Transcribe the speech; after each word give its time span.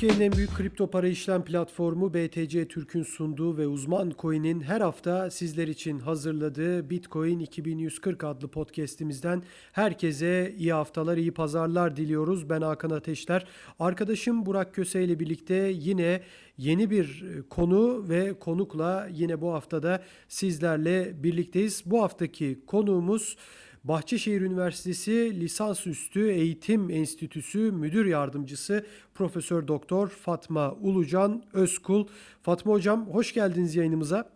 Türkiye'nin 0.00 0.32
en 0.32 0.36
büyük 0.36 0.54
kripto 0.54 0.90
para 0.90 1.08
işlem 1.08 1.44
platformu 1.44 2.14
BTC 2.14 2.68
Türk'ün 2.68 3.02
sunduğu 3.02 3.56
ve 3.56 3.66
uzman 3.66 4.12
coin'in 4.18 4.60
her 4.60 4.80
hafta 4.80 5.30
sizler 5.30 5.68
için 5.68 5.98
hazırladığı 5.98 6.90
Bitcoin 6.90 7.38
2140 7.38 8.24
adlı 8.24 8.48
podcast'imizden 8.48 9.42
herkese 9.72 10.54
iyi 10.58 10.72
haftalar, 10.72 11.16
iyi 11.16 11.30
pazarlar 11.30 11.96
diliyoruz. 11.96 12.50
Ben 12.50 12.60
Hakan 12.60 12.90
Ateşler. 12.90 13.46
Arkadaşım 13.78 14.46
Burak 14.46 14.74
Köse 14.74 15.04
ile 15.04 15.20
birlikte 15.20 15.72
yine 15.74 16.20
yeni 16.58 16.90
bir 16.90 17.24
konu 17.50 18.08
ve 18.08 18.34
konukla 18.38 19.08
yine 19.12 19.40
bu 19.40 19.52
haftada 19.52 20.02
sizlerle 20.28 21.22
birlikteyiz. 21.22 21.82
Bu 21.86 22.02
haftaki 22.02 22.60
konuğumuz 22.66 23.36
Bahçeşehir 23.84 24.40
Üniversitesi 24.40 25.40
Lisansüstü 25.40 26.30
Eğitim 26.30 26.90
Enstitüsü 26.90 27.72
Müdür 27.72 28.06
Yardımcısı 28.06 28.86
Profesör 29.14 29.68
Doktor 29.68 30.08
Fatma 30.08 30.72
Ulucan 30.72 31.42
Özkul. 31.52 32.06
Fatma 32.42 32.72
Hocam 32.72 33.06
hoş 33.06 33.34
geldiniz 33.34 33.76
yayınımıza. 33.76 34.30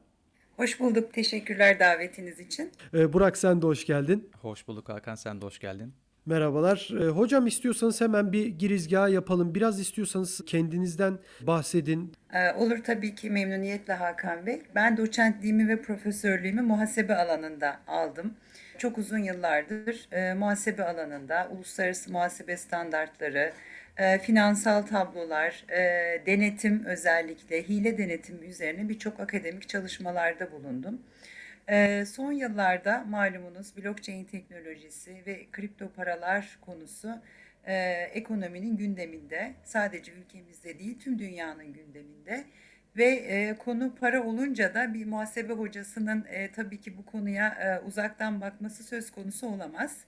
Hoş 0.56 0.80
bulduk. 0.80 1.12
Teşekkürler 1.12 1.80
davetiniz 1.80 2.40
için. 2.40 2.72
Ee, 2.94 3.12
Burak 3.12 3.36
sen 3.36 3.62
de 3.62 3.66
hoş 3.66 3.86
geldin. 3.86 4.30
Hoş 4.42 4.68
bulduk 4.68 4.88
Hakan 4.88 5.14
sen 5.14 5.40
de 5.40 5.46
hoş 5.46 5.58
geldin. 5.58 5.92
Merhabalar. 6.26 6.90
Ee, 7.00 7.08
hocam 7.08 7.46
istiyorsanız 7.46 8.00
hemen 8.00 8.32
bir 8.32 8.46
girizgah 8.46 9.10
yapalım. 9.10 9.54
Biraz 9.54 9.80
istiyorsanız 9.80 10.40
kendinizden 10.46 11.18
bahsedin. 11.40 12.12
Ee, 12.32 12.52
olur 12.52 12.78
tabii 12.84 13.14
ki 13.14 13.30
memnuniyetle 13.30 13.92
Hakan 13.92 14.46
Bey. 14.46 14.62
Ben 14.74 14.96
doçentliğimi 14.96 15.68
ve 15.68 15.82
profesörlüğümü 15.82 16.62
muhasebe 16.62 17.14
alanında 17.16 17.80
aldım. 17.86 18.34
Çok 18.78 18.98
uzun 18.98 19.18
yıllardır 19.18 20.08
e, 20.12 20.34
muhasebe 20.34 20.84
alanında 20.84 21.48
uluslararası 21.50 22.12
muhasebe 22.12 22.56
standartları, 22.56 23.52
e, 23.96 24.18
finansal 24.18 24.82
tablolar, 24.82 25.64
e, 25.70 26.26
denetim 26.26 26.84
özellikle 26.84 27.62
hile 27.62 27.98
denetimi 27.98 28.46
üzerine 28.46 28.88
birçok 28.88 29.20
akademik 29.20 29.68
çalışmalarda 29.68 30.52
bulundum. 30.52 31.02
E, 31.68 32.04
son 32.06 32.32
yıllarda 32.32 33.04
malumunuz 33.08 33.76
blockchain 33.76 34.24
teknolojisi 34.24 35.22
ve 35.26 35.46
kripto 35.52 35.92
paralar 35.92 36.58
konusu 36.60 37.22
e, 37.66 37.74
ekonominin 38.14 38.76
gündeminde 38.76 39.54
sadece 39.64 40.12
ülkemizde 40.12 40.78
değil 40.78 40.98
tüm 40.98 41.18
dünyanın 41.18 41.72
gündeminde. 41.72 42.44
Ve 42.96 43.04
e, 43.04 43.58
konu 43.58 43.94
para 43.94 44.22
olunca 44.22 44.74
da 44.74 44.94
bir 44.94 45.06
muhasebe 45.06 45.52
hocasının 45.52 46.24
e, 46.28 46.52
tabii 46.52 46.80
ki 46.80 46.96
bu 46.98 47.04
konuya 47.04 47.48
e, 47.48 47.86
uzaktan 47.86 48.40
bakması 48.40 48.84
söz 48.84 49.10
konusu 49.10 49.46
olamaz. 49.46 50.04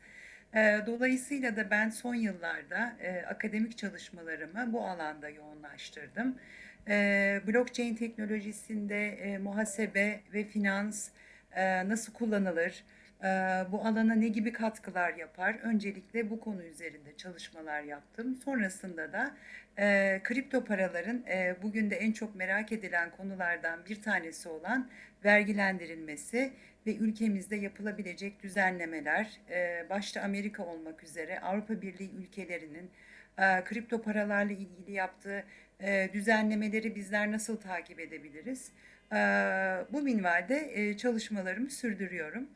E, 0.55 0.81
dolayısıyla 0.87 1.57
da 1.57 1.71
ben 1.71 1.91
son 1.91 2.15
yıllarda 2.15 2.97
e, 3.01 3.23
akademik 3.23 3.79
çalışmalarımı 3.79 4.73
bu 4.73 4.87
alanda 4.87 5.29
yoğunlaştırdım. 5.29 6.37
E, 6.89 7.41
blockchain 7.47 7.95
teknolojisinde 7.95 9.09
e, 9.09 9.39
muhasebe 9.39 10.21
ve 10.33 10.45
finans 10.45 11.09
e, 11.53 11.89
nasıl 11.89 12.13
kullanılır, 12.13 12.85
bu 13.73 13.81
alana 13.81 14.15
ne 14.15 14.29
gibi 14.29 14.53
katkılar 14.53 15.15
yapar? 15.15 15.55
Öncelikle 15.63 16.31
bu 16.31 16.41
konu 16.41 16.63
üzerinde 16.63 17.17
çalışmalar 17.17 17.83
yaptım. 17.83 18.35
Sonrasında 18.35 19.13
da 19.13 19.37
e, 19.79 20.21
kripto 20.25 20.65
paraların 20.65 21.25
e, 21.29 21.57
bugün 21.63 21.91
de 21.91 21.97
en 21.97 22.13
çok 22.13 22.37
merak 22.37 22.73
edilen 22.73 23.11
konulardan 23.11 23.85
bir 23.89 24.03
tanesi 24.03 24.49
olan 24.49 24.91
vergilendirilmesi 25.25 26.53
ve 26.87 26.97
ülkemizde 26.97 27.57
yapılabilecek 27.57 28.43
düzenlemeler, 28.43 29.41
e, 29.51 29.87
başta 29.91 30.21
Amerika 30.21 30.67
olmak 30.67 31.03
üzere 31.03 31.41
Avrupa 31.41 31.83
Birliği 31.83 32.11
ülkelerinin 32.11 32.91
e, 33.39 33.65
kripto 33.65 34.03
paralarla 34.03 34.53
ilgili 34.53 34.93
yaptığı 34.93 35.45
e, 35.81 36.11
düzenlemeleri 36.13 36.95
bizler 36.95 37.33
nasıl 37.33 37.57
takip 37.57 38.01
edebiliriz? 38.01 38.73
E, 39.13 39.17
bu 39.93 40.03
minvalde 40.03 40.71
e, 40.75 40.97
çalışmalarımı 40.97 41.71
sürdürüyorum. 41.71 42.49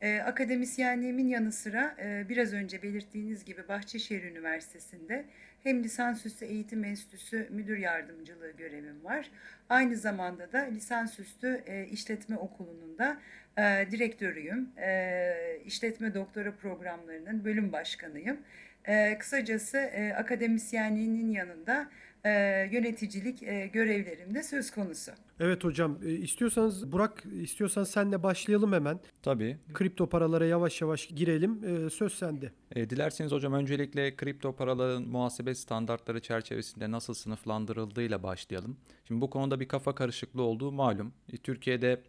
E, 0.00 0.20
akademisyenliğimin 0.20 1.28
yanı 1.28 1.52
sıra 1.52 1.96
e, 2.02 2.28
biraz 2.28 2.52
önce 2.52 2.82
belirttiğiniz 2.82 3.44
gibi 3.44 3.68
Bahçeşehir 3.68 4.22
Üniversitesi'nde 4.22 5.24
hem 5.62 5.84
lisansüstü 5.84 6.44
eğitim 6.44 6.84
enstitüsü 6.84 7.48
müdür 7.50 7.78
yardımcılığı 7.78 8.50
görevim 8.50 9.04
var. 9.04 9.30
Aynı 9.68 9.96
zamanda 9.96 10.52
da 10.52 10.58
lisansüstü 10.58 11.62
e, 11.66 11.86
işletme 11.86 12.36
okulunun 12.36 12.98
da 12.98 13.20
e, 13.58 13.90
direktörüyüm. 13.90 14.68
E, 14.78 15.60
işletme 15.64 16.14
doktora 16.14 16.52
programlarının 16.52 17.44
bölüm 17.44 17.72
başkanıyım. 17.72 18.38
E, 18.84 19.18
kısacası 19.18 19.78
e, 19.78 20.12
akademisyenliğinin 20.12 21.30
yanında 21.30 21.90
e, 22.24 22.30
yöneticilik 22.72 23.42
e, 23.42 23.66
görevlerim 23.66 24.34
de 24.34 24.42
söz 24.42 24.70
konusu. 24.70 25.12
Evet 25.40 25.64
hocam 25.64 25.98
e, 26.04 26.10
istiyorsanız 26.12 26.92
Burak 26.92 27.24
istiyorsan 27.42 27.84
senle 27.84 28.22
başlayalım 28.22 28.72
hemen. 28.72 29.00
Tabii. 29.22 29.58
Kripto 29.74 30.08
paralara 30.08 30.46
yavaş 30.46 30.80
yavaş 30.80 31.06
girelim. 31.06 31.64
E, 31.64 31.90
söz 31.90 32.14
sende. 32.14 32.52
E, 32.74 32.90
dilerseniz 32.90 33.32
hocam 33.32 33.52
öncelikle 33.52 34.16
kripto 34.16 34.56
paraların 34.56 35.02
muhasebe 35.02 35.54
standartları 35.54 36.20
çerçevesinde 36.20 36.90
nasıl 36.90 37.14
sınıflandırıldığıyla 37.14 38.22
başlayalım. 38.22 38.76
Şimdi 39.04 39.20
bu 39.20 39.30
konuda 39.30 39.60
bir 39.60 39.68
kafa 39.68 39.94
karışıklığı 39.94 40.42
olduğu 40.42 40.72
malum. 40.72 41.12
E, 41.32 41.36
Türkiye'de 41.36 42.02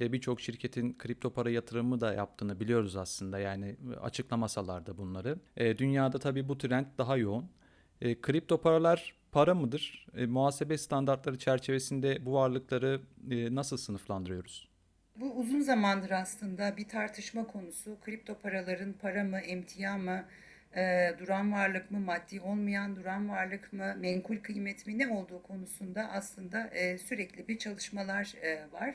e, 0.00 0.12
birçok 0.12 0.40
şirketin 0.40 0.98
kripto 0.98 1.30
para 1.30 1.50
yatırımı 1.50 2.00
da 2.00 2.14
yaptığını 2.14 2.60
biliyoruz 2.60 2.96
aslında. 2.96 3.38
Yani 3.38 3.76
açıklamasalar 4.00 4.86
da 4.86 4.98
bunları. 4.98 5.38
Dünyada 5.78 6.18
tabii 6.18 6.48
bu 6.48 6.58
trend 6.58 6.86
daha 6.98 7.16
yoğun. 7.16 7.44
Kripto 8.22 8.60
paralar 8.60 9.14
para 9.36 9.54
mıdır? 9.54 10.06
E, 10.16 10.26
muhasebe 10.26 10.78
standartları 10.78 11.38
çerçevesinde 11.38 12.26
bu 12.26 12.32
varlıkları 12.32 13.00
e, 13.30 13.54
nasıl 13.54 13.76
sınıflandırıyoruz? 13.76 14.68
Bu 15.16 15.32
uzun 15.32 15.60
zamandır 15.60 16.10
aslında 16.10 16.76
bir 16.76 16.88
tartışma 16.88 17.46
konusu. 17.46 17.96
Kripto 18.04 18.38
paraların 18.38 18.92
para 18.92 19.24
mı, 19.24 19.38
emtia 19.38 19.98
mı, 19.98 20.24
e, 20.76 21.14
duran 21.18 21.52
varlık 21.52 21.90
mı, 21.90 22.00
maddi 22.00 22.40
olmayan 22.40 22.96
duran 22.96 23.28
varlık 23.28 23.72
mı, 23.72 23.94
menkul 23.98 24.36
kıymet 24.36 24.86
mi 24.86 24.98
ne 24.98 25.08
olduğu 25.08 25.42
konusunda 25.42 26.08
aslında 26.12 26.66
e, 26.66 26.98
sürekli 26.98 27.48
bir 27.48 27.58
çalışmalar 27.58 28.34
e, 28.42 28.72
var. 28.72 28.94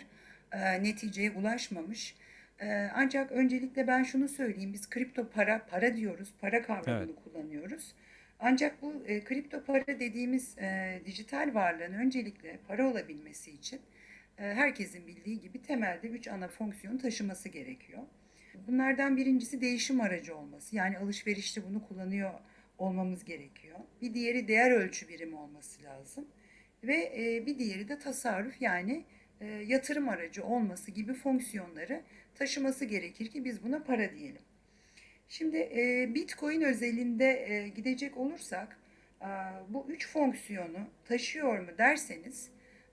E, 0.52 0.84
neticeye 0.84 1.32
ulaşmamış. 1.32 2.16
E, 2.62 2.90
ancak 2.96 3.32
öncelikle 3.32 3.88
ben 3.88 4.04
şunu 4.04 4.30
söyleyeyim. 4.30 4.74
Biz 4.74 4.90
kripto 4.90 5.30
para, 5.30 5.66
para 5.66 5.96
diyoruz, 5.96 6.34
para 6.42 6.62
kavramını 6.62 7.04
evet. 7.04 7.24
kullanıyoruz. 7.24 7.94
Ancak 8.42 8.82
bu 8.82 9.04
e, 9.08 9.24
kripto 9.24 9.64
para 9.64 9.88
dediğimiz 9.88 10.58
e, 10.58 11.02
dijital 11.06 11.54
varlığın 11.54 11.94
öncelikle 11.94 12.60
para 12.68 12.92
olabilmesi 12.92 13.52
için 13.52 13.82
e, 14.38 14.44
herkesin 14.44 15.08
bildiği 15.08 15.42
gibi 15.42 15.62
temelde 15.62 16.08
üç 16.08 16.28
ana 16.28 16.48
fonksiyon 16.48 16.98
taşıması 16.98 17.50
gerekiyor. 17.50 18.04
Bunlardan 18.68 19.18
birincisi 19.18 19.62
değişim 19.62 20.02
aracı 20.02 20.36
olması. 20.38 20.76
Yani 20.76 20.98
alışverişte 20.98 21.64
bunu 21.70 21.88
kullanıyor 21.88 22.34
olmamız 22.78 23.24
gerekiyor. 23.24 23.80
Bir 24.02 24.14
diğeri 24.14 24.48
değer 24.48 24.72
ölçü 24.72 25.08
birimi 25.10 25.36
olması 25.36 25.84
lazım. 25.84 26.28
Ve 26.84 27.14
e, 27.18 27.46
bir 27.46 27.60
diğeri 27.60 27.90
de 27.90 28.00
tasarruf 28.00 28.62
yani 28.62 29.06
e, 29.42 29.46
yatırım 29.48 30.10
aracı 30.10 30.46
olması 30.46 30.92
gibi 30.92 31.14
fonksiyonları 31.14 32.02
taşıması 32.36 32.86
gerekir 32.86 33.28
ki 33.30 33.46
biz 33.46 33.64
buna 33.64 33.84
para 33.84 34.14
diyelim. 34.14 34.42
Şimdi 35.32 35.58
e, 35.58 36.16
Bitcoin 36.16 36.62
özelinde 36.62 37.46
e, 37.50 37.68
gidecek 37.68 38.18
olursak 38.18 38.78
e, 39.22 39.28
bu 39.70 39.86
üç 39.90 40.08
fonksiyonu 40.08 40.90
taşıyor 41.06 41.60
mu 41.60 41.78
derseniz 41.78 42.50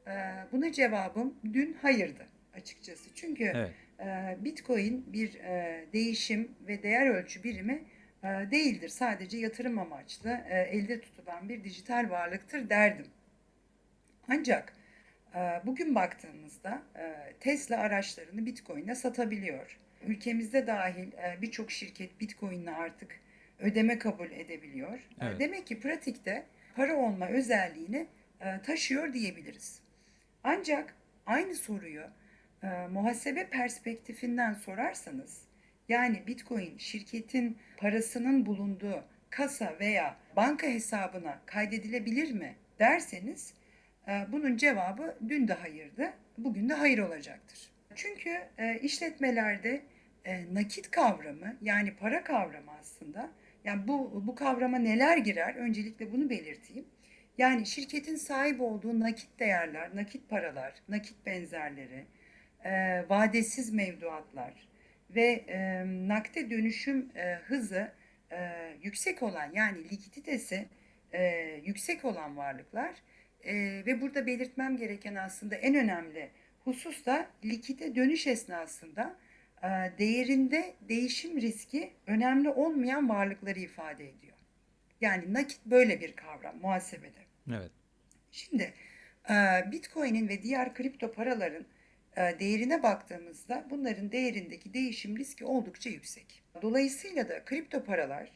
e, 0.07 0.13
buna 0.53 0.73
cevabım 0.73 1.35
dün 1.53 1.73
hayırdı 1.73 2.27
açıkçası. 2.55 3.11
Çünkü 3.15 3.45
evet. 3.45 3.71
e, 4.01 4.37
Bitcoin 4.45 5.13
bir 5.13 5.35
e, 5.35 5.85
değişim 5.93 6.53
ve 6.69 6.83
değer 6.83 7.07
ölçü 7.07 7.45
birimi 7.45 7.85
e, 8.23 8.27
değildir. 8.27 8.89
Sadece 8.89 9.39
yatırım 9.39 9.79
amaçlı 9.79 10.31
e, 10.49 10.61
elde 10.61 11.01
tutulan 11.01 11.49
bir 11.49 11.65
dijital 11.65 12.11
varlıktır 12.11 12.71
derdim. 12.71 13.07
Ancak 14.29 14.73
e, 15.35 15.39
bugün 15.67 15.95
baktığımızda 15.95 16.83
e, 16.97 17.33
Tesla 17.41 17.77
araçlarını 17.77 18.47
Bitcoin'e 18.47 18.95
satabiliyor 18.95 19.79
ülkemizde 20.07 20.67
dahil 20.67 21.13
e, 21.13 21.43
birçok 21.43 21.71
şirket 21.71 22.21
Bitcoin'le 22.21 22.67
artık 22.67 23.21
ödeme 23.59 23.99
kabul 23.99 24.31
edebiliyor. 24.31 24.99
E, 24.99 25.01
evet. 25.21 25.41
Demek 25.41 25.67
ki 25.67 25.81
pratikte 25.81 26.47
para 26.77 26.97
olma 26.97 27.29
özelliğini 27.29 28.07
e, 28.41 28.63
taşıyor 28.63 29.13
diyebiliriz. 29.13 29.81
Ancak 30.45 30.95
aynı 31.27 31.55
soruyu 31.55 32.03
muhasebe 32.91 33.47
perspektifinden 33.47 34.55
sorarsanız 34.55 35.43
yani 35.89 36.23
Bitcoin 36.27 36.79
şirketin 36.79 37.59
parasının 37.77 38.47
bulunduğu 38.47 39.05
kasa 39.31 39.77
veya 39.81 40.17
banka 40.37 40.67
hesabına 40.67 41.41
kaydedilebilir 41.47 42.33
mi 42.33 42.55
derseniz 42.79 43.55
bunun 44.29 44.57
cevabı 44.57 45.19
dün 45.29 45.49
de 45.49 45.53
hayırdı, 45.53 46.13
bugün 46.39 46.69
de 46.69 46.75
hayır 46.75 46.99
olacaktır. 46.99 47.71
Çünkü 47.99 48.39
e, 48.59 48.79
işletmelerde 48.79 49.83
e, 50.25 50.55
nakit 50.55 50.91
kavramı 50.91 51.57
yani 51.63 51.95
para 51.97 52.25
kavramı 52.25 52.71
aslında 52.81 53.31
yani 53.65 53.89
bu 53.89 54.23
bu 54.27 54.35
kavrama 54.35 54.79
neler 54.79 55.17
girer 55.17 55.55
öncelikle 55.55 56.13
bunu 56.13 56.31
belirteyim. 56.31 56.85
Yani 57.39 57.67
şirketin 57.67 58.17
sahip 58.17 58.61
olduğu 58.61 59.01
nakit 59.01 59.39
değerler, 59.39 59.97
nakit 59.97 60.29
paralar, 60.29 60.75
nakit 60.89 61.27
benzerleri, 61.27 62.05
e, 62.65 63.05
vadesiz 63.09 63.73
mevduatlar 63.73 64.69
ve 65.11 65.45
e, 65.49 65.85
nakde 66.09 66.51
dönüşüm 66.51 67.11
e, 67.17 67.35
hızı 67.35 67.93
e, 68.33 68.39
yüksek 68.83 69.23
olan 69.23 69.51
yani 69.53 69.85
likiditesi 69.85 70.69
e, 71.13 71.23
yüksek 71.65 72.05
olan 72.05 72.37
varlıklar 72.37 72.95
e, 73.45 73.55
ve 73.87 74.01
burada 74.01 74.27
belirtmem 74.27 74.77
gereken 74.77 75.15
aslında 75.15 75.55
en 75.55 75.75
önemli 75.75 76.31
husus 76.69 77.07
da 77.07 77.27
likide 77.45 77.95
dönüş 77.95 78.27
esnasında 78.27 79.17
e, 79.63 79.69
değerinde 79.99 80.75
değişim 80.89 81.41
riski 81.41 81.93
önemli 82.07 82.49
olmayan 82.49 83.09
varlıkları 83.09 83.59
ifade 83.59 84.09
ediyor. 84.09 84.37
Yani 85.01 85.35
nakit 85.35 85.67
böyle 85.67 86.01
bir 86.01 86.13
kavram 86.17 86.57
muhasebede. 86.61 87.21
Evet. 87.51 87.71
Şimdi 88.33 88.75
e, 89.31 89.35
Bitcoin'in 89.73 90.29
ve 90.29 90.43
diğer 90.43 90.75
kripto 90.75 91.13
paraların 91.13 91.65
e, 92.17 92.41
değerine 92.41 92.83
baktığımızda 92.83 93.67
bunların 93.71 94.13
değerindeki 94.13 94.75
değişim 94.75 95.19
riski 95.19 95.45
oldukça 95.45 95.91
yüksek. 95.91 96.43
Dolayısıyla 96.63 97.29
da 97.29 97.45
kripto 97.45 97.85
paralar 97.85 98.31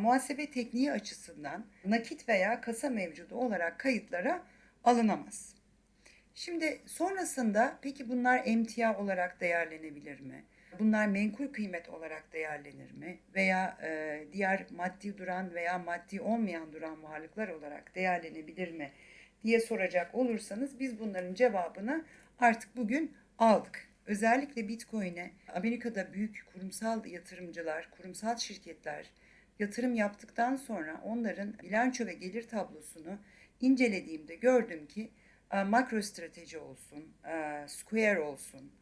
muhasebe 0.00 0.50
tekniği 0.50 0.92
açısından 0.92 1.66
nakit 1.84 2.28
veya 2.28 2.60
kasa 2.60 2.90
mevcudu 2.90 3.34
olarak 3.34 3.78
kayıtlara 3.78 4.42
alınamaz. 4.84 5.54
Şimdi 6.34 6.80
sonrasında 6.86 7.78
peki 7.82 8.08
bunlar 8.08 8.42
emtia 8.44 8.98
olarak 8.98 9.40
değerlenebilir 9.40 10.20
mi? 10.20 10.44
Bunlar 10.78 11.06
menkul 11.06 11.46
kıymet 11.46 11.88
olarak 11.88 12.32
değerlenir 12.32 12.92
mi? 12.92 13.18
Veya 13.34 13.78
e, 13.82 14.24
diğer 14.32 14.66
maddi 14.70 15.18
duran 15.18 15.54
veya 15.54 15.78
maddi 15.78 16.20
olmayan 16.20 16.72
duran 16.72 17.02
varlıklar 17.02 17.48
olarak 17.48 17.94
değerlenebilir 17.94 18.72
mi? 18.72 18.92
diye 19.44 19.60
soracak 19.60 20.14
olursanız 20.14 20.80
biz 20.80 20.98
bunların 20.98 21.34
cevabını 21.34 22.04
artık 22.38 22.76
bugün 22.76 23.12
aldık. 23.38 23.88
Özellikle 24.06 24.68
Bitcoin'e 24.68 25.30
Amerika'da 25.54 26.12
büyük 26.12 26.44
kurumsal 26.52 27.06
yatırımcılar, 27.06 27.90
kurumsal 27.90 28.36
şirketler 28.36 29.10
yatırım 29.58 29.94
yaptıktan 29.94 30.56
sonra 30.56 31.00
onların 31.04 31.58
bilanço 31.62 32.06
ve 32.06 32.14
gelir 32.14 32.48
tablosunu 32.48 33.18
incelediğimde 33.60 34.34
gördüm 34.34 34.86
ki 34.86 35.10
e, 35.54 35.64
MicroStrateji 35.64 36.58
olsun, 36.58 37.12
e, 37.24 37.64
Square 37.68 38.20
olsun, 38.20 38.72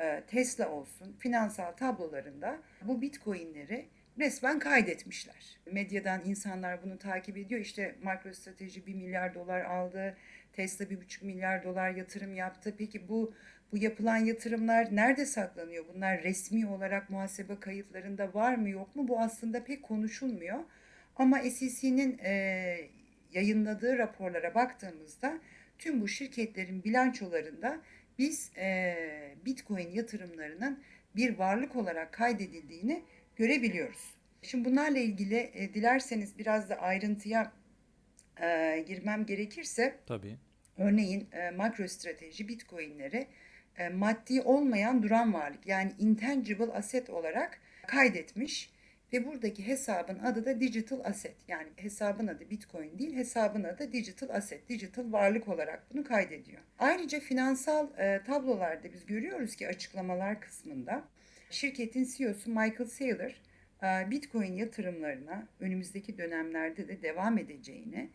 e, 0.00 0.22
Tesla 0.26 0.68
olsun 0.70 1.16
finansal 1.18 1.72
tablolarında 1.72 2.58
bu 2.82 3.00
bitcoinleri 3.00 3.88
resmen 4.18 4.58
kaydetmişler. 4.58 5.58
Medyadan 5.72 6.20
insanlar 6.24 6.82
bunu 6.82 6.98
takip 6.98 7.36
ediyor. 7.36 7.60
İşte 7.60 7.94
MicroStrateji 8.02 8.86
1 8.86 8.94
milyar 8.94 9.34
dolar 9.34 9.60
aldı, 9.60 10.16
Tesla 10.52 10.84
1,5 10.84 11.24
milyar 11.24 11.64
dolar 11.64 11.90
yatırım 11.90 12.34
yaptı. 12.34 12.74
Peki 12.78 13.08
bu 13.08 13.34
bu 13.72 13.78
yapılan 13.78 14.16
yatırımlar 14.16 14.96
nerede 14.96 15.26
saklanıyor? 15.26 15.84
Bunlar 15.94 16.22
resmi 16.22 16.66
olarak 16.66 17.10
muhasebe 17.10 17.60
kayıtlarında 17.60 18.34
var 18.34 18.54
mı 18.54 18.68
yok 18.68 18.96
mu? 18.96 19.08
Bu 19.08 19.20
aslında 19.20 19.64
pek 19.64 19.82
konuşulmuyor. 19.82 20.58
Ama 21.16 21.38
SEC'nin 21.38 22.18
e, 22.18 22.90
yayınladığı 23.32 23.98
raporlara 23.98 24.54
baktığımızda 24.54 25.38
tüm 25.78 26.00
bu 26.00 26.08
şirketlerin 26.08 26.84
bilançolarında 26.84 27.80
biz 28.18 28.50
e, 28.56 28.94
Bitcoin 29.44 29.90
yatırımlarının 29.90 30.82
bir 31.16 31.38
varlık 31.38 31.76
olarak 31.76 32.12
kaydedildiğini 32.12 33.02
görebiliyoruz. 33.36 34.14
Şimdi 34.42 34.64
bunlarla 34.64 34.98
ilgili 34.98 35.50
e, 35.54 35.74
dilerseniz 35.74 36.38
biraz 36.38 36.70
da 36.70 36.74
ayrıntıya 36.74 37.52
e, 38.40 38.84
girmem 38.88 39.26
gerekirse 39.26 39.98
Tabii. 40.06 40.36
örneğin 40.76 41.28
e, 41.32 41.50
MicroStrateji 41.50 42.48
Bitcoin'leri 42.48 43.26
e, 43.76 43.88
maddi 43.88 44.40
olmayan 44.40 45.02
duran 45.02 45.34
varlık 45.34 45.66
yani 45.66 45.92
intangible 45.98 46.72
asset 46.72 47.10
olarak 47.10 47.60
kaydetmiş 47.86 48.70
ve 49.12 49.26
buradaki 49.26 49.66
hesabın 49.66 50.18
adı 50.18 50.44
da 50.44 50.60
digital 50.60 51.00
asset. 51.04 51.36
Yani 51.48 51.68
hesabın 51.76 52.26
adı 52.26 52.50
Bitcoin 52.50 52.98
değil, 52.98 53.14
hesabın 53.14 53.64
adı 53.64 53.92
digital 53.92 54.28
asset, 54.28 54.68
digital 54.68 55.12
varlık 55.12 55.48
olarak 55.48 55.94
bunu 55.94 56.04
kaydediyor. 56.04 56.62
Ayrıca 56.78 57.20
finansal 57.20 57.98
e, 57.98 58.22
tablolarda 58.26 58.92
biz 58.92 59.06
görüyoruz 59.06 59.56
ki 59.56 59.68
açıklamalar 59.68 60.40
kısmında 60.40 61.04
şirketin 61.50 62.04
CEO'su 62.04 62.50
Michael 62.50 62.88
Saylor 62.88 63.42
e, 63.82 64.10
Bitcoin 64.10 64.52
yatırımlarına 64.52 65.48
önümüzdeki 65.60 66.18
dönemlerde 66.18 66.88
de 66.88 67.02
devam 67.02 67.38
edeceğini 67.38 68.10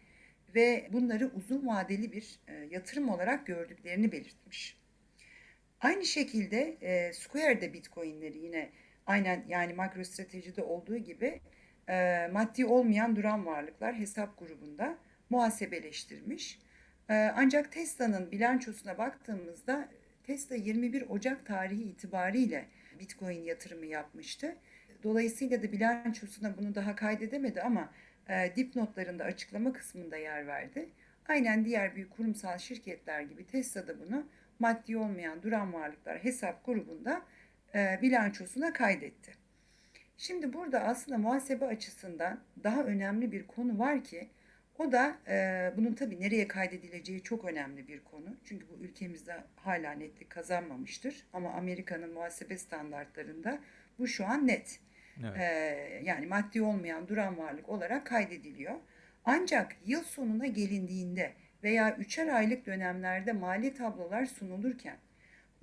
ve 0.56 0.89
bunları 0.94 1.31
uzun 1.36 1.68
vadeli 1.68 2.12
bir 2.12 2.39
e, 2.48 2.54
yatırım 2.72 3.10
olarak 3.10 3.48
gördüklerini 3.48 4.12
belirtmiş. 4.12 4.78
Aynı 5.81 6.06
şekilde 6.06 6.78
e, 6.81 7.13
Square'de 7.13 7.74
Bitcoin'leri 7.74 8.38
yine 8.38 8.69
aynen 9.08 9.44
yani 9.48 9.74
MicroStrategy'de 9.74 10.64
olduğu 10.64 10.98
gibi 10.98 11.42
e, 11.90 12.28
maddi 12.32 12.66
olmayan 12.66 13.16
duran 13.16 13.46
varlıklar 13.46 13.96
hesap 13.96 14.40
grubunda 14.40 14.98
muhasebeleştirmiş. 15.30 16.60
E, 17.10 17.14
ancak 17.36 17.72
Tesla'nın 17.72 18.32
bilançosuna 18.32 18.98
baktığımızda 18.98 19.90
Tesla 20.24 20.56
21 20.56 21.06
Ocak 21.10 21.46
tarihi 21.46 21.84
itibariyle 21.84 22.66
Bitcoin 23.00 23.44
yatırımı 23.44 23.86
yapmıştı. 23.86 24.56
Dolayısıyla 25.04 25.64
da 25.64 25.72
bilançosuna 25.72 26.58
bunu 26.58 26.76
daha 26.76 26.96
kaydedemedi 26.96 27.62
ama 27.62 27.90
e, 28.30 28.56
dipnotlarında 28.56 29.24
açıklama 29.24 29.74
kısmında 29.74 30.18
yer 30.18 30.48
verdi. 30.48 30.90
Aynen 31.28 31.66
diğer 31.66 31.96
büyük 31.96 32.12
kurumsal 32.12 32.58
şirketler 32.58 33.22
gibi 33.22 33.48
Tesla 33.48 33.88
da 33.88 34.00
bunu 34.00 34.28
maddi 34.60 34.98
olmayan 34.98 35.44
duran 35.44 35.74
varlıklar 35.74 36.24
hesap 36.24 36.66
grubunda 36.66 37.22
e, 37.75 38.00
bilançosuna 38.02 38.74
kaydetti. 38.74 39.34
Şimdi 40.18 40.54
burada 40.54 40.80
aslında 40.80 41.18
muhasebe 41.18 41.66
açısından 41.66 42.40
daha 42.64 42.84
önemli 42.84 43.31
bir 43.31 43.48
konu 43.48 43.80
var 43.80 44.04
ki 44.04 44.30
o 44.78 44.92
da 44.92 45.18
e, 45.28 45.72
bunun 45.78 45.94
tabii 45.94 46.22
nereye 46.22 46.48
kaydedileceği 46.48 47.24
çok 47.24 47.46
önemli 47.46 47.88
bir 47.88 48.04
konu. 48.04 48.38
Çünkü 48.44 48.66
bu 48.70 48.84
ülkemizde 48.84 49.44
hala 49.56 49.92
netlik 49.92 50.30
kazanmamıştır. 50.30 51.28
Ama 51.34 51.50
Amerika'nın 51.54 52.14
muhasebe 52.14 52.58
standartlarında 52.58 53.60
bu 54.00 54.08
şu 54.08 54.25
an 54.25 54.48
net. 54.48 54.80
Evet. 55.24 55.38
E, 55.38 56.01
yani 56.03 56.27
maddi 56.27 56.62
olmayan 56.62 57.08
duran 57.08 57.38
varlık 57.38 57.70
olarak 57.70 58.06
kaydediliyor. 58.06 58.75
Ancak 59.25 59.75
yıl 59.86 60.03
sonuna 60.03 60.46
gelindiğinde 60.46 61.34
veya 61.63 61.96
üçer 61.96 62.27
aylık 62.27 62.65
dönemlerde 62.65 63.34
mali 63.34 63.74
tablolar 63.74 64.25
sunulurken 64.25 64.98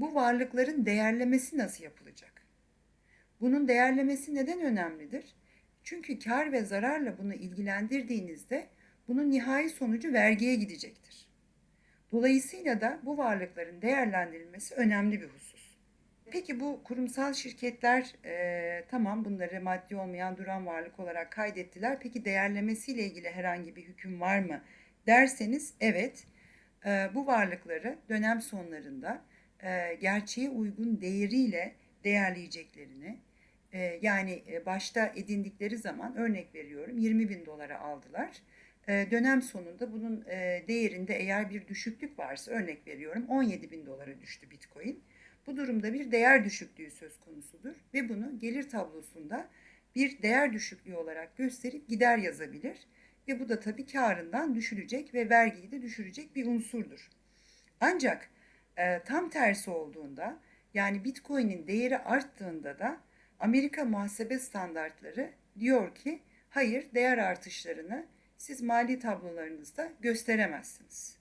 bu 0.00 0.14
varlıkların 0.14 0.86
değerlemesi 0.86 1.58
nasıl 1.58 1.84
yapılacak? 1.84 2.46
Bunun 3.40 3.68
değerlemesi 3.68 4.34
neden 4.34 4.60
önemlidir? 4.60 5.24
Çünkü 5.82 6.18
kar 6.18 6.52
ve 6.52 6.64
zararla 6.64 7.18
bunu 7.18 7.34
ilgilendirdiğinizde 7.34 8.66
bunun 9.08 9.30
nihai 9.30 9.70
sonucu 9.70 10.12
vergiye 10.12 10.54
gidecektir. 10.54 11.26
Dolayısıyla 12.12 12.80
da 12.80 13.00
bu 13.02 13.18
varlıkların 13.18 13.82
değerlendirilmesi 13.82 14.74
önemli 14.74 15.20
bir 15.20 15.28
husus. 15.28 15.76
Peki 16.30 16.60
bu 16.60 16.80
kurumsal 16.84 17.34
şirketler 17.34 18.14
e, 18.24 18.84
tamam 18.90 19.24
bunları 19.24 19.60
maddi 19.60 19.96
olmayan 19.96 20.36
duran 20.36 20.66
varlık 20.66 21.00
olarak 21.00 21.32
kaydettiler. 21.32 22.00
Peki 22.00 22.24
değerlemesiyle 22.24 23.02
ilgili 23.02 23.30
herhangi 23.30 23.76
bir 23.76 23.82
hüküm 23.82 24.20
var 24.20 24.38
mı 24.38 24.60
derseniz 25.06 25.74
evet 25.80 26.26
e, 26.86 27.10
bu 27.14 27.26
varlıkları 27.26 27.98
dönem 28.08 28.40
sonlarında 28.40 29.22
e, 29.62 29.94
gerçeğe 30.00 30.50
uygun 30.50 31.00
değeriyle 31.00 31.74
değerleyeceklerini 32.04 33.18
e, 33.72 33.98
yani 34.02 34.42
e, 34.52 34.66
başta 34.66 35.12
edindikleri 35.16 35.78
zaman 35.78 36.16
örnek 36.16 36.54
veriyorum 36.54 36.98
20 36.98 37.28
bin 37.28 37.46
dolara 37.46 37.80
aldılar. 37.80 38.42
Dönem 38.88 39.42
sonunda 39.42 39.92
bunun 39.92 40.24
değerinde 40.68 41.14
eğer 41.14 41.50
bir 41.50 41.68
düşüklük 41.68 42.18
varsa 42.18 42.52
örnek 42.52 42.86
veriyorum 42.86 43.26
17 43.28 43.70
bin 43.70 43.86
dolara 43.86 44.20
düştü 44.20 44.50
Bitcoin. 44.50 45.02
Bu 45.46 45.56
durumda 45.56 45.92
bir 45.92 46.12
değer 46.12 46.44
düşüklüğü 46.44 46.90
söz 46.90 47.20
konusudur 47.20 47.74
ve 47.94 48.08
bunu 48.08 48.38
gelir 48.38 48.68
tablosunda 48.68 49.48
bir 49.94 50.22
değer 50.22 50.52
düşüklüğü 50.52 50.94
olarak 50.94 51.36
gösterip 51.36 51.88
gider 51.88 52.18
yazabilir 52.18 52.78
ve 53.28 53.40
bu 53.40 53.48
da 53.48 53.60
tabii 53.60 53.86
karından 53.86 54.54
düşülecek 54.54 55.14
ve 55.14 55.30
vergiyi 55.30 55.70
de 55.70 55.82
düşürecek 55.82 56.36
bir 56.36 56.46
unsurdur. 56.46 57.08
Ancak 57.80 58.30
e, 58.76 59.02
tam 59.04 59.30
tersi 59.30 59.70
olduğunda 59.70 60.40
yani 60.74 61.04
Bitcoin'in 61.04 61.66
değeri 61.66 61.98
arttığında 61.98 62.78
da 62.78 63.00
Amerika 63.40 63.84
muhasebe 63.84 64.38
standartları 64.38 65.30
diyor 65.58 65.94
ki 65.94 66.22
hayır 66.50 66.86
değer 66.94 67.18
artışlarını 67.18 68.06
siz 68.36 68.62
mali 68.62 68.98
tablolarınızda 68.98 69.92
gösteremezsiniz. 70.00 71.16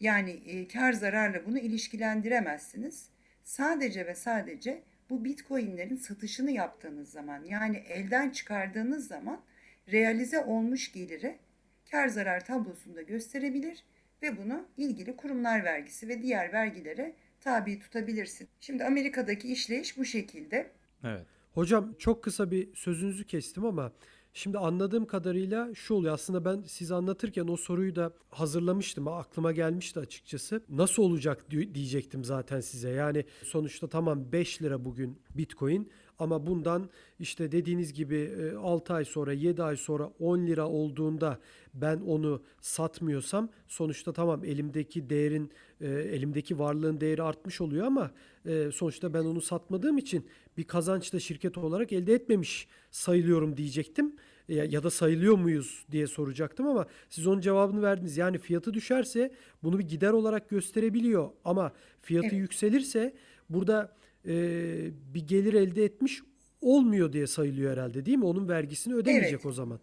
Yani 0.00 0.30
e, 0.30 0.68
kar 0.68 0.92
zararla 0.92 1.46
bunu 1.46 1.58
ilişkilendiremezsiniz. 1.58 3.10
Sadece 3.44 4.06
ve 4.06 4.14
sadece 4.14 4.82
bu 5.10 5.24
bitcoinlerin 5.24 5.96
satışını 5.96 6.50
yaptığınız 6.50 7.10
zaman 7.10 7.44
yani 7.44 7.76
elden 7.76 8.30
çıkardığınız 8.30 9.08
zaman 9.08 9.40
realize 9.92 10.40
olmuş 10.40 10.92
geliri 10.92 11.38
kar 11.90 12.08
zarar 12.08 12.44
tablosunda 12.44 13.02
gösterebilir 13.02 13.84
ve 14.22 14.38
bunu 14.38 14.66
ilgili 14.76 15.16
kurumlar 15.16 15.64
vergisi 15.64 16.08
ve 16.08 16.22
diğer 16.22 16.52
vergilere 16.52 17.14
tabi 17.40 17.78
tutabilirsin. 17.78 18.48
Şimdi 18.60 18.84
Amerika'daki 18.84 19.52
işleyiş 19.52 19.98
bu 19.98 20.04
şekilde. 20.04 20.70
Evet. 21.04 21.26
Hocam 21.52 21.94
çok 21.98 22.24
kısa 22.24 22.50
bir 22.50 22.74
sözünüzü 22.74 23.24
kestim 23.24 23.64
ama 23.64 23.92
şimdi 24.32 24.58
anladığım 24.58 25.06
kadarıyla 25.06 25.74
şu 25.74 25.94
oluyor. 25.94 26.14
Aslında 26.14 26.44
ben 26.44 26.62
siz 26.66 26.92
anlatırken 26.92 27.48
o 27.48 27.56
soruyu 27.56 27.96
da 27.96 28.12
hazırlamıştım. 28.28 29.08
Aklıma 29.08 29.52
gelmişti 29.52 30.00
açıkçası. 30.00 30.62
Nasıl 30.68 31.02
olacak 31.02 31.50
di- 31.50 31.74
diyecektim 31.74 32.24
zaten 32.24 32.60
size. 32.60 32.90
Yani 32.90 33.24
sonuçta 33.42 33.88
tamam 33.88 34.32
5 34.32 34.62
lira 34.62 34.84
bugün 34.84 35.18
Bitcoin 35.36 35.90
ama 36.20 36.46
bundan 36.46 36.88
işte 37.20 37.52
dediğiniz 37.52 37.92
gibi 37.92 38.32
6 38.62 38.94
ay 38.94 39.04
sonra 39.04 39.32
7 39.32 39.62
ay 39.62 39.76
sonra 39.76 40.10
10 40.20 40.46
lira 40.46 40.68
olduğunda 40.68 41.38
ben 41.74 42.00
onu 42.00 42.42
satmıyorsam 42.60 43.48
sonuçta 43.68 44.12
tamam 44.12 44.44
elimdeki 44.44 45.10
değerin 45.10 45.50
e, 45.80 45.88
elimdeki 45.88 46.58
varlığın 46.58 47.00
değeri 47.00 47.22
artmış 47.22 47.60
oluyor 47.60 47.86
ama 47.86 48.10
e, 48.46 48.70
sonuçta 48.74 49.14
ben 49.14 49.24
onu 49.24 49.40
satmadığım 49.40 49.98
için 49.98 50.26
bir 50.56 50.64
kazanç 50.64 51.12
da 51.12 51.20
şirket 51.20 51.58
olarak 51.58 51.92
elde 51.92 52.14
etmemiş 52.14 52.68
sayılıyorum 52.90 53.56
diyecektim. 53.56 54.16
E, 54.48 54.54
Ya, 54.54 54.64
ya 54.64 54.82
da 54.82 54.90
sayılıyor 54.90 55.38
muyuz 55.38 55.84
diye 55.90 56.06
soracaktım 56.06 56.66
ama 56.66 56.86
siz 57.08 57.26
onun 57.26 57.40
cevabını 57.40 57.82
verdiniz. 57.82 58.16
Yani 58.16 58.38
fiyatı 58.38 58.74
düşerse 58.74 59.32
bunu 59.62 59.78
bir 59.78 59.84
gider 59.88 60.10
olarak 60.12 60.48
gösterebiliyor 60.48 61.30
ama 61.44 61.72
fiyatı 62.00 62.26
Evet. 62.26 62.38
yükselirse 62.38 63.14
burada 63.50 63.96
e, 64.26 64.34
bir 65.14 65.26
gelir 65.26 65.54
elde 65.54 65.84
etmiş 65.84 66.22
olmuyor 66.60 67.12
diye 67.12 67.26
sayılıyor 67.26 67.72
herhalde 67.72 68.06
değil 68.06 68.18
mi? 68.18 68.24
Onun 68.24 68.48
vergisini 68.48 68.94
ödemeyecek 68.94 69.32
Evet. 69.32 69.46
o 69.46 69.52
zaman. 69.52 69.80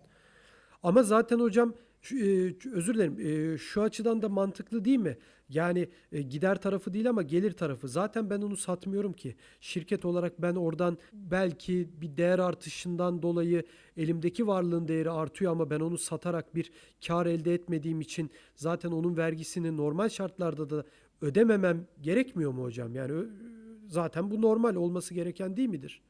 Ama 0.83 1.03
zaten 1.03 1.39
hocam 1.39 1.73
e, 2.11 2.53
özür 2.73 2.93
dilerim 2.93 3.19
e, 3.19 3.57
şu 3.57 3.81
açıdan 3.81 4.21
da 4.21 4.29
mantıklı 4.29 4.85
değil 4.85 4.99
mi? 4.99 5.17
Yani 5.49 5.89
e, 6.11 6.21
gider 6.21 6.61
tarafı 6.61 6.93
değil 6.93 7.09
ama 7.09 7.21
gelir 7.21 7.51
tarafı. 7.51 7.87
Zaten 7.87 8.29
ben 8.29 8.41
onu 8.41 8.57
satmıyorum 8.57 9.13
ki. 9.13 9.35
Şirket 9.61 10.05
olarak 10.05 10.41
ben 10.41 10.55
oradan 10.55 10.97
belki 11.13 11.89
bir 12.01 12.17
değer 12.17 12.39
artışından 12.39 13.21
dolayı 13.21 13.63
elimdeki 13.97 14.47
varlığın 14.47 14.87
değeri 14.87 15.11
artıyor 15.11 15.51
ama 15.51 15.69
ben 15.69 15.79
onu 15.79 15.97
satarak 15.97 16.55
bir 16.55 16.71
kar 17.07 17.25
elde 17.25 17.53
etmediğim 17.53 18.01
için 18.01 18.31
zaten 18.55 18.91
onun 18.91 19.17
vergisini 19.17 19.77
normal 19.77 20.09
şartlarda 20.09 20.69
da 20.69 20.83
ödememem 21.21 21.87
gerekmiyor 22.01 22.51
mu 22.51 22.63
hocam? 22.63 22.95
Yani 22.95 23.13
zaten 23.87 24.31
bu 24.31 24.41
normal 24.41 24.75
olması 24.75 25.13
gereken 25.13 25.57
değil 25.57 25.69
midir? 25.69 26.01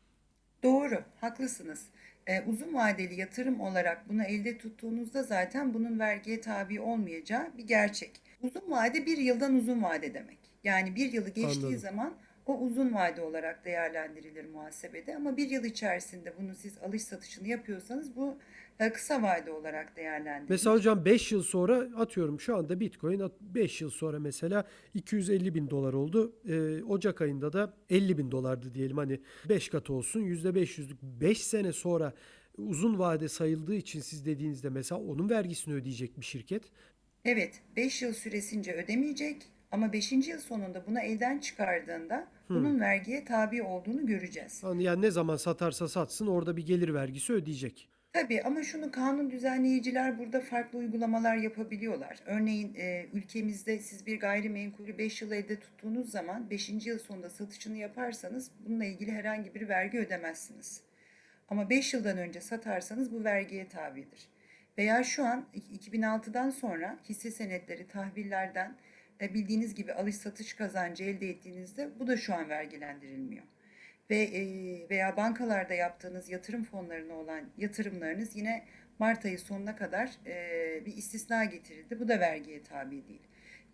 Doğru, 0.64 1.04
haklısınız. 1.22 1.86
Ee, 2.28 2.42
uzun 2.42 2.74
vadeli 2.74 3.20
yatırım 3.20 3.60
olarak 3.62 4.10
bunu 4.10 4.24
elde 4.24 4.58
tuttuğunuzda 4.58 5.24
zaten 5.24 5.74
bunun 5.74 6.00
vergiye 6.00 6.42
tabi 6.42 6.82
olmayacağı 6.82 7.58
bir 7.58 7.68
gerçek. 7.68 8.22
Uzun 8.42 8.72
vade 8.72 9.06
bir 9.06 9.18
yıldan 9.18 9.56
uzun 9.56 9.84
vade 9.84 10.14
demek. 10.14 10.38
Yani 10.64 10.96
bir 10.96 11.12
yılı 11.14 11.30
geçtiği 11.30 11.66
Anladım. 11.66 11.78
zaman 11.80 12.14
o 12.50 12.58
uzun 12.58 12.94
vade 12.94 13.22
olarak 13.22 13.66
değerlendirilir 13.66 14.46
muhasebede. 14.46 15.16
Ama 15.16 15.38
bir 15.38 15.50
yıl 15.50 15.64
içerisinde 15.64 16.34
bunu 16.40 16.56
siz 16.56 16.78
alış 16.78 17.04
satışını 17.04 17.48
yapıyorsanız 17.48 18.16
bu 18.16 18.38
e, 18.80 18.94
kısa 18.94 19.22
vade 19.22 19.52
olarak 19.52 19.96
değerlendirilir. 19.96 20.50
Mesela 20.50 20.76
hocam 20.76 21.06
5 21.06 21.32
yıl 21.32 21.44
sonra 21.44 21.76
atıyorum 21.98 22.40
şu 22.40 22.58
anda 22.58 22.80
Bitcoin 22.80 23.32
5 23.42 23.82
yıl 23.82 23.90
sonra 23.90 24.20
mesela 24.20 24.68
250 24.94 25.56
bin 25.56 25.70
dolar 25.70 25.94
oldu. 25.94 26.36
Ee, 26.50 26.84
Ocak 26.84 27.22
ayında 27.22 27.54
da 27.54 27.74
50 27.90 28.18
bin 28.18 28.32
dolardı 28.32 28.74
diyelim 28.74 28.98
hani 28.98 29.20
5 29.50 29.70
katı 29.70 29.94
olsun 29.94 30.22
%500'lük 30.22 30.98
5 31.02 31.44
sene 31.44 31.74
sonra 31.74 32.14
uzun 32.58 33.00
vade 33.00 33.30
sayıldığı 33.30 33.76
için 33.76 34.00
siz 34.00 34.26
dediğinizde 34.26 34.70
mesela 34.70 35.02
onun 35.02 35.30
vergisini 35.30 35.74
ödeyecek 35.74 36.20
bir 36.20 36.26
şirket. 36.26 36.64
Evet, 37.26 37.62
5 37.76 38.02
yıl 38.02 38.14
süresince 38.14 38.74
ödemeyecek 38.74 39.48
ama 39.78 39.94
5. 39.94 40.12
yıl 40.12 40.40
sonunda 40.40 40.84
bunu 40.88 41.00
elden 41.00 41.40
çıkardığında 41.40 42.28
bunun 42.50 42.80
vergiye 42.80 43.26
tabi 43.26 43.64
olduğunu 43.64 44.06
göreceğiz. 44.06 44.62
Yani 44.64 44.84
yani 44.84 45.02
ne 45.02 45.12
zaman 45.12 45.36
satarsa 45.36 45.88
satsın 45.88 46.28
orada 46.28 46.58
bir 46.58 46.66
gelir 46.66 46.94
vergisi 46.94 47.34
ödeyecek. 47.34 47.90
Tabii 48.14 48.42
ama 48.42 48.64
şunu 48.64 48.92
kanun 48.92 49.32
düzenleyiciler 49.32 50.20
burada 50.20 50.42
farklı 50.42 50.80
uygulamalar 50.80 51.36
yapabiliyorlar. 51.36 52.20
Örneğin 52.26 52.76
e, 52.76 53.06
ülkemizde 53.14 53.80
siz 53.80 54.06
bir 54.06 54.20
gayrimenkulü 54.20 54.98
5 54.98 55.22
yıl 55.22 55.32
elde 55.32 55.60
tuttuğunuz 55.60 56.12
zaman 56.12 56.50
5. 56.50 56.70
yıl 56.70 57.00
sonunda 57.00 57.30
satışını 57.30 57.78
yaparsanız 57.78 58.52
bununla 58.66 58.86
ilgili 58.86 59.12
herhangi 59.12 59.56
bir 59.56 59.70
vergi 59.70 60.00
ödemezsiniz. 60.00 60.82
Ama 61.50 61.70
5 61.70 61.94
yıldan 61.94 62.18
önce 62.18 62.42
satarsanız 62.42 63.14
bu 63.14 63.24
vergiye 63.24 63.68
tabidir. 63.70 64.28
Veya 64.78 65.04
şu 65.04 65.26
an 65.26 65.46
2006'dan 65.80 66.50
sonra 66.50 66.98
hisse 67.10 67.32
senetleri 67.32 67.88
tahvillerden 67.88 68.76
bildiğiniz 69.22 69.76
gibi 69.76 69.94
alış 69.94 70.16
satış 70.16 70.54
kazancı 70.54 71.04
elde 71.04 71.30
ettiğinizde 71.30 71.90
bu 72.00 72.08
da 72.08 72.18
şu 72.18 72.34
an 72.34 72.50
vergilendirilmiyor 72.50 73.44
ve 74.10 74.18
e, 74.18 74.90
veya 74.90 75.18
bankalarda 75.18 75.74
yaptığınız 75.74 76.30
yatırım 76.30 76.64
fonlarına 76.64 77.14
olan 77.14 77.42
yatırımlarınız 77.58 78.36
yine 78.36 78.66
Mart 79.00 79.26
ayı 79.26 79.40
sonuna 79.40 79.76
kadar 79.76 80.10
e, 80.26 80.86
bir 80.86 80.98
istisna 80.98 81.46
getirildi. 81.46 82.00
Bu 82.00 82.08
da 82.08 82.20
vergiye 82.20 82.64
tabi 82.64 83.08
değil. 83.08 83.22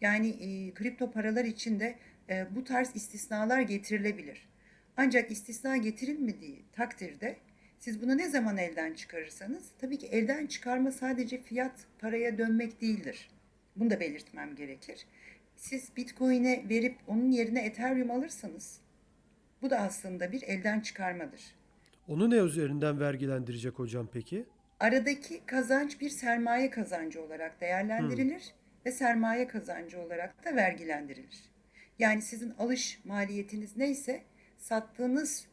Yani 0.02 0.30
e, 0.30 0.74
kripto 0.74 1.12
paralar 1.12 1.46
için 1.46 1.80
de 1.80 1.96
e, 2.30 2.46
bu 2.56 2.64
tarz 2.64 2.96
istisnalar 2.96 3.62
getirilebilir. 3.62 4.50
Ancak 4.98 5.32
istisna 5.32 5.78
getirilmediği 5.78 6.66
takdirde 6.72 7.38
siz 7.80 8.02
bunu 8.02 8.18
ne 8.18 8.30
zaman 8.30 8.58
elden 8.58 8.94
çıkarırsanız 8.94 9.72
tabii 9.80 9.98
ki 9.98 10.08
elden 10.08 10.46
çıkarma 10.46 10.92
sadece 10.92 11.44
fiyat 11.44 11.86
paraya 12.00 12.38
dönmek 12.38 12.82
değildir. 12.82 13.32
Bunu 13.76 13.90
da 13.90 14.00
belirtmem 14.00 14.56
gerekir. 14.56 15.06
Siz 15.64 15.96
Bitcoin'e 15.98 16.70
verip 16.70 16.96
onun 17.08 17.32
yerine 17.32 17.66
Ethereum 17.66 18.12
alırsanız 18.12 18.80
bu 19.62 19.70
da 19.70 19.80
aslında 19.80 20.32
bir 20.32 20.42
elden 20.42 20.80
çıkarmadır. 20.80 21.42
Onu 22.08 22.30
ne 22.30 22.36
üzerinden 22.36 23.00
vergilendirecek 23.00 23.80
hocam 23.80 24.10
peki? 24.14 24.46
Aradaki 24.80 25.46
kazanç 25.46 26.02
bir 26.02 26.10
sermaye 26.10 26.70
kazancı 26.70 27.24
olarak 27.24 27.62
değerlendirilir 27.62 28.54
ve 28.86 28.92
sermaye 28.92 29.48
kazancı 29.48 30.00
olarak 30.02 30.46
da 30.46 30.56
vergilendirilir. 30.56 31.42
Yani 32.00 32.22
sizin 32.22 32.50
alış 32.50 33.00
maliyetiniz 33.06 33.78
neyse 33.78 34.24
sattığınız 34.58 35.48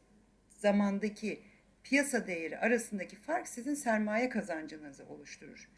zamandaki 0.59 1.41
piyasa 1.83 2.27
değeri 2.27 2.59
arasındaki 2.59 3.17
fark 3.17 3.49
sizin 3.49 3.75
sermaye 3.75 4.29
kazancınızı 4.29 5.05
oluşturur. 5.07 5.69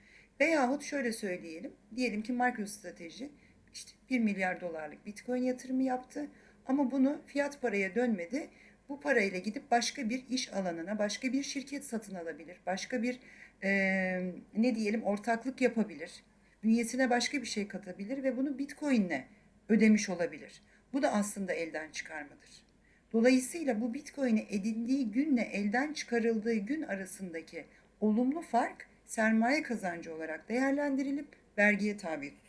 Veyahut 0.41 0.83
şöyle 0.83 1.12
söyleyelim, 1.12 1.73
diyelim 1.97 2.23
ki 2.23 2.33
MicroStrateji 2.33 3.31
işte 3.75 3.93
1 4.11 4.19
milyar 4.19 4.61
dolarlık 4.61 5.07
Bitcoin 5.07 5.43
yatırımı 5.43 5.83
yaptı 5.83 6.26
ama 6.67 6.91
bunu 6.91 7.21
fiyat 7.26 7.62
paraya 7.62 7.95
dönmedi. 7.95 8.49
Bu 8.88 9.00
parayla 9.00 9.38
gidip 9.38 9.71
başka 9.71 10.11
bir 10.11 10.25
iş 10.31 10.52
alanına, 10.52 10.99
başka 10.99 11.33
bir 11.33 11.43
şirket 11.43 11.85
satın 11.85 12.14
alabilir, 12.14 12.61
başka 12.67 13.02
bir 13.02 13.21
eee, 13.62 14.35
ne 14.57 14.75
diyelim 14.75 15.02
ortaklık 15.02 15.61
yapabilir, 15.61 16.23
bünyesine 16.62 17.11
başka 17.11 17.41
bir 17.41 17.47
şey 17.47 17.69
katabilir 17.69 18.23
ve 18.23 18.37
bunu 18.37 18.59
Bitcoin'le 18.59 19.25
ödemiş 19.69 20.09
olabilir. 20.09 20.62
Bu 20.93 21.02
da 21.02 21.12
aslında 21.12 21.52
elden 21.52 21.91
çıkarmadır. 21.91 22.62
Dolayısıyla 23.12 23.81
bu 23.81 23.95
Bitcoin'i 23.95 24.47
edindiği 24.50 25.11
günle 25.11 25.43
elden 25.43 25.93
çıkarıldığı 25.93 26.55
gün 26.55 26.83
arasındaki 26.83 27.64
olumlu 28.00 28.43
fark 28.43 28.87
sermaye 29.07 29.62
kazancı 29.62 30.14
olarak 30.14 30.49
değerlendirilip 30.49 31.26
vergiye 31.59 31.97
tabi 31.97 32.35
tutulacaktır. 32.35 32.42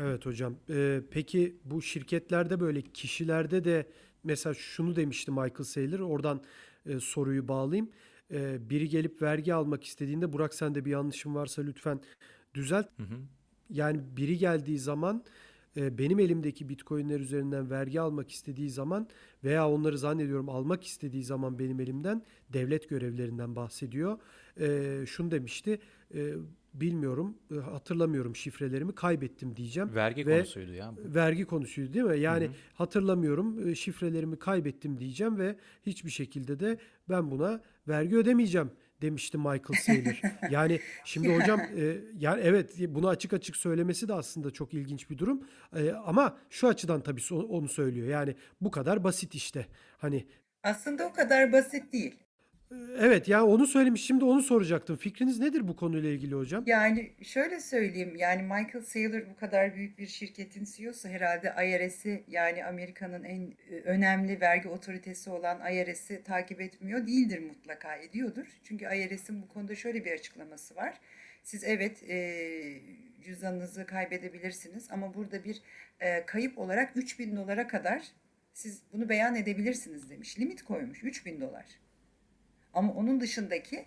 Evet 0.00 0.26
hocam. 0.26 0.56
Ee, 0.70 1.00
peki 1.10 1.56
bu 1.64 1.82
şirketlerde 1.82 2.60
böyle 2.60 2.82
kişilerde 2.82 3.64
de 3.64 3.86
mesela 4.24 4.54
şunu 4.54 4.96
demişti 4.96 5.30
Michael 5.30 5.64
Saylor. 5.64 6.00
Oradan 6.00 6.42
e, 6.86 7.00
soruyu 7.00 7.48
bağlayayım. 7.48 7.90
Ee, 8.32 8.70
biri 8.70 8.88
gelip 8.88 9.22
vergi 9.22 9.54
almak 9.54 9.84
istediğinde 9.84 10.32
Burak 10.32 10.54
sen 10.54 10.74
de 10.74 10.84
bir 10.84 10.90
yanlışım 10.90 11.34
varsa 11.34 11.62
lütfen 11.62 12.00
düzelt. 12.54 12.86
Hı 12.96 13.02
hı. 13.02 13.16
Yani 13.70 14.00
biri 14.16 14.38
geldiği 14.38 14.78
zaman 14.78 15.24
e, 15.76 15.98
benim 15.98 16.18
elimdeki 16.18 16.68
bitcoinler 16.68 17.20
üzerinden 17.20 17.70
vergi 17.70 18.00
almak 18.00 18.30
istediği 18.30 18.70
zaman 18.70 19.08
veya 19.44 19.68
onları 19.68 19.98
zannediyorum 19.98 20.48
almak 20.48 20.84
istediği 20.84 21.24
zaman 21.24 21.58
benim 21.58 21.80
elimden 21.80 22.22
devlet 22.52 22.88
görevlerinden 22.88 23.56
bahsediyor. 23.56 24.18
E, 24.60 25.06
şunu 25.06 25.30
demişti. 25.30 25.78
e, 26.14 26.34
bilmiyorum, 26.74 27.38
e, 27.50 27.54
hatırlamıyorum 27.54 28.36
şifrelerimi 28.36 28.94
kaybettim 28.94 29.56
diyeceğim. 29.56 29.94
Vergi 29.94 30.26
Ve- 30.26 30.36
konusuydu 30.36 30.72
ya 30.72 30.92
bu. 30.96 31.14
Vergi 31.14 31.44
konusuydu 31.44 31.92
değil 31.92 32.04
mi? 32.04 32.20
Yani 32.20 32.44
Hı 32.44 32.48
hı. 32.48 32.54
hatırlamıyorum, 32.74 33.68
e, 33.68 33.74
şifrelerimi 33.74 34.38
kaybettim 34.38 34.98
diyeceğim 34.98 35.38
ve 35.38 35.56
hiçbir 35.86 36.10
şekilde 36.10 36.60
de 36.60 36.78
ben 37.08 37.30
buna 37.30 37.60
vergi 37.88 38.16
ödemeyeceğim 38.16 38.70
demişti 39.02 39.38
Michael 39.38 39.80
Saylor. 39.82 40.20
Yani 40.50 40.80
şimdi 41.04 41.34
hocam 41.36 41.60
e, 41.60 41.96
yani 42.18 42.40
evet 42.44 42.74
bunu 42.88 43.08
açık 43.08 43.32
açık 43.32 43.56
söylemesi 43.56 44.08
de 44.08 44.14
aslında 44.14 44.50
çok 44.50 44.74
ilginç 44.74 45.10
bir 45.10 45.18
durum. 45.18 45.42
E, 45.76 45.90
ama 45.92 46.38
şu 46.50 46.68
açıdan 46.68 47.00
tabii 47.00 47.20
onu 47.34 47.68
söylüyor. 47.68 48.08
Yani 48.08 48.34
bu 48.60 48.70
kadar 48.70 49.04
basit 49.04 49.34
işte. 49.34 49.66
Hani 49.98 50.26
Aslında 50.62 51.04
o 51.06 51.12
kadar 51.12 51.52
basit 51.52 51.92
değil. 51.92 52.16
Evet 52.98 53.28
yani 53.28 53.42
onu 53.42 53.66
söylemiş 53.66 54.06
şimdi 54.06 54.24
onu 54.24 54.42
soracaktım. 54.42 54.96
Fikriniz 54.96 55.38
nedir 55.38 55.68
bu 55.68 55.76
konuyla 55.76 56.10
ilgili 56.10 56.34
hocam? 56.34 56.64
Yani 56.66 57.10
şöyle 57.22 57.60
söyleyeyim 57.60 58.16
yani 58.16 58.42
Michael 58.42 58.84
Saylor 58.84 59.26
bu 59.30 59.36
kadar 59.36 59.74
büyük 59.74 59.98
bir 59.98 60.06
şirketin 60.06 60.64
CEO'su 60.64 61.08
herhalde 61.08 61.54
IRS'i 61.66 62.24
yani 62.28 62.64
Amerika'nın 62.64 63.24
en 63.24 63.52
e, 63.70 63.80
önemli 63.84 64.40
vergi 64.40 64.68
otoritesi 64.68 65.30
olan 65.30 65.72
IRS'i 65.72 66.22
takip 66.22 66.60
etmiyor 66.60 67.06
değildir 67.06 67.38
mutlaka 67.38 67.96
ediyordur. 67.96 68.46
Çünkü 68.64 68.84
IRS'in 68.84 69.42
bu 69.42 69.48
konuda 69.48 69.74
şöyle 69.74 70.04
bir 70.04 70.12
açıklaması 70.12 70.76
var. 70.76 71.00
Siz 71.42 71.64
evet 71.64 72.02
e, 72.10 72.80
cüzdanınızı 73.22 73.86
kaybedebilirsiniz 73.86 74.90
ama 74.90 75.14
burada 75.14 75.44
bir 75.44 75.62
e, 76.00 76.26
kayıp 76.26 76.58
olarak 76.58 76.96
3000 76.96 77.36
dolara 77.36 77.66
kadar 77.66 78.02
siz 78.52 78.82
bunu 78.92 79.08
beyan 79.08 79.34
edebilirsiniz 79.34 80.10
demiş. 80.10 80.38
Limit 80.38 80.62
koymuş 80.62 81.04
3000 81.04 81.40
dolar. 81.40 81.64
Ama 82.74 82.92
onun 82.92 83.20
dışındaki 83.20 83.84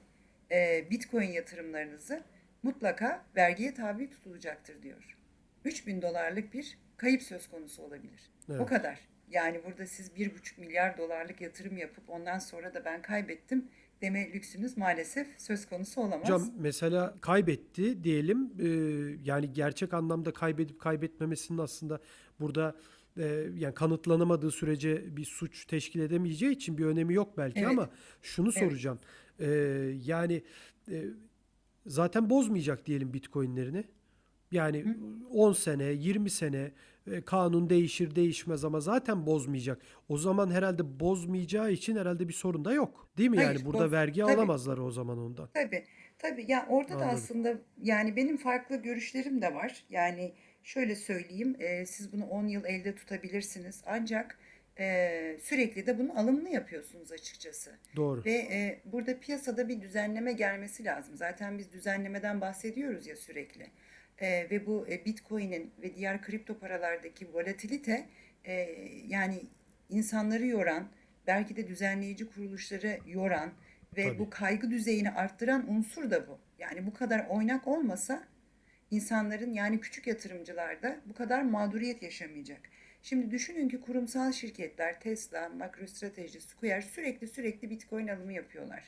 e, 0.51 0.87
Bitcoin 0.91 1.31
yatırımlarınızı 1.31 2.23
mutlaka 2.63 3.25
vergiye 3.35 3.73
tabi 3.73 4.09
tutulacaktır 4.09 4.81
diyor. 4.83 5.17
3000 5.65 6.01
dolarlık 6.01 6.53
bir 6.53 6.77
kayıp 6.97 7.23
söz 7.23 7.49
konusu 7.49 7.83
olabilir. 7.83 8.31
Evet. 8.49 8.61
O 8.61 8.65
kadar. 8.65 8.99
Yani 9.29 9.61
burada 9.65 9.85
siz 9.85 10.09
1,5 10.09 10.59
milyar 10.59 10.97
dolarlık 10.97 11.41
yatırım 11.41 11.77
yapıp 11.77 12.09
ondan 12.09 12.39
sonra 12.39 12.73
da 12.73 12.85
ben 12.85 13.01
kaybettim 13.01 13.69
deme 14.01 14.33
lüksünüz 14.33 14.77
maalesef 14.77 15.27
söz 15.37 15.65
konusu 15.65 16.01
olamaz. 16.01 16.23
Hocam 16.23 16.49
mesela 16.57 17.15
kaybetti 17.21 18.03
diyelim 18.03 18.51
e, 18.59 18.67
yani 19.23 19.53
gerçek 19.53 19.93
anlamda 19.93 20.33
kaybedip 20.33 20.79
kaybetmemesinin 20.79 21.57
aslında 21.57 21.99
burada 22.39 22.75
e, 23.17 23.47
yani 23.57 23.73
kanıtlanamadığı 23.73 24.51
sürece 24.51 25.17
bir 25.17 25.25
suç 25.25 25.65
teşkil 25.65 25.99
edemeyeceği 25.99 26.51
için 26.51 26.77
bir 26.77 26.85
önemi 26.85 27.13
yok 27.13 27.37
belki 27.37 27.59
Evet. 27.59 27.69
ama 27.69 27.89
şunu 28.21 28.49
Evet. 28.55 28.59
soracağım. 28.59 28.99
E, 29.39 29.47
yani 30.05 30.43
e, 30.91 31.03
zaten 31.85 32.29
bozmayacak 32.29 32.85
diyelim 32.85 33.13
Bitcoin'lerini. 33.13 33.83
Yani 34.51 34.85
10 35.31 35.53
sene, 35.53 35.83
20 35.85 36.29
sene 36.29 36.71
e, 37.11 37.21
kanun 37.21 37.69
değişir 37.69 38.15
değişmez 38.15 38.65
ama 38.65 38.79
zaten 38.79 39.25
bozmayacak. 39.25 39.81
O 40.09 40.17
zaman 40.17 40.51
herhalde 40.51 40.99
bozmayacağı 40.99 41.71
için 41.71 41.95
herhalde 41.95 42.27
bir 42.27 42.33
sorun 42.33 42.65
da 42.65 42.73
yok. 42.73 43.07
Değil 43.17 43.29
mi? 43.29 43.35
Hayır, 43.35 43.49
yani 43.49 43.65
burada 43.65 43.85
boz- 43.85 43.91
vergi 43.91 44.21
tabii. 44.21 44.31
alamazlar 44.31 44.77
o 44.77 44.91
zaman 44.91 45.17
ondan. 45.17 45.49
Tabii. 45.53 45.83
Tabii. 46.19 46.45
Ya 46.51 46.65
orada 46.69 46.89
da 46.89 46.93
Anladım. 46.95 47.09
aslında 47.13 47.57
yani 47.81 48.15
benim 48.15 48.37
farklı 48.37 48.75
görüşlerim 48.75 49.41
de 49.41 49.53
var. 49.55 49.83
Yani 49.89 50.33
şöyle 50.63 50.95
söyleyeyim, 50.95 51.55
e, 51.59 51.85
siz 51.85 52.13
bunu 52.13 52.25
10 52.25 52.47
yıl 52.47 52.65
elde 52.65 52.95
tutabilirsiniz. 52.95 53.81
Ancak 53.85 54.37
e, 54.79 55.37
sürekli 55.41 55.87
de 55.87 55.99
bunun 55.99 56.09
alımını 56.09 56.49
yapıyorsunuz 56.49 57.11
açıkçası. 57.11 57.71
Doğru. 57.95 58.25
Ve 58.25 58.33
e, 58.33 58.81
burada 58.85 59.19
piyasada 59.19 59.67
bir 59.67 59.81
düzenleme 59.81 60.33
gelmesi 60.33 60.85
lazım. 60.85 61.17
Zaten 61.17 61.57
biz 61.57 61.73
düzenlemeden 61.73 62.41
bahsediyoruz 62.41 63.07
ya 63.07 63.15
sürekli. 63.15 63.67
E, 64.17 64.49
ve 64.49 64.65
bu 64.65 64.87
e, 64.89 65.05
Bitcoin'in 65.05 65.71
ve 65.81 65.95
diğer 65.95 66.21
kripto 66.21 66.59
paralardaki 66.59 67.33
volatilite 67.33 68.05
e, 68.45 68.53
yani 69.07 69.41
insanları 69.89 70.47
yoran, 70.47 70.87
belki 71.27 71.55
de 71.55 71.67
düzenleyici 71.67 72.29
kuruluşları 72.29 72.99
yoran 73.05 73.53
ve 73.97 74.03
Tabii. 74.03 74.19
bu 74.19 74.29
kaygı 74.29 74.71
düzeyini 74.71 75.11
arttıran 75.11 75.71
unsur 75.71 76.11
da 76.11 76.27
bu. 76.27 76.39
Yani 76.59 76.85
bu 76.85 76.93
kadar 76.93 77.27
oynak 77.29 77.67
olmasa 77.67 78.23
insanların 78.93 79.53
yani 79.53 79.79
küçük 79.79 80.07
yatırımcılarda 80.07 80.97
bu 81.05 81.13
kadar 81.13 81.41
mağduriyet 81.41 82.03
yaşamayacak. 82.03 82.59
Şimdi 83.03 83.31
düşünün 83.31 83.69
ki 83.69 83.81
kurumsal 83.81 84.31
şirketler 84.31 84.99
Tesla, 84.99 85.49
MicroStrategy, 85.49 86.39
Square 86.39 86.81
sürekli 86.81 87.27
sürekli 87.27 87.69
Bitcoin 87.69 88.07
alımı 88.07 88.33
yapıyorlar. 88.33 88.83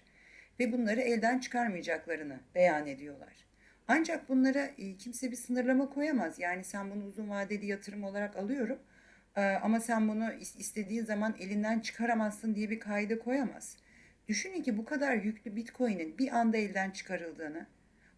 Ve 0.60 0.72
bunları 0.72 1.02
elden 1.02 1.40
çıkarmayacaklarını 1.40 2.40
beyan 2.56 2.88
ediyorlar. 2.88 3.34
Ancak 3.88 4.30
bunlara 4.30 4.66
e, 4.78 4.98
kimse 4.98 5.32
bir 5.32 5.36
sınırlama 5.36 5.90
koyamaz. 5.90 6.40
Yani 6.40 6.64
sen 6.64 6.92
bunu 6.92 7.06
uzun 7.06 7.30
vadeli 7.30 7.66
yatırım 7.66 8.04
olarak 8.04 8.36
alıyorum 8.36 8.80
e, 9.36 9.42
ama 9.42 9.80
sen 9.80 10.08
bunu 10.08 10.24
is- 10.24 10.58
istediğin 10.58 11.06
zaman 11.06 11.36
elinden 11.40 11.80
çıkaramazsın 11.80 12.56
diye 12.56 12.70
bir 12.70 12.80
kaide 12.80 13.20
koyamaz. 13.20 13.78
Düşünün 14.28 14.64
ki 14.64 14.78
bu 14.78 14.86
kadar 14.86 15.16
yüklü 15.16 15.56
Bitcoin'in 15.56 16.18
bir 16.18 16.38
anda 16.38 16.58
elden 16.58 16.92
çıkarıldığını, 16.92 17.66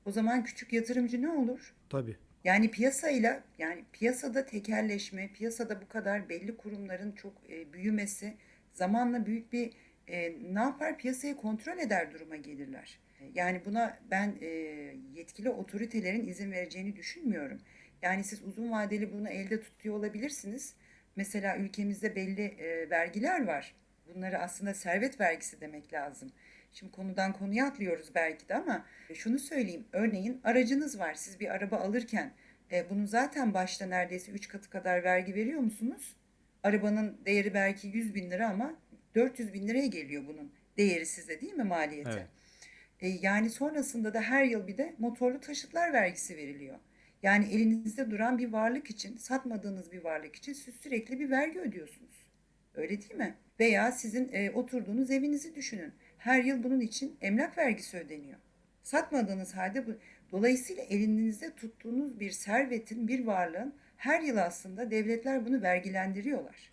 o 0.07 0.11
zaman 0.11 0.43
küçük 0.43 0.73
yatırımcı 0.73 1.21
ne 1.21 1.29
olur? 1.29 1.73
Tabii. 1.89 2.15
Yani 2.43 2.71
piyasayla 2.71 3.43
yani 3.57 3.83
piyasada 3.93 4.45
tekelleşme, 4.45 5.29
piyasada 5.33 5.81
bu 5.81 5.87
kadar 5.87 6.29
belli 6.29 6.57
kurumların 6.57 7.11
çok 7.11 7.33
e, 7.49 7.73
büyümesi 7.73 8.33
zamanla 8.73 9.25
büyük 9.25 9.53
bir 9.53 9.73
e, 10.07 10.33
ne 10.53 10.59
yapar 10.59 10.97
piyasayı 10.97 11.35
kontrol 11.35 11.77
eder 11.77 12.13
duruma 12.13 12.35
gelirler. 12.35 12.99
Yani 13.33 13.61
buna 13.65 13.99
ben 14.11 14.35
e, 14.41 14.47
yetkili 15.15 15.49
otoritelerin 15.49 16.27
izin 16.27 16.51
vereceğini 16.51 16.95
düşünmüyorum. 16.95 17.61
Yani 18.01 18.23
siz 18.23 18.43
uzun 18.43 18.71
vadeli 18.71 19.13
bunu 19.13 19.29
elde 19.29 19.61
tutuyor 19.61 19.95
olabilirsiniz. 19.95 20.73
Mesela 21.15 21.57
ülkemizde 21.57 22.15
belli 22.15 22.41
e, 22.41 22.89
vergiler 22.89 23.47
var. 23.47 23.75
Bunları 24.15 24.39
aslında 24.39 24.73
servet 24.73 25.19
vergisi 25.19 25.61
demek 25.61 25.93
lazım. 25.93 26.31
Şimdi 26.73 26.91
konudan 26.91 27.33
konuya 27.33 27.67
atlıyoruz 27.67 28.15
belki 28.15 28.49
de 28.49 28.55
ama 28.55 28.85
şunu 29.13 29.39
söyleyeyim. 29.39 29.87
Örneğin 29.91 30.41
aracınız 30.43 30.99
var. 30.99 31.13
Siz 31.13 31.39
bir 31.39 31.49
araba 31.49 31.77
alırken 31.77 32.33
e, 32.71 32.89
bunun 32.89 33.05
zaten 33.05 33.53
başta 33.53 33.85
neredeyse 33.85 34.31
3 34.31 34.47
katı 34.47 34.69
kadar 34.69 35.03
vergi 35.03 35.35
veriyor 35.35 35.59
musunuz? 35.59 36.15
Arabanın 36.63 37.17
değeri 37.25 37.53
belki 37.53 37.87
100 37.87 38.15
bin 38.15 38.31
lira 38.31 38.49
ama 38.49 38.75
400 39.15 39.53
bin 39.53 39.67
liraya 39.67 39.87
geliyor 39.87 40.23
bunun 40.27 40.53
değeri 40.77 41.05
size 41.05 41.41
değil 41.41 41.53
mi 41.53 41.63
maliyeti? 41.63 42.09
Evet. 42.09 42.27
E, 42.99 43.07
yani 43.07 43.49
sonrasında 43.49 44.13
da 44.13 44.21
her 44.21 44.43
yıl 44.43 44.67
bir 44.67 44.77
de 44.77 44.95
motorlu 44.99 45.39
taşıtlar 45.39 45.93
vergisi 45.93 46.37
veriliyor. 46.37 46.79
Yani 47.23 47.45
elinizde 47.45 48.11
duran 48.11 48.37
bir 48.37 48.51
varlık 48.51 48.89
için, 48.89 49.17
satmadığınız 49.17 49.91
bir 49.91 50.03
varlık 50.03 50.35
için 50.35 50.53
siz 50.53 50.75
sürekli 50.75 51.19
bir 51.19 51.29
vergi 51.29 51.59
ödüyorsunuz. 51.59 52.27
Öyle 52.75 53.01
değil 53.01 53.15
mi? 53.15 53.35
Veya 53.59 53.91
sizin 53.91 54.29
e, 54.33 54.51
oturduğunuz 54.51 55.11
evinizi 55.11 55.55
düşünün. 55.55 55.93
Her 56.17 56.43
yıl 56.43 56.63
bunun 56.63 56.79
için 56.79 57.17
emlak 57.21 57.57
vergisi 57.57 57.97
ödeniyor. 57.97 58.37
Satmadığınız 58.83 59.55
halde 59.55 59.87
bu. 59.87 59.91
Dolayısıyla 60.31 60.83
elinizde 60.83 61.55
tuttuğunuz 61.55 62.19
bir 62.19 62.31
servetin, 62.31 63.07
bir 63.07 63.25
varlığın 63.25 63.75
her 63.97 64.21
yıl 64.21 64.37
aslında 64.37 64.91
devletler 64.91 65.45
bunu 65.45 65.61
vergilendiriyorlar. 65.61 66.71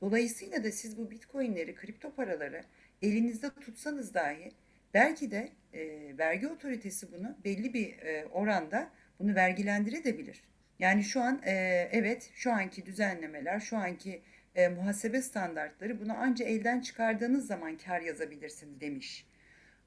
Dolayısıyla 0.00 0.64
da 0.64 0.72
siz 0.72 0.98
bu 0.98 1.10
bitcoinleri, 1.10 1.74
kripto 1.74 2.14
paraları 2.14 2.62
elinizde 3.02 3.50
tutsanız 3.50 4.14
dahi 4.14 4.52
belki 4.94 5.30
de 5.30 5.48
e, 5.72 6.18
vergi 6.18 6.48
otoritesi 6.48 7.12
bunu 7.12 7.36
belli 7.44 7.74
bir 7.74 7.98
e, 7.98 8.26
oranda 8.26 8.90
bunu 9.18 9.34
vergilendirebilir. 9.34 10.42
Yani 10.78 11.04
şu 11.04 11.20
an 11.20 11.42
e, 11.46 11.52
evet 11.92 12.30
şu 12.34 12.52
anki 12.52 12.86
düzenlemeler, 12.86 13.60
şu 13.60 13.76
anki 13.76 14.22
e, 14.56 14.68
muhasebe 14.68 15.22
standartları 15.22 16.00
bunu 16.00 16.12
ancak 16.16 16.48
elden 16.50 16.80
çıkardığınız 16.80 17.46
zaman 17.46 17.76
kar 17.76 18.00
yazabilirsiniz 18.00 18.80
demiş. 18.80 19.26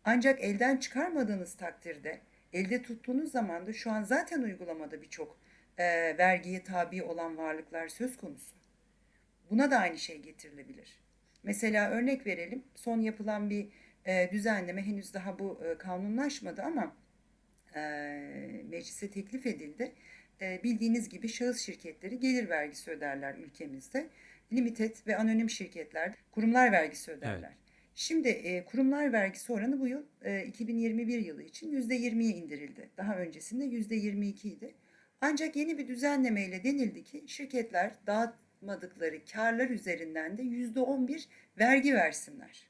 Ancak 0.06 0.42
elden 0.44 0.78
çıkarmadığınız 0.78 1.54
takdirde 1.54 2.20
elde 2.54 2.82
tuttuğunuz 2.82 3.32
zaman 3.32 3.68
da 3.68 3.74
şu 3.74 3.92
an 3.92 4.04
zaten 4.04 4.42
uygulamada 4.42 5.02
birçok 5.02 5.38
e, 5.78 6.18
vergiye 6.18 6.64
tabi 6.64 7.04
olan 7.04 7.38
varlıklar 7.38 7.88
söz 7.88 8.18
konusu. 8.18 8.56
Buna 9.50 9.72
da 9.72 9.78
aynı 9.78 9.98
şey 9.98 10.22
getirilebilir. 10.22 11.00
Mesela 11.44 11.90
örnek 11.90 12.26
verelim 12.28 12.64
son 12.76 13.02
yapılan 13.02 13.50
bir 13.50 13.68
e, 14.06 14.30
düzenleme 14.32 14.82
henüz 14.82 15.14
daha 15.14 15.40
bu 15.40 15.62
e, 15.66 15.78
kanunlaşmadı 15.78 16.62
ama 16.62 16.96
e, 17.76 17.80
meclise 18.70 19.12
teklif 19.12 19.46
edildi. 19.46 19.92
E, 20.42 20.64
bildiğiniz 20.64 21.10
gibi 21.10 21.28
şahıs 21.28 21.62
şirketleri 21.66 22.20
gelir 22.20 22.50
vergisi 22.50 22.92
öderler 22.92 23.36
ülkemizde. 23.36 24.10
Limited 24.54 24.96
ve 25.08 25.18
anonim 25.18 25.50
şirketler 25.50 26.14
kurumlar 26.32 26.72
vergisi 26.72 27.12
öderler. 27.12 27.54
Şimdi 27.96 28.28
e, 28.28 28.66
kurumlar 28.66 29.14
vergisi 29.14 29.54
oranı 29.54 29.80
bu 29.80 29.88
yıl 29.88 30.04
e, 30.22 30.46
2021 30.46 31.20
yılı 31.20 31.44
için 31.44 31.82
%20'ye 31.82 32.32
indirildi. 32.32 32.90
Daha 32.98 33.18
öncesinde 33.18 33.66
%22 33.66 34.48
idi. 34.48 34.76
Ancak 35.22 35.56
yeni 35.56 35.78
bir 35.78 35.88
düzenlemeyle 35.88 36.64
denildi 36.64 37.04
ki 37.04 37.24
şirketler 37.28 37.92
dağıtmadıkları 38.08 39.26
karlar 39.26 39.70
üzerinden 39.70 40.38
de 40.38 40.42
%11 40.42 41.26
vergi 41.60 41.94
versinler. 41.94 42.70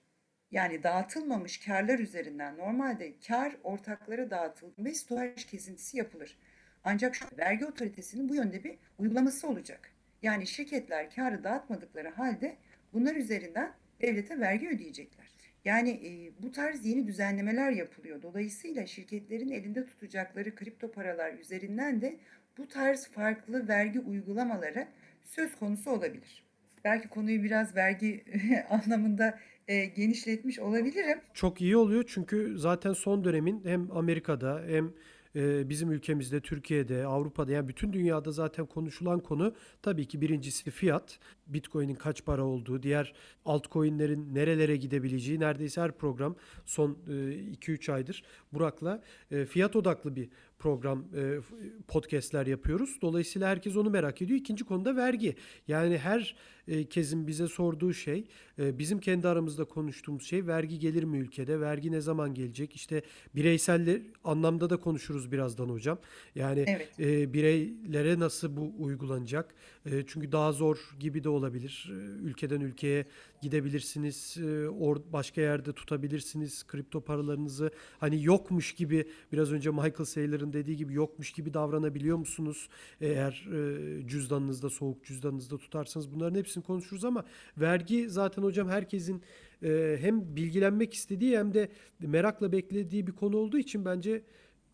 Yani 0.51 0.83
dağıtılmamış 0.83 1.57
karlar 1.65 1.99
üzerinden 1.99 2.57
normalde 2.57 3.13
kar 3.27 3.57
ortaklara 3.63 4.29
dağıtılır 4.29 4.73
ve 4.79 4.93
stopaj 4.93 5.45
kesintisi 5.45 5.97
yapılır. 5.97 6.37
Ancak 6.83 7.15
şu 7.15 7.25
vergi 7.37 7.65
otoritesinin 7.65 8.29
bu 8.29 8.35
yönde 8.35 8.63
bir 8.63 8.77
uygulaması 8.97 9.47
olacak. 9.47 9.91
Yani 10.21 10.47
şirketler 10.47 11.15
karı 11.15 11.43
dağıtmadıkları 11.43 12.09
halde 12.09 12.57
bunlar 12.93 13.15
üzerinden 13.15 13.73
devlete 14.01 14.39
vergi 14.39 14.69
ödeyecekler. 14.69 15.29
Yani 15.65 15.89
e, 15.89 16.43
bu 16.43 16.51
tarz 16.51 16.85
yeni 16.85 17.07
düzenlemeler 17.07 17.71
yapılıyor. 17.71 18.21
Dolayısıyla 18.21 18.85
şirketlerin 18.85 19.49
elinde 19.49 19.85
tutacakları 19.85 20.55
kripto 20.55 20.91
paralar 20.91 21.33
üzerinden 21.33 22.01
de 22.01 22.19
bu 22.57 22.67
tarz 22.67 23.07
farklı 23.07 23.67
vergi 23.67 23.99
uygulamaları 23.99 24.87
söz 25.23 25.55
konusu 25.55 25.91
olabilir. 25.91 26.43
Belki 26.83 27.09
konuyu 27.09 27.43
biraz 27.43 27.75
vergi 27.75 28.23
anlamında 28.69 29.39
e, 29.67 29.85
genişletmiş 29.85 30.59
olabilirim. 30.59 31.19
Çok 31.33 31.61
iyi 31.61 31.77
oluyor 31.77 32.03
çünkü 32.07 32.57
zaten 32.57 32.93
son 32.93 33.23
dönemin 33.23 33.61
hem 33.65 33.91
Amerika'da 33.91 34.63
hem 34.67 34.93
e, 35.35 35.69
bizim 35.69 35.91
ülkemizde, 35.91 36.39
Türkiye'de, 36.39 37.05
Avrupa'da 37.05 37.51
yani 37.51 37.67
bütün 37.67 37.93
dünyada 37.93 38.31
zaten 38.31 38.65
konuşulan 38.65 39.19
konu 39.19 39.53
tabii 39.81 40.05
ki 40.05 40.21
birincisi 40.21 40.71
fiyat. 40.71 41.19
Bitcoin'in 41.47 41.95
kaç 41.95 42.25
para 42.25 42.43
olduğu, 42.43 42.83
diğer 42.83 43.13
altcoin'lerin 43.45 44.35
nerelere 44.35 44.75
gidebileceği 44.75 45.39
neredeyse 45.39 45.81
her 45.81 45.91
program 45.91 46.35
son 46.65 46.97
2-3 47.07 47.91
aydır 47.91 48.23
Burak'la 48.53 49.03
e, 49.31 49.45
fiyat 49.45 49.75
odaklı 49.75 50.15
bir 50.15 50.29
program 50.59 51.05
e, 51.15 51.39
podcastler 51.87 52.47
yapıyoruz. 52.47 52.97
Dolayısıyla 53.01 53.49
herkes 53.49 53.75
onu 53.75 53.89
merak 53.89 54.21
ediyor. 54.21 54.39
İkinci 54.39 54.63
konuda 54.63 54.95
vergi. 54.95 55.35
Yani 55.67 55.97
her 55.97 56.19
e, 56.19 56.58
kezin 56.89 57.27
bize 57.27 57.47
sorduğu 57.47 57.93
şey, 57.93 58.25
e, 58.59 58.79
bizim 58.79 58.99
kendi 58.99 59.27
aramızda 59.27 59.65
konuştuğumuz 59.65 60.23
şey 60.23 60.47
vergi 60.47 60.79
gelir 60.79 61.03
mi 61.03 61.17
ülkede? 61.17 61.59
Vergi 61.59 61.91
ne 61.91 62.01
zaman 62.01 62.33
gelecek? 62.33 62.75
İşte 62.75 63.01
bireysel 63.35 64.01
anlamda 64.23 64.69
da 64.69 64.77
konuşuruz 64.77 65.31
birazdan 65.31 65.69
hocam. 65.69 65.99
Yani 66.35 66.65
Evet. 66.67 66.99
e, 66.99 67.33
bireylere 67.33 68.19
nasıl 68.19 68.57
bu 68.57 68.73
uygulanacak? 68.79 69.55
E, 69.85 70.03
çünkü 70.07 70.31
daha 70.31 70.51
zor 70.51 70.95
gibi 70.99 71.23
de 71.23 71.29
olabilir. 71.29 71.91
E, 71.91 71.93
ülkeden 72.23 72.61
ülkeye 72.61 73.05
gidebilirsiniz, 73.41 74.37
e, 74.37 74.69
or 74.69 74.97
başka 75.13 75.41
yerde 75.41 75.73
tutabilirsiniz 75.73 76.67
kripto 76.67 77.01
paralarınızı. 77.01 77.71
Hani 77.99 78.23
yokmuş 78.23 78.73
gibi 78.75 79.07
biraz 79.31 79.51
önce 79.51 79.69
Michael 79.71 80.05
Saylor'ın 80.05 80.53
dediği 80.53 80.77
gibi 80.77 80.93
yokmuş 80.93 81.31
gibi 81.31 81.53
davranabiliyor 81.53 82.17
musunuz? 82.17 82.69
Eğer 83.01 83.47
e, 83.53 84.07
cüzdanınızda 84.07 84.69
soğuk 84.69 85.05
cüzdanınızda 85.05 85.57
tutarsanız 85.57 86.11
bunların 86.13 86.39
hepsini 86.39 86.58
konuşuruz 86.61 87.05
ama 87.05 87.25
vergi 87.57 88.09
zaten 88.09 88.43
hocam 88.43 88.69
herkesin 88.69 89.21
e, 89.63 89.97
hem 90.01 90.35
bilgilenmek 90.35 90.93
istediği 90.93 91.37
hem 91.37 91.53
de 91.53 91.69
merakla 91.99 92.51
beklediği 92.51 93.07
bir 93.07 93.11
konu 93.11 93.37
olduğu 93.37 93.57
için 93.57 93.85
bence 93.85 94.21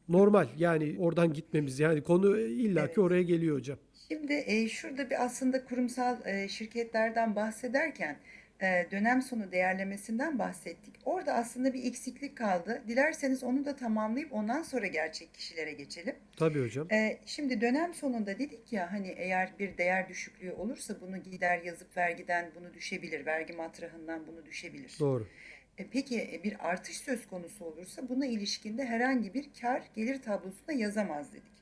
normal. 0.10 0.48
Yani 0.58 0.96
oradan 1.00 1.34
gitmemiz 1.34 1.80
yani 1.80 2.02
konu 2.02 2.40
illaki 2.40 2.86
Evet. 2.88 2.98
oraya 2.98 3.24
geliyor 3.24 3.58
hocam. 3.58 3.78
Şimdi 4.08 4.34
e, 4.46 4.70
şurada 4.70 5.10
bir 5.10 5.26
aslında 5.26 5.66
kurumsal 5.66 6.18
e, 6.26 6.48
şirketlerden 6.48 7.36
bahsederken 7.36 8.18
dönem 8.62 9.22
sonu 9.22 9.52
değerlemesinden 9.52 10.40
bahsettik. 10.40 10.96
Orada 11.06 11.34
aslında 11.34 11.74
bir 11.74 11.84
eksiklik 11.86 12.38
kaldı. 12.38 12.84
Dilerseniz 12.88 13.44
onu 13.44 13.66
da 13.66 13.76
tamamlayıp 13.76 14.34
ondan 14.34 14.64
sonra 14.64 14.88
gerçek 14.88 15.34
kişilere 15.34 15.72
geçelim. 15.72 16.16
Tabii 16.38 16.64
hocam. 16.64 16.88
E, 16.92 17.20
şimdi 17.26 17.62
dönem 17.62 17.94
sonunda 17.94 18.40
dedik 18.40 18.74
ya 18.74 18.92
hani 18.92 19.08
eğer 19.08 19.50
bir 19.60 19.78
değer 19.78 20.10
düşüklüğü 20.10 20.52
olursa 20.52 21.02
bunu 21.02 21.18
gider 21.18 21.62
yazıp 21.62 21.98
vergiden 21.98 22.52
bunu 22.56 22.74
düşebilir, 22.74 23.26
vergi 23.26 23.54
matrahından 23.54 24.28
bunu 24.28 24.46
düşebilir. 24.46 24.98
Doğru. 25.00 25.28
E, 25.78 25.88
Peki 25.88 26.22
e, 26.22 26.44
bir 26.44 26.70
artış 26.70 26.98
söz 26.98 27.28
konusu 27.28 27.66
olursa 27.66 28.10
buna 28.10 28.26
ilişkinde 28.26 28.86
herhangi 28.86 29.34
bir 29.34 29.50
kar 29.62 29.84
gelir 29.96 30.22
tablosunda 30.22 30.72
yazamaz 30.72 31.34
dedik. 31.34 31.56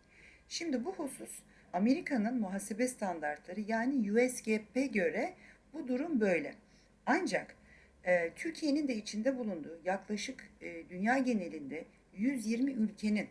Şimdi 0.49 0.85
bu 0.85 0.93
husus 0.95 1.39
Amerika'nın 1.73 2.39
muhasebe 2.39 2.87
standartları 2.87 3.61
yani 3.61 4.11
US 4.11 4.41
GAAP'e 4.41 4.85
göre 4.85 5.33
bu 5.73 5.87
durum 5.87 6.19
böyle. 6.19 6.53
Ancak 7.05 7.55
e, 8.05 8.31
Türkiye'nin 8.35 8.87
de 8.87 8.95
içinde 8.95 9.37
bulunduğu 9.37 9.81
yaklaşık 9.85 10.49
e, 10.61 10.89
dünya 10.89 11.17
genelinde 11.17 11.85
120 12.13 12.71
ülkenin 12.71 13.29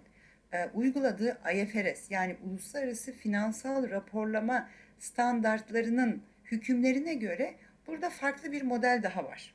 e, 0.52 0.66
uyguladığı 0.74 1.38
IFRS 1.54 2.10
yani 2.10 2.36
Uluslararası 2.44 3.12
Finansal 3.12 3.90
Raporlama 3.90 4.68
Standartlarının 4.98 6.22
hükümlerine 6.44 7.14
göre 7.14 7.54
burada 7.86 8.10
farklı 8.10 8.52
bir 8.52 8.62
model 8.62 9.00
daha 9.02 9.24
var. 9.24 9.54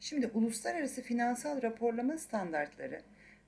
Şimdi 0.00 0.26
uluslararası 0.26 1.02
finansal 1.02 1.62
raporlama 1.62 2.18
standartları 2.18 3.02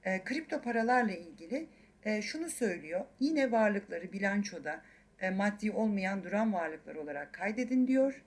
e, 0.05 0.25
kripto 0.25 0.63
paralarla 0.63 1.13
ilgili 1.13 1.67
e, 2.05 2.23
şunu 2.23 2.51
söylüyor. 2.51 3.05
Yine 3.21 3.53
varlıkları 3.53 4.13
bilançoda 4.13 4.83
e, 5.21 5.31
maddi 5.31 5.71
olmayan 5.71 6.25
duran 6.25 6.53
varlıklar 6.53 6.95
olarak 6.95 7.33
kaydedin 7.33 7.87
diyor. 7.87 8.23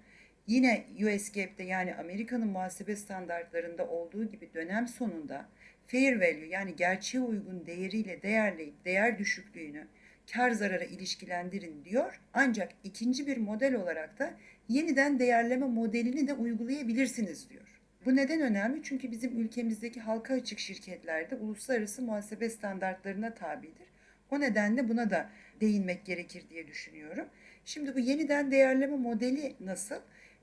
Yine 0.47 0.85
US 1.03 1.31
GAAP'te 1.31 1.63
yani 1.63 1.95
Amerika'nın 1.95 2.47
muhasebe 2.47 2.95
standartlarında 2.95 3.87
olduğu 3.87 4.31
gibi 4.31 4.49
dönem 4.53 4.87
sonunda 4.87 5.45
fair 5.87 6.15
value 6.15 6.47
yani 6.47 6.75
gerçeğe 6.75 7.19
uygun 7.19 7.65
değeriyle 7.65 8.21
değerleyip 8.21 8.85
değer 8.85 9.19
düşüklüğünü 9.19 9.87
kar 10.33 10.51
zarara 10.51 10.83
ilişkilendirin 10.83 11.85
diyor. 11.85 12.21
Ancak 12.33 12.71
ikinci 12.83 13.27
bir 13.27 13.37
model 13.37 13.75
olarak 13.75 14.19
da 14.19 14.33
yeniden 14.69 15.19
değerleme 15.19 15.65
modelini 15.65 16.27
de 16.27 16.33
uygulayabilirsiniz 16.33 17.49
diyor. 17.49 17.81
Bu 18.05 18.15
neden 18.15 18.41
önemli? 18.41 18.83
Çünkü 18.83 19.11
bizim 19.11 19.39
ülkemizdeki 19.39 19.99
halka 19.99 20.33
açık 20.33 20.59
şirketlerde 20.59 21.35
uluslararası 21.35 22.01
muhasebe 22.01 22.49
standartlarına 22.49 23.33
tabidir. 23.33 23.87
O 24.31 24.39
nedenle 24.39 24.89
buna 24.89 25.09
da 25.09 25.29
değinmek 25.61 26.05
gerekir 26.05 26.43
diye 26.49 26.67
düşünüyorum. 26.67 27.25
Şimdi 27.65 27.95
bu 27.95 27.99
yeniden 27.99 28.51
değerleme 28.51 28.95
modeli 28.95 29.55
nasıl? 29.59 29.95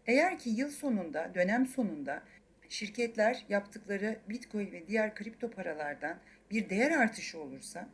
Eğer 0.06 0.38
ki 0.38 0.50
yıl 0.50 0.70
sonunda, 0.70 1.30
dönem 1.34 1.66
sonunda 1.66 2.22
şirketler 2.68 3.44
yaptıkları 3.48 4.18
Bitcoin 4.28 4.72
ve 4.72 4.86
diğer 4.86 5.14
kripto 5.14 5.50
paralardan 5.50 6.18
bir 6.50 6.70
değer 6.70 6.90
artışı 6.90 7.40
olursa 7.40 7.88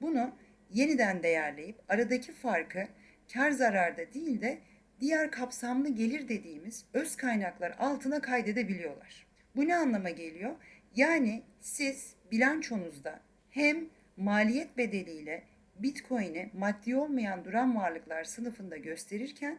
bunu 0.00 0.32
yeniden 0.70 1.22
değerleyip 1.22 1.76
aradaki 1.88 2.32
farkı 2.32 2.86
kar 3.32 3.50
zararda 3.50 4.12
değil 4.14 4.40
de 4.40 4.58
diğer 5.00 5.30
kapsamlı 5.30 5.88
gelir 5.88 6.28
dediğimiz 6.28 6.84
öz 6.94 7.16
kaynaklar 7.16 7.74
altına 7.78 8.20
kaydedebiliyorlar. 8.20 9.26
Bu 9.56 9.68
ne 9.68 9.76
anlama 9.76 10.10
geliyor? 10.10 10.56
Yani 10.96 11.42
siz 11.60 12.14
bilançonuzda 12.32 13.20
hem 13.50 13.88
maliyet 14.16 14.78
bedeliyle 14.78 15.42
Bitcoin'i 15.78 16.50
maddi 16.52 16.96
olmayan 16.96 17.44
duran 17.44 17.76
varlıklar 17.76 18.24
sınıfında 18.24 18.76
gösterirken 18.76 19.58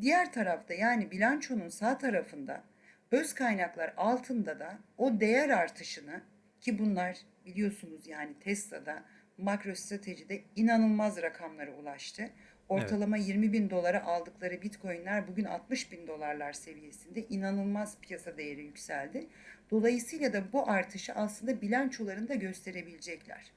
diğer 0.00 0.32
tarafta 0.32 0.74
yani 0.74 1.10
bilançonun 1.10 1.68
sağ 1.68 1.98
tarafında 1.98 2.64
öz 3.10 3.34
kaynaklar 3.34 3.94
altında 3.96 4.60
da 4.60 4.78
o 4.98 5.20
değer 5.20 5.48
artışını 5.48 6.20
ki 6.60 6.78
bunlar 6.78 7.16
biliyorsunuz 7.46 8.06
yani 8.06 8.34
Tesla'da 8.40 9.02
makro 9.38 9.74
stratejide 9.74 10.42
inanılmaz 10.56 11.22
rakamlara 11.22 11.70
ulaştı. 11.70 12.30
Ortalama 12.68 13.16
20 13.16 13.52
bin 13.52 13.70
dolara 13.70 14.04
aldıkları 14.04 14.62
bitcoinler 14.62 15.28
bugün 15.28 15.44
60 15.44 15.92
bin 15.92 16.06
dolarlar 16.06 16.52
seviyesinde 16.52 17.26
inanılmaz 17.28 17.98
piyasa 18.00 18.36
değeri 18.36 18.64
yükseldi. 18.64 19.26
Dolayısıyla 19.70 20.32
da 20.32 20.52
bu 20.52 20.70
artışı 20.70 21.12
aslında 21.12 21.60
bilançolarında 21.60 22.34
gösterebilecekler. 22.34 23.52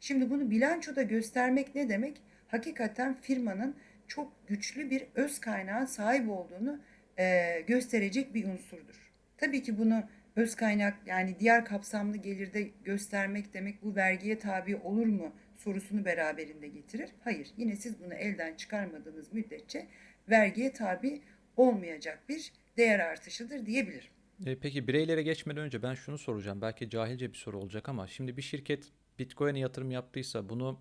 Şimdi 0.00 0.30
bunu 0.30 0.50
bilançoda 0.50 1.02
göstermek 1.02 1.74
ne 1.74 1.88
demek? 1.88 2.22
Hakikaten 2.48 3.14
firmanın 3.14 3.76
çok 4.10 4.48
güçlü 4.48 4.90
bir 4.90 5.02
öz 5.14 5.40
kaynağa 5.40 5.86
sahip 5.86 6.30
olduğunu 6.30 6.80
e, 7.18 7.60
gösterecek 7.66 8.34
bir 8.34 8.44
unsurdur. 8.44 9.12
Tabii 9.36 9.62
ki 9.62 9.78
bunu 9.78 10.02
öz 10.36 10.54
kaynak 10.54 10.94
yani 11.06 11.36
diğer 11.40 11.64
kapsamlı 11.64 12.16
gelirde 12.16 12.70
göstermek 12.84 13.54
demek 13.54 13.82
bu 13.82 13.96
vergiye 13.96 14.38
tabi 14.38 14.76
olur 14.76 15.06
mu 15.06 15.32
sorusunu 15.56 16.04
beraberinde 16.04 16.68
getirir. 16.68 17.10
Hayır 17.24 17.48
yine 17.56 17.76
siz 17.76 18.00
bunu 18.00 18.14
elden 18.14 18.54
çıkarmadığınız 18.54 19.32
müddetçe 19.32 19.86
vergiye 20.30 20.72
tabi 20.72 21.22
olmayacak 21.56 22.18
bir 22.28 22.52
değer 22.76 22.98
artışıdır 22.98 23.66
diyebilirim. 23.66 24.10
E, 24.46 24.56
peki 24.56 24.88
bireylere 24.88 25.22
geçmeden 25.22 25.62
önce 25.62 25.82
ben 25.82 25.94
şunu 25.94 26.18
soracağım. 26.18 26.60
Belki 26.60 26.90
cahilce 26.90 27.32
bir 27.32 27.38
soru 27.38 27.58
olacak 27.58 27.88
ama 27.88 28.06
şimdi 28.06 28.36
bir 28.36 28.42
şirket 28.42 28.84
Bitcoin'e 29.18 29.58
yatırım 29.58 29.90
yaptıysa 29.90 30.48
bunu 30.48 30.80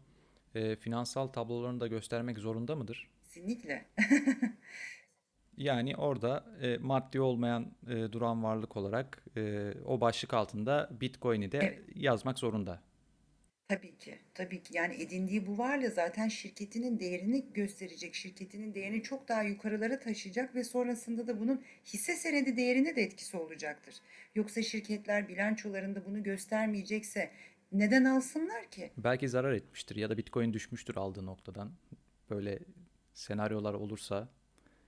e, 0.56 0.76
finansal 0.76 1.28
tablolarında 1.28 1.88
göstermek 1.88 2.39
zorunda 2.39 2.76
mıdır? 2.76 3.10
Kesinlikle. 3.30 3.86
Yani 5.58 5.96
orada 5.96 6.46
e, 6.62 6.78
maddi 6.78 7.22
olmayan 7.22 7.72
e, 7.88 8.12
duran 8.12 8.44
varlık 8.44 8.78
olarak 8.78 9.26
e, 9.38 9.74
o 9.86 10.02
başlık 10.02 10.34
altında 10.34 10.89
Bitcoin'i 11.02 11.52
de 11.52 11.58
Evet. 11.58 11.80
yazmak 11.96 12.39
zorunda. 12.39 12.82
Tabii 13.68 13.98
ki, 13.98 14.18
tabii 14.34 14.63
ki. 14.63 14.78
Yani 14.78 14.96
edindiği 15.02 15.48
bu 15.48 15.58
varlığı 15.58 15.89
zaten 15.89 16.28
şirketinin 16.28 17.00
değerini 17.00 17.54
gösterecek, 17.54 18.15
şirketinin 18.15 18.74
değerini 18.74 19.04
çok 19.04 19.28
daha 19.28 19.44
yukarılara 19.44 20.00
taşıyacak 20.00 20.56
ve 20.56 20.63
sonrasında 20.63 21.28
da 21.28 21.39
bunun 21.39 21.62
hisse 21.86 22.15
senedi 22.15 22.58
değerine 22.58 22.96
de 22.96 23.02
etkisi 23.02 23.38
olacaktır. 23.38 23.96
Yoksa 24.36 24.62
şirketler 24.62 25.28
bilançolarında 25.28 26.06
bunu 26.06 26.24
göstermeyecekse 26.24 27.32
neden 27.72 28.06
alsınlar 28.06 28.72
ki? 28.72 28.92
Belki 28.98 29.30
zarar 29.30 29.52
etmiştir 29.54 29.96
ya 29.96 30.10
da 30.10 30.18
Bitcoin 30.18 30.54
düşmüştür 30.54 30.96
aldığı 30.96 31.26
noktadan. 31.26 31.72
Böyle 32.30 32.60
senaryolar 33.19 33.73
olursa 33.73 34.27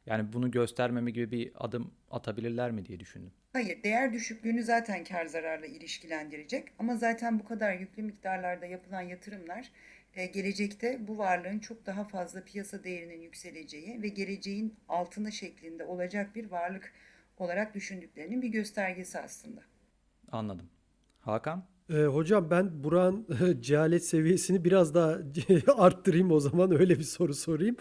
yani 0.06 0.34
bunu 0.34 0.52
göstermeme 0.52 1.12
gibi 1.12 1.32
bir 1.32 1.52
adım 1.56 1.94
atabilirler 2.12 2.72
mi 2.72 2.86
diye 2.86 3.00
düşündüm. 3.00 3.32
Hayır, 3.54 3.84
değer 3.84 4.14
düşüklüğünü 4.14 4.64
zaten 4.64 5.04
kar 5.04 5.26
zararla 5.26 5.66
ilişkilendirecek 5.66 6.68
ama 6.80 6.96
zaten 6.96 7.40
bu 7.40 7.46
kadar 7.46 7.74
yüklü 7.74 8.04
miktarlarda 8.04 8.66
yapılan 8.66 9.02
yatırımlar 9.02 9.72
e, 10.14 10.26
gelecekte 10.26 11.08
bu 11.08 11.18
varlığın 11.18 11.60
çok 11.60 11.86
daha 11.86 12.04
fazla 12.04 12.44
piyasa 12.44 12.84
değerinin 12.84 13.22
yükseleceği 13.22 14.02
ve 14.02 14.08
geleceğin 14.08 14.76
altını 14.88 15.32
şeklinde 15.32 15.84
olacak 15.84 16.36
bir 16.36 16.52
varlık 16.52 16.94
olarak 17.38 17.76
düşündüklerinin 17.76 18.42
bir 18.42 18.50
göstergesi 18.50 19.20
aslında. 19.20 19.62
Anladım. 20.32 20.70
Hakan? 21.20 21.66
Ee, 21.92 22.06
hocam 22.06 22.48
ben 22.50 22.84
Burak'ın 22.84 23.26
cehalet 23.62 24.06
seviyesini 24.06 24.66
biraz 24.66 24.96
daha 24.96 25.18
arttırayım 25.78 26.32
o 26.32 26.40
zaman 26.40 26.80
öyle 26.80 27.00
bir 27.00 27.04
soru 27.04 27.34
sorayım. 27.34 27.76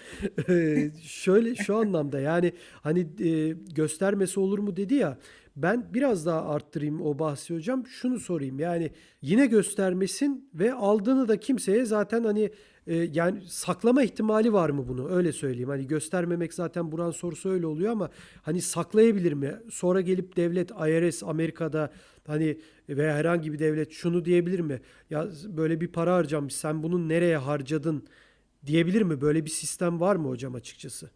Ee, 0.48 0.90
şöyle 1.02 1.54
şu 1.54 1.76
anlamda 1.76 2.20
yani 2.20 2.52
hani 2.82 3.00
e, 3.20 3.48
göstermesi 3.74 4.40
olur 4.40 4.58
mu 4.58 4.76
dedi 4.76 4.94
ya 4.94 5.18
ben 5.56 5.94
biraz 5.94 6.26
daha 6.26 6.48
arttırayım 6.48 7.00
o 7.02 7.18
bahsi 7.18 7.54
hocam. 7.54 7.86
Şunu 7.86 8.20
sorayım 8.20 8.58
yani 8.58 8.90
yine 9.22 9.46
göstermesin 9.46 10.50
ve 10.54 10.72
aldığını 10.72 11.28
da 11.28 11.40
kimseye 11.40 11.84
zaten 11.84 12.24
hani 12.24 12.50
e, 12.90 12.94
yani 13.12 13.40
saklama 13.46 14.02
ihtimali 14.02 14.52
var 14.52 14.70
mı 14.70 14.88
bunu 14.88 15.16
öyle 15.16 15.32
söyleyeyim. 15.32 15.68
Hani 15.68 15.86
göstermemek 15.86 16.54
zaten 16.54 16.92
Buran 16.92 17.10
sorusu 17.10 17.50
öyle 17.50 17.66
oluyor 17.66 17.92
ama 17.92 18.10
hani 18.42 18.62
saklayabilir 18.62 19.32
mi? 19.32 19.54
Sonra 19.70 20.00
gelip 20.00 20.36
devlet 20.36 20.70
IRS 20.70 21.22
Amerika'da 21.22 21.92
hani 22.26 22.58
veya 22.88 23.16
herhangi 23.16 23.52
bir 23.52 23.58
devlet 23.58 23.92
şunu 23.92 24.24
diyebilir 24.24 24.60
mi? 24.60 24.80
Ya 25.10 25.28
böyle 25.44 25.80
bir 25.80 25.88
para 25.88 26.14
harcamış 26.14 26.54
sen 26.54 26.82
bunu 26.82 27.08
nereye 27.08 27.36
harcadın 27.36 28.08
diyebilir 28.66 29.02
mi? 29.02 29.20
Böyle 29.20 29.44
bir 29.44 29.50
sistem 29.50 30.00
var 30.00 30.16
mı 30.16 30.28
hocam 30.28 30.54
açıkçası? 30.54 31.10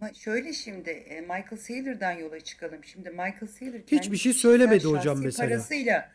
Ama 0.00 0.12
şöyle 0.14 0.52
şimdi 0.52 0.90
e, 0.90 1.20
Michael 1.20 1.56
Saylor'dan 1.58 2.12
yola 2.12 2.40
çıkalım. 2.40 2.84
Şimdi 2.84 3.10
Michael 3.10 3.48
Saylor 3.58 3.80
Hiçbir 3.86 4.16
şey 4.16 4.32
söylemedi 4.32 4.86
hocam 4.86 5.22
mesela. 5.22 5.48
Parasıyla, 5.48 6.10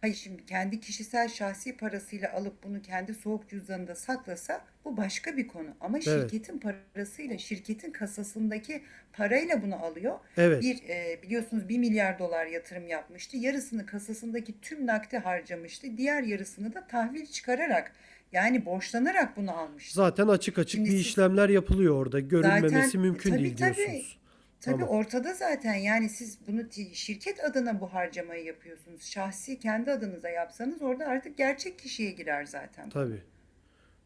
hayır 0.00 0.14
şimdi 0.14 0.46
kendi 0.46 0.80
kişisel 0.80 1.28
şahsi 1.28 1.76
parasıyla 1.76 2.32
alıp 2.32 2.62
bunu 2.64 2.82
kendi 2.82 3.14
soğuk 3.14 3.48
cüzdanında 3.48 3.94
saklasa 3.94 4.64
bu 4.84 4.96
başka 4.96 5.36
bir 5.36 5.48
konu. 5.48 5.68
Ama 5.80 5.98
Evet. 5.98 6.04
şirketin 6.30 6.58
parasıyla, 6.58 7.38
şirketin 7.38 7.90
kasasındaki 7.92 8.82
parayla 9.12 9.62
bunu 9.62 9.74
alıyor. 9.84 10.18
Evet. 10.36 10.62
Bir 10.62 10.88
e, 10.88 11.22
biliyorsunuz 11.22 11.68
1 11.68 11.78
milyar 11.78 12.18
dolar 12.18 12.46
yatırım 12.46 12.86
yapmıştı. 12.88 13.36
Yarısını 13.36 13.86
kasasındaki 13.86 14.60
tüm 14.60 14.86
nakdi 14.86 15.18
harcamıştı. 15.18 15.86
Diğer 15.96 16.22
yarısını 16.22 16.74
da 16.74 16.86
tahvil 16.86 17.26
çıkararak 17.26 17.92
yani 18.32 18.66
borçlanarak 18.66 19.36
bunu 19.36 19.50
almıştı. 19.58 19.94
Zaten 19.94 20.28
açık 20.28 20.58
açık 20.58 20.70
Şimdi 20.72 20.86
bir 20.90 20.90
siz- 20.96 21.00
işlemler 21.00 21.48
yapılıyor 21.48 21.94
orada. 21.94 22.20
Görünmemesi 22.20 22.84
Zaten- 22.86 23.00
mümkün 23.00 23.30
tabii, 23.30 23.42
değil 23.42 23.56
diyorsunuz. 23.56 23.86
Tabii 23.88 24.19
Tamam. 24.60 24.88
ortada 24.88 25.34
zaten 25.34 25.74
yani 25.74 26.08
siz 26.08 26.38
bunu 26.46 26.62
şirket 26.92 27.44
adına 27.44 27.80
bu 27.80 27.94
harcamayı 27.94 28.44
yapıyorsunuz. 28.44 29.02
Şahsi 29.04 29.58
kendi 29.58 29.90
adınıza 29.90 30.28
yapsanız 30.28 30.82
orada 30.82 31.06
artık 31.06 31.38
gerçek 31.38 31.78
kişiye 31.78 32.10
girer 32.10 32.44
zaten. 32.44 32.90
Tabii. 32.90 33.22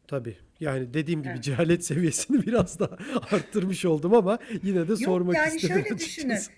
Tabii. 0.07 0.37
Yani 0.59 0.93
dediğim 0.93 1.23
gibi 1.23 1.31
Evet. 1.33 1.43
cehalet 1.43 1.85
seviyesini 1.85 2.41
biraz 2.45 2.79
daha 2.79 2.97
arttırmış 3.31 3.85
oldum 3.85 4.13
ama 4.13 4.39
yine 4.63 4.87
de 4.87 4.91
Yok 4.91 4.99
sormak 5.01 5.35
yani 5.35 5.55
istedim 5.55 5.75
şöyle 5.83 5.97
düşünün. 5.99 6.29
açıkçası. 6.29 6.51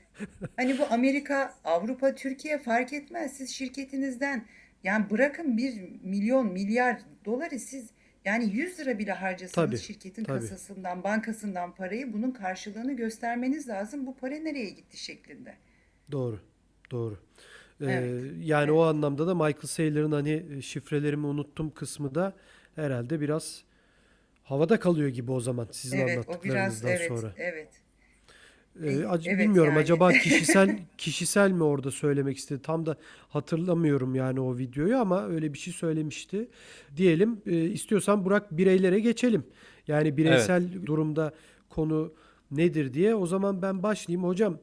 Hani 0.56 0.78
bu 0.80 0.84
Amerika, 0.90 1.54
Avrupa, 1.64 2.16
Türkiye 2.16 2.58
fark 2.60 2.94
etmez. 2.94 3.34
Siz 3.38 3.50
şirketinizden 3.50 4.46
yani 4.84 5.10
bırakın 5.10 5.58
bir 5.58 5.82
milyon, 6.04 6.48
milyar 6.54 7.00
doları 7.26 7.60
siz 7.60 7.90
yani 8.28 8.56
100 8.56 8.80
lira 8.80 9.00
bile 9.00 9.12
harcasanız 9.12 9.70
Tabii, 9.70 9.78
şirketin 9.78 10.24
tabii. 10.24 10.40
kasasından, 10.40 11.04
bankasından 11.04 11.76
parayı 11.76 12.14
bunun 12.14 12.32
karşılığını 12.32 12.94
göstermeniz 12.96 13.68
lazım. 13.68 14.06
Bu 14.06 14.16
para 14.16 14.36
nereye 14.36 14.70
gitti 14.70 14.98
şeklinde. 14.98 15.54
Doğru. 16.12 16.40
Doğru. 16.92 17.20
Ee, 17.82 17.86
Evet, 17.86 18.34
yani 18.40 18.72
o 18.72 18.82
anlamda 18.82 19.28
da 19.28 19.36
Michael 19.36 19.68
Saylor'ın 19.68 20.12
hani 20.12 20.46
e, 20.58 20.62
şifrelerimi 20.62 21.26
unuttum 21.26 21.70
kısmı 21.74 22.16
da 22.16 22.34
herhalde 22.76 23.22
biraz 23.22 23.64
havada 24.44 24.80
kalıyor 24.80 25.10
gibi 25.10 25.32
o 25.32 25.40
zaman 25.40 25.68
sizin 25.72 25.98
Evet, 25.98 26.18
o 26.28 26.44
biraz 26.44 26.84
anlattıklarınızdan 26.84 26.92
evet, 26.92 27.08
sonra. 27.08 27.34
evet. 27.38 27.70
Ee, 28.84 28.88
ac- 28.88 29.30
evet 29.30 29.40
bilmiyorum 29.40 29.74
yani. 29.74 29.82
acaba 29.82 30.12
kişisel 30.24 30.80
kişisel 30.98 31.52
mi 31.52 31.64
orada 31.64 31.92
söylemek 31.92 32.38
istedi? 32.38 32.62
Tam 32.62 32.86
da 32.86 32.98
hatırlamıyorum 33.30 34.16
yani 34.16 34.40
o 34.40 34.58
videoyu 34.58 34.98
ama 34.98 35.28
öyle 35.28 35.54
bir 35.54 35.58
şey 35.58 35.74
söylemişti. 35.74 36.48
Diyelim 36.98 37.42
e, 37.46 37.66
istiyorsan 37.66 38.26
Burak 38.26 38.58
bireylere 38.58 39.00
geçelim. 39.00 39.44
Yani 39.88 40.18
bireysel 40.18 40.86
durumda 40.86 41.34
konu 41.70 42.14
nedir 42.52 42.94
diye. 42.94 43.16
O 43.16 43.26
zaman 43.26 43.62
ben 43.62 43.84
başlayayım. 43.84 44.28
Hocam 44.28 44.58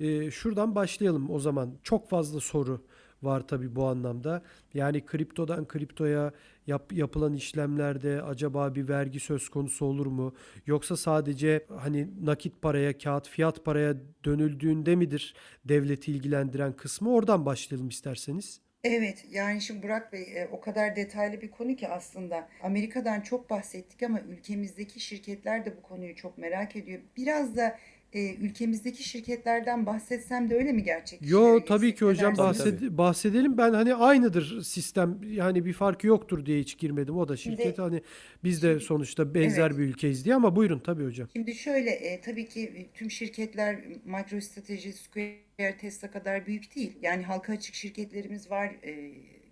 e, 0.00 0.30
şuradan 0.30 0.74
başlayalım 0.74 1.30
o 1.30 1.38
zaman. 1.38 1.70
Çok 1.82 2.08
fazla 2.10 2.40
soru 2.40 2.80
var 3.22 3.48
tabii 3.48 3.76
bu 3.76 3.86
anlamda. 3.86 4.42
Yani 4.74 5.06
kriptodan 5.06 5.68
kriptoya 5.68 6.32
yap- 6.66 6.92
yapılan 6.92 7.34
işlemlerde 7.34 8.22
acaba 8.22 8.74
bir 8.74 8.88
vergi 8.88 9.20
söz 9.20 9.48
konusu 9.48 9.84
olur 9.86 10.06
mu? 10.06 10.34
Yoksa 10.66 10.96
sadece 10.96 11.66
hani 11.78 12.08
nakit 12.26 12.62
paraya, 12.62 12.98
kağıt 12.98 13.28
fiyat 13.28 13.64
paraya 13.64 13.94
dönüldüğünde 14.24 14.96
midir 14.96 15.34
devleti 15.64 16.12
ilgilendiren 16.12 16.72
kısmı? 16.72 17.12
Oradan 17.14 17.46
başlayalım 17.46 17.88
isterseniz. 17.88 18.60
Evet 18.84 19.24
yani 19.30 19.60
şimdi 19.60 19.82
Burak 19.82 20.12
Bey 20.12 20.22
e, 20.22 20.48
o 20.52 20.60
kadar 20.60 20.96
detaylı 20.96 21.40
bir 21.40 21.50
konu 21.50 21.76
ki 21.76 21.88
aslında 21.88 22.48
Amerika'dan 22.62 23.20
çok 23.20 23.50
bahsettik 23.50 24.02
ama 24.02 24.20
ülkemizdeki 24.20 25.00
şirketler 25.00 25.64
de 25.64 25.76
bu 25.76 25.82
konuyu 25.82 26.16
çok 26.16 26.38
merak 26.38 26.76
ediyor. 26.76 27.00
Biraz 27.16 27.56
da 27.56 27.78
e, 28.12 28.34
ülkemizdeki 28.34 29.02
şirketlerden 29.08 29.86
bahsetsem 29.86 30.50
de 30.50 30.54
öyle 30.54 30.72
mi 30.72 30.82
gerçek 30.82 31.18
Yo 31.30 31.64
tabii 31.64 31.94
ki 31.94 32.04
hocam 32.04 32.34
bahsed- 32.34 32.98
bahsedelim. 32.98 33.58
Ben 33.58 33.72
hani 33.72 33.94
aynıdır 33.94 34.62
sistem 34.62 35.18
yani 35.30 35.64
bir 35.64 35.72
farkı 35.72 36.06
yoktur 36.06 36.46
diye 36.46 36.60
hiç 36.60 36.78
girmedim. 36.78 37.16
O 37.18 37.28
da 37.28 37.36
şirket 37.36 37.66
Şimdi- 37.66 37.80
hani 37.80 38.02
biz 38.44 38.62
de 38.62 38.80
sonuçta 38.80 39.34
benzer 39.34 39.66
Evet. 39.70 39.78
bir 39.78 39.84
ülkeyiz 39.84 40.24
diye 40.24 40.34
ama 40.34 40.56
buyurun 40.56 40.78
tabii 40.78 41.04
hocam. 41.04 41.28
Şimdi 41.32 41.54
şöyle 41.54 41.90
e, 41.90 42.20
tabii 42.20 42.48
ki 42.48 42.88
tüm 42.94 43.10
şirketler 43.10 43.76
MicroStrategy, 44.04 44.90
Square, 44.90 45.76
Tesla 45.80 46.10
kadar 46.10 46.46
büyük 46.46 46.76
değil. 46.76 46.92
Yani 47.02 47.22
halka 47.22 47.52
açık 47.52 47.74
şirketlerimiz 47.74 48.50
var. 48.50 48.66
e, 48.84 49.10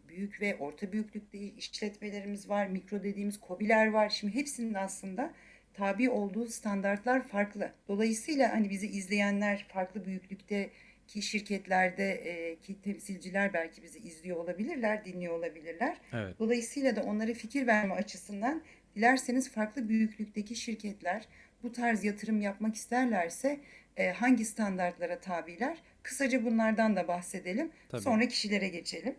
büyük 0.08 0.40
ve 0.40 0.56
orta 0.56 0.92
büyüklükte 0.92 1.38
işletmelerimiz 1.38 2.48
var. 2.48 2.66
Mikro 2.66 3.02
dediğimiz 3.02 3.40
KOBİ'ler 3.40 3.90
var. 3.90 4.08
Şimdi 4.08 4.34
hepsinin 4.34 4.74
aslında 4.74 5.34
tabi 5.78 6.10
olduğu 6.10 6.46
standartlar 6.46 7.28
farklı. 7.28 7.72
Dolayısıyla 7.88 8.52
hani 8.52 8.70
bizi 8.70 8.86
izleyenler 8.86 9.66
farklı 9.68 10.04
büyüklükteki 10.04 11.22
şirketlerde 11.22 12.12
e, 12.12 12.56
ki 12.60 12.80
temsilciler 12.82 13.52
belki 13.52 13.82
bizi 13.82 13.98
izliyor 13.98 14.36
olabilirler, 14.36 15.04
dinliyor 15.04 15.38
olabilirler. 15.38 15.96
Evet. 16.12 16.38
Dolayısıyla 16.38 16.96
da 16.96 17.02
onlara 17.02 17.34
fikir 17.34 17.66
verme 17.66 17.94
açısından 17.94 18.62
dilerseniz 18.96 19.50
farklı 19.50 19.88
büyüklükteki 19.88 20.56
şirketler 20.56 21.24
bu 21.62 21.72
tarz 21.72 22.04
yatırım 22.04 22.40
yapmak 22.40 22.74
isterlerse 22.74 23.60
e, 23.96 24.10
hangi 24.10 24.44
standartlara 24.44 25.20
tabiler? 25.20 25.78
Kısaca 26.02 26.44
bunlardan 26.44 26.96
da 26.96 27.08
bahsedelim. 27.08 27.70
Tabii. 27.88 28.02
Sonra 28.02 28.28
kişilere 28.28 28.68
geçelim. 28.68 29.14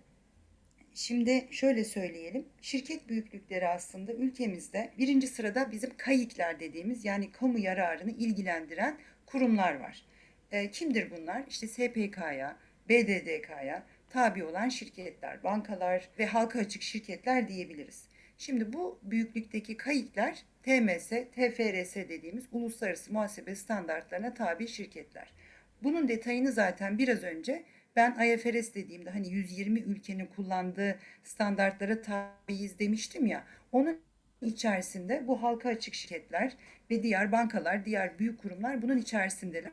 Şimdi 0.99 1.47
şöyle 1.51 1.83
söyleyelim. 1.83 2.45
Şirket 2.61 3.09
büyüklükleri 3.09 3.67
aslında 3.67 4.13
ülkemizde 4.13 4.91
birinci 4.97 5.27
sırada 5.27 5.71
bizim 5.71 5.97
KAİK'ler 5.97 6.59
dediğimiz 6.59 7.05
yani 7.05 7.31
kamu 7.31 7.59
yararını 7.59 8.11
ilgilendiren 8.11 8.97
kurumlar 9.25 9.79
var. 9.79 10.05
E, 10.51 10.71
kimdir 10.71 11.11
bunlar? 11.11 11.43
İşte 11.49 11.67
SPK'ya, 11.67 12.57
BDDK'ya 12.89 13.83
tabi 14.09 14.43
olan 14.43 14.69
şirketler, 14.69 15.43
bankalar 15.43 16.09
ve 16.19 16.25
halka 16.25 16.59
açık 16.59 16.81
şirketler 16.81 17.47
diyebiliriz. 17.47 18.03
Şimdi 18.37 18.73
bu 18.73 18.99
büyüklükteki 19.03 19.77
kayıtlar 19.77 20.43
TMS, 20.63 21.09
TFRS 21.09 21.95
dediğimiz 21.95 22.45
uluslararası 22.51 23.13
muhasebe 23.13 23.55
standartlarına 23.55 24.33
tabi 24.33 24.67
şirketler. 24.67 25.33
Bunun 25.83 26.07
detayını 26.07 26.51
zaten 26.51 26.97
biraz 26.97 27.23
önce 27.23 27.63
ben 27.95 28.11
IFRS 28.11 28.75
dediğimde 28.75 29.09
hani 29.09 29.29
120 29.29 29.79
ülkenin 29.79 30.25
kullandığı 30.25 30.99
standartlara 31.23 32.01
tabiiz 32.01 32.79
demiştim 32.79 33.25
ya. 33.25 33.43
Onun 33.71 33.99
içerisinde 34.41 35.27
bu 35.27 35.43
halka 35.43 35.69
açık 35.69 35.93
şirketler 35.93 36.53
ve 36.91 37.03
diğer 37.03 37.31
bankalar, 37.31 37.85
diğer 37.85 38.19
büyük 38.19 38.39
kurumlar 38.39 38.81
bunun 38.81 38.97
içerisindeler. 38.97 39.71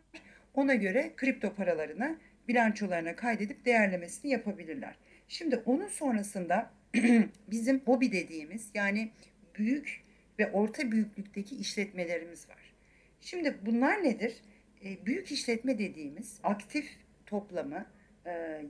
Ona 0.55 0.75
göre 0.75 1.13
kripto 1.17 1.55
paralarını 1.55 2.19
bilançolarına 2.49 3.17
kaydedip 3.17 3.65
değerlemesini 3.65 4.31
yapabilirler. 4.31 4.95
Şimdi 5.29 5.57
onun 5.57 5.89
sonrasında 5.89 6.71
bizim 7.51 7.81
hobi 7.81 8.13
dediğimiz 8.13 8.71
yani 8.75 9.11
büyük 9.59 10.01
ve 10.39 10.53
orta 10.53 10.93
büyüklükteki 10.93 11.57
işletmelerimiz 11.57 12.49
var. 12.49 12.75
Şimdi 13.21 13.57
bunlar 13.67 14.05
nedir? 14.05 14.37
E, 14.85 15.07
büyük 15.07 15.33
işletme 15.33 15.79
dediğimiz 15.79 16.41
aktif 16.43 16.91
toplamı 17.27 17.87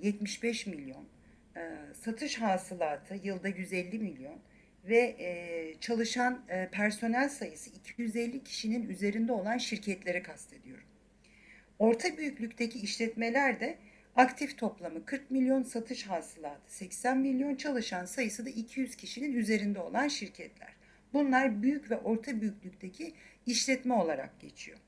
75 0.02 0.66
milyon, 0.66 1.04
e, 1.56 1.60
satış 1.94 2.40
hasılatı 2.40 3.14
yılda 3.14 3.48
150 3.48 3.98
milyon 3.98 4.38
ve 4.84 4.98
e, 5.18 5.74
çalışan 5.80 6.44
e, 6.48 6.68
personel 6.72 7.28
sayısı 7.28 7.70
250 7.70 8.44
kişinin 8.44 8.88
üzerinde 8.88 9.32
olan 9.32 9.58
şirketleri 9.58 10.22
kastediyorum. 10.22 10.86
Orta 11.78 12.18
büyüklükteki 12.18 12.78
işletmeler 12.78 13.60
de 13.60 13.78
Aktif 14.16 14.58
toplamı 14.58 15.04
40 15.04 15.30
milyon, 15.30 15.62
satış 15.62 16.06
hasılatı 16.06 16.74
80 16.74 17.18
milyon, 17.18 17.54
çalışan 17.54 18.04
sayısı 18.04 18.46
da 18.46 18.50
200 18.50 18.96
kişinin 18.96 19.32
üzerinde 19.32 19.80
olan 19.80 20.08
şirketler. 20.08 20.72
Bunlar 21.12 21.62
büyük 21.62 21.90
ve 21.90 21.96
orta 21.96 22.40
büyüklükteki 22.40 23.14
işletme 23.46 23.94
olarak 23.94 24.40
geçiyor. 24.40 24.78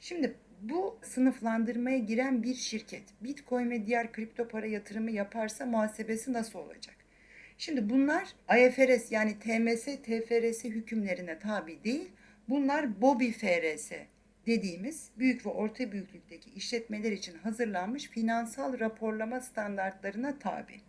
Şimdi 0.00 0.34
bu 0.62 0.98
sınıflandırmaya 1.02 1.98
giren 1.98 2.42
bir 2.42 2.54
şirket 2.54 3.02
Bitcoin 3.20 3.70
ve 3.70 3.86
diğer 3.86 4.12
kripto 4.12 4.48
para 4.48 4.66
yatırımı 4.66 5.10
yaparsa 5.10 5.66
muhasebesi 5.66 6.32
nasıl 6.32 6.58
olacak? 6.58 6.96
Şimdi 7.58 7.90
bunlar 7.90 8.28
IFRS 8.58 9.12
yani 9.12 9.38
TMS, 9.38 9.84
TFRS 9.84 10.64
hükümlerine 10.64 11.38
tabi 11.38 11.84
değil. 11.84 12.10
Bunlar 12.48 13.00
BOBİ 13.00 13.32
FRS 13.32 13.92
dediğimiz 14.46 15.10
büyük 15.18 15.46
ve 15.46 15.50
orta 15.50 15.92
büyüklükteki 15.92 16.50
işletmeler 16.50 17.12
için 17.12 17.38
hazırlanmış 17.38 18.08
finansal 18.08 18.80
raporlama 18.80 19.40
standartlarına 19.40 20.38
tabi. 20.38 20.80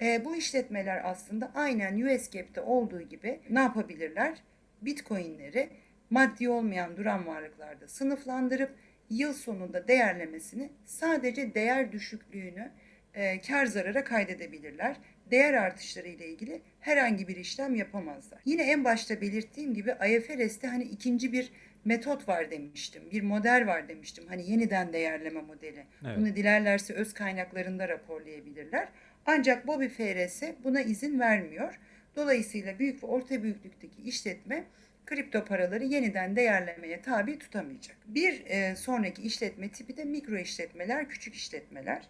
E, 0.00 0.24
bu 0.24 0.36
işletmeler 0.36 1.10
aslında 1.10 1.52
aynen 1.54 2.00
US 2.00 2.30
GAP'te 2.30 2.60
olduğu 2.60 3.02
gibi 3.02 3.40
ne 3.50 3.60
yapabilirler? 3.60 4.38
Bitcoin'leri 4.82 5.70
maddi 6.10 6.48
olmayan 6.48 6.96
duran 6.96 7.26
varlıklarda 7.26 7.88
sınıflandırıp 7.88 8.70
yıl 9.10 9.32
sonunda 9.32 9.88
değerlemesini 9.88 10.70
sadece 10.84 11.54
değer 11.54 11.92
düşüklüğünü 11.92 12.70
e, 13.14 13.40
kar 13.40 13.66
zarara 13.66 14.04
kaydedebilirler. 14.04 14.96
Değer 15.30 15.54
artışları 15.54 16.08
ile 16.08 16.28
ilgili 16.28 16.60
herhangi 16.80 17.28
bir 17.28 17.36
işlem 17.36 17.74
yapamazlar. 17.74 18.40
Yine 18.44 18.62
en 18.62 18.84
başta 18.84 19.20
belirttiğim 19.20 19.74
gibi 19.74 19.94
IFRS'te 20.10 20.66
hani 20.66 20.84
ikinci 20.84 21.32
bir 21.32 21.52
metot 21.84 22.28
var 22.28 22.50
demiştim. 22.50 23.02
Bir 23.12 23.22
model 23.22 23.66
var 23.66 23.88
demiştim. 23.88 24.24
Hani 24.28 24.50
yeniden 24.50 24.92
değerleme 24.92 25.40
modeli. 25.40 25.84
Evet. 26.06 26.18
Bunu 26.18 26.36
dilerlerse 26.36 26.94
öz 26.94 27.14
kaynaklarında 27.14 27.88
raporlayabilirler. 27.88 28.88
Ancak 29.26 29.66
BOBİ 29.66 29.88
FRS 29.88 30.42
buna 30.64 30.80
izin 30.80 31.20
vermiyor. 31.20 31.78
Dolayısıyla 32.16 32.78
büyük 32.78 33.02
ve 33.02 33.06
orta 33.06 33.42
büyüklükteki 33.42 34.02
işletme 34.02 34.64
kripto 35.06 35.44
paraları 35.44 35.84
yeniden 35.84 36.36
değerlemeye 36.36 37.02
tabi 37.02 37.38
tutamayacak. 37.38 37.96
Bir 38.06 38.42
e, 38.46 38.76
sonraki 38.76 39.22
işletme 39.22 39.68
tipi 39.68 39.96
de 39.96 40.04
mikro 40.04 40.36
işletmeler, 40.36 41.08
küçük 41.08 41.34
işletmeler. 41.34 42.08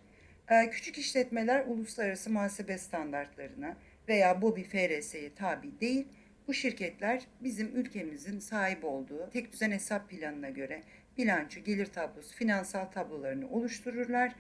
E, 0.51 0.71
küçük 0.71 0.99
işletmeler 0.99 1.65
uluslararası 1.67 2.31
muhasebe 2.31 2.79
standartlarına 2.79 3.77
veya 4.09 4.43
BOBİ 4.43 4.65
FRS'ye 4.65 5.35
tabi 5.35 5.81
değil. 5.81 6.07
Bu 6.49 6.55
şirketler 6.55 7.23
bizim 7.41 7.77
ülkemizin 7.77 8.39
sahip 8.39 8.85
olduğu 8.85 9.31
tek 9.31 9.53
düzen 9.53 9.71
hesap 9.71 10.11
planına 10.11 10.51
göre 10.51 10.83
bilanço, 11.19 11.61
gelir 11.61 11.87
tablosu, 11.87 12.37
finansal 12.37 12.85
tablolarını 12.85 13.51
oluştururlar 13.51 14.33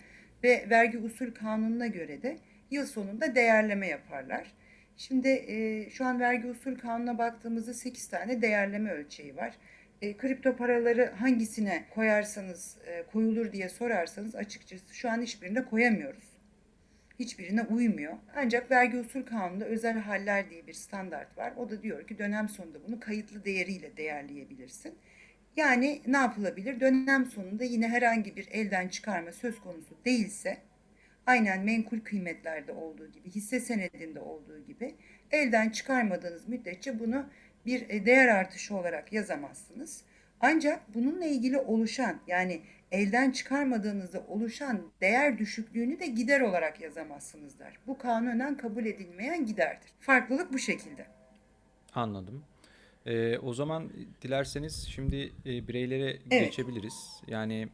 ve 0.44 0.66
vergi 0.70 0.98
usul 0.98 1.34
kanununa 1.34 1.86
göre 1.86 2.22
de 2.22 2.38
yıl 2.70 2.86
sonunda 2.86 3.34
değerleme 3.34 3.86
yaparlar. 3.86 4.52
Şimdi 4.96 5.28
e, 5.28 5.90
şu 5.90 6.04
an 6.04 6.20
vergi 6.20 6.46
usul 6.46 6.78
kanununa 6.78 7.18
baktığımızda 7.18 7.74
8 7.74 8.08
tane 8.08 8.42
değerleme 8.42 8.90
ölçeği 8.90 9.36
var. 9.36 9.54
E, 10.02 10.16
kripto 10.16 10.56
paraları 10.56 11.12
hangisine 11.18 11.84
koyarsanız 11.94 12.78
e, 12.86 13.02
koyulur 13.12 13.52
diye 13.52 13.68
sorarsanız 13.68 14.34
açıkçası 14.34 14.94
şu 14.94 15.10
an 15.10 15.22
hiçbirine 15.22 15.64
koyamıyoruz. 15.64 16.24
Hiçbirine 17.18 17.62
uymuyor. 17.62 18.12
Ancak 18.36 18.70
vergi 18.70 18.98
usul 18.98 19.22
kanununda 19.22 19.64
özel 19.64 19.98
haller 19.98 20.50
diye 20.50 20.66
bir 20.66 20.72
standart 20.72 21.38
var. 21.38 21.52
O 21.56 21.70
da 21.70 21.82
diyor 21.82 22.06
ki 22.06 22.18
dönem 22.18 22.48
sonunda 22.48 22.78
bunu 22.88 23.00
kayıtlı 23.00 23.44
değeriyle 23.44 23.96
değerleyebilirsin. 23.96 24.94
Yani 25.56 26.02
ne 26.06 26.16
yapılabilir? 26.16 26.80
Dönem 26.80 27.26
sonunda 27.26 27.64
yine 27.64 27.88
herhangi 27.88 28.36
bir 28.36 28.48
elden 28.50 28.88
çıkarma 28.88 29.32
söz 29.32 29.60
konusu 29.60 29.96
değilse 30.04 30.58
aynen 31.26 31.64
menkul 31.64 32.00
kıymetlerde 32.00 32.72
olduğu 32.72 33.12
gibi, 33.12 33.30
hisse 33.30 33.60
senedinde 33.60 34.20
olduğu 34.20 34.64
gibi 34.66 34.94
elden 35.30 35.70
çıkarmadığınız 35.70 36.48
müddetçe 36.48 36.98
bunu 36.98 37.26
bir 37.66 37.90
e, 37.90 38.06
değer 38.06 38.28
artışı 38.28 38.76
olarak 38.76 39.12
yazamazsınız. 39.12 40.02
Ancak 40.40 40.94
bununla 40.94 41.24
ilgili 41.24 41.58
oluşan 41.58 42.20
yani 42.26 42.60
elden 42.92 43.30
çıkarmadığınızda 43.30 44.24
oluşan 44.28 44.82
değer 45.00 45.38
düşüklüğünü 45.38 46.00
de 46.00 46.06
gider 46.06 46.40
olarak 46.40 46.80
yazamazsınızlar. 46.80 47.78
Bu 47.86 47.98
kanunen 47.98 48.56
kabul 48.56 48.86
edilmeyen 48.86 49.46
giderdir. 49.46 49.88
Farklılık 50.00 50.52
bu 50.52 50.58
şekilde. 50.58 51.06
Anladım. 51.94 52.44
Ee, 53.06 53.38
o 53.38 53.54
zaman 53.54 53.90
dilerseniz 54.22 54.86
şimdi 54.90 55.32
e, 55.46 55.68
bireylere 55.68 56.10
Evet. 56.10 56.44
geçebiliriz. 56.44 57.22
Yani 57.26 57.68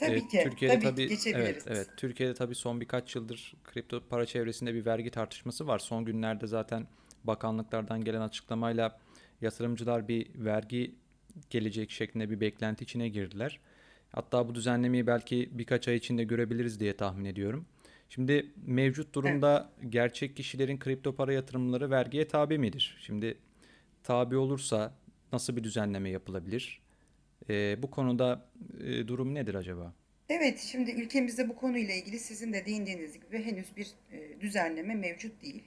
Tabii 0.00 0.28
ki. 0.28 0.40
Türkiye'de 0.42 0.74
tabii 0.74 0.90
tabii 0.90 1.08
geçebiliriz. 1.08 1.42
evet 1.42 1.64
evet 1.66 1.88
Türkiye'de 1.96 2.34
tabii 2.34 2.54
son 2.54 2.80
birkaç 2.80 3.14
yıldır 3.16 3.54
kripto 3.64 4.00
para 4.10 4.26
çevresinde 4.26 4.74
bir 4.74 4.86
vergi 4.86 5.10
tartışması 5.10 5.66
var. 5.66 5.78
Son 5.78 6.04
günlerde 6.04 6.46
zaten 6.46 6.86
bakanlıklardan 7.24 8.04
gelen 8.04 8.20
açıklamayla 8.20 8.98
yatırımcılar 9.40 10.08
bir 10.08 10.30
vergi 10.34 10.94
gelecek 11.50 11.90
şeklinde 11.90 12.30
bir 12.30 12.40
beklenti 12.40 12.84
içine 12.84 13.08
girdiler. 13.08 13.60
Hatta 14.12 14.48
bu 14.48 14.54
düzenlemeyi 14.54 15.06
belki 15.06 15.48
birkaç 15.52 15.88
ay 15.88 15.96
içinde 15.96 16.24
görebiliriz 16.24 16.80
diye 16.80 16.96
tahmin 16.96 17.24
ediyorum. 17.24 17.66
Şimdi 18.08 18.46
mevcut 18.66 19.14
durumda 19.14 19.72
gerçek 19.88 20.36
kişilerin 20.36 20.78
kripto 20.78 21.14
para 21.14 21.32
yatırımları 21.32 21.90
vergiye 21.90 22.28
tabi 22.28 22.58
midir? 22.58 22.98
Şimdi 23.00 23.38
tabi 24.02 24.36
olursa 24.36 24.94
nasıl 25.32 25.56
bir 25.56 25.64
düzenleme 25.64 26.10
yapılabilir? 26.10 26.80
Ee, 27.50 27.82
bu 27.82 27.90
konuda 27.90 28.40
e, 28.84 29.08
durum 29.08 29.34
nedir 29.34 29.54
acaba? 29.54 29.92
Evet, 30.28 30.58
şimdi 30.58 30.90
ülkemizde 30.90 31.48
bu 31.48 31.56
konuyla 31.56 31.94
ilgili 31.94 32.18
sizin 32.18 32.52
de 32.52 32.66
değindiğiniz 32.66 33.12
gibi 33.20 33.44
henüz 33.44 33.76
bir 33.76 33.88
e, 34.12 34.40
düzenleme 34.40 34.94
mevcut 34.94 35.42
değil. 35.42 35.64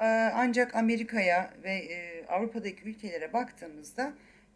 Ee, 0.00 0.04
Ancak 0.34 0.74
Amerika'ya 0.74 1.54
ve 1.62 1.72
e, 1.72 2.26
Avrupa'daki 2.26 2.88
ülkelere 2.88 3.32
baktığımızda 3.32 4.14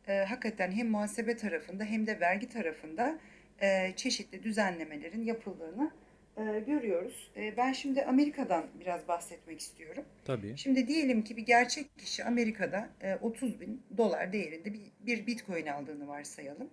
e, 0.08 0.18
hakikaten 0.18 0.72
hem 0.72 0.90
muhasebe 0.90 1.36
tarafında 1.36 1.84
hem 1.84 2.06
de 2.06 2.20
vergi 2.20 2.48
tarafında 2.48 3.18
e, 3.62 3.92
çeşitli 3.96 4.42
düzenlemelerin 4.42 5.24
yapıldığını 5.24 5.90
e, 6.36 6.60
görüyoruz. 6.60 7.30
E, 7.36 7.56
Ben 7.56 7.72
şimdi 7.72 8.04
Amerika'dan 8.04 8.66
biraz 8.80 9.08
bahsetmek 9.08 9.60
istiyorum. 9.60 10.04
Tabii. 10.24 10.56
Şimdi 10.56 10.88
diyelim 10.88 11.24
ki 11.24 11.36
bir 11.36 11.46
gerçek 11.46 11.98
kişi 11.98 12.24
Amerika'da 12.24 12.88
e, 13.02 13.14
30 13.14 13.60
bin 13.60 13.82
dolar 13.96 14.32
değerinde 14.32 14.74
bir, 14.74 14.80
bir 15.00 15.26
bitcoin 15.26 15.66
aldığını 15.66 16.08
varsayalım. 16.08 16.70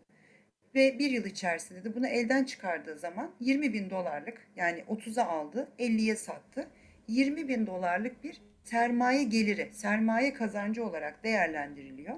Ve 0.76 1.00
bir 1.00 1.12
yıl 1.12 1.26
içerisinde 1.26 1.84
de 1.84 1.96
bunu 1.96 2.08
elden 2.08 2.44
çıkardığı 2.44 2.98
zaman 3.00 3.32
20 3.40 3.74
bin 3.74 3.90
dolarlık 3.90 4.48
yani 4.56 4.80
30'a 4.90 5.26
aldı 5.26 5.68
50'ye 5.80 6.16
sattı. 6.16 6.68
20 7.08 7.48
bin 7.48 7.68
dolarlık 7.68 8.24
bir 8.24 8.42
sermaye 8.64 9.24
geliri, 9.24 9.70
sermaye 9.74 10.34
kazancı 10.34 10.86
olarak 10.86 11.24
değerlendiriliyor. 11.24 12.16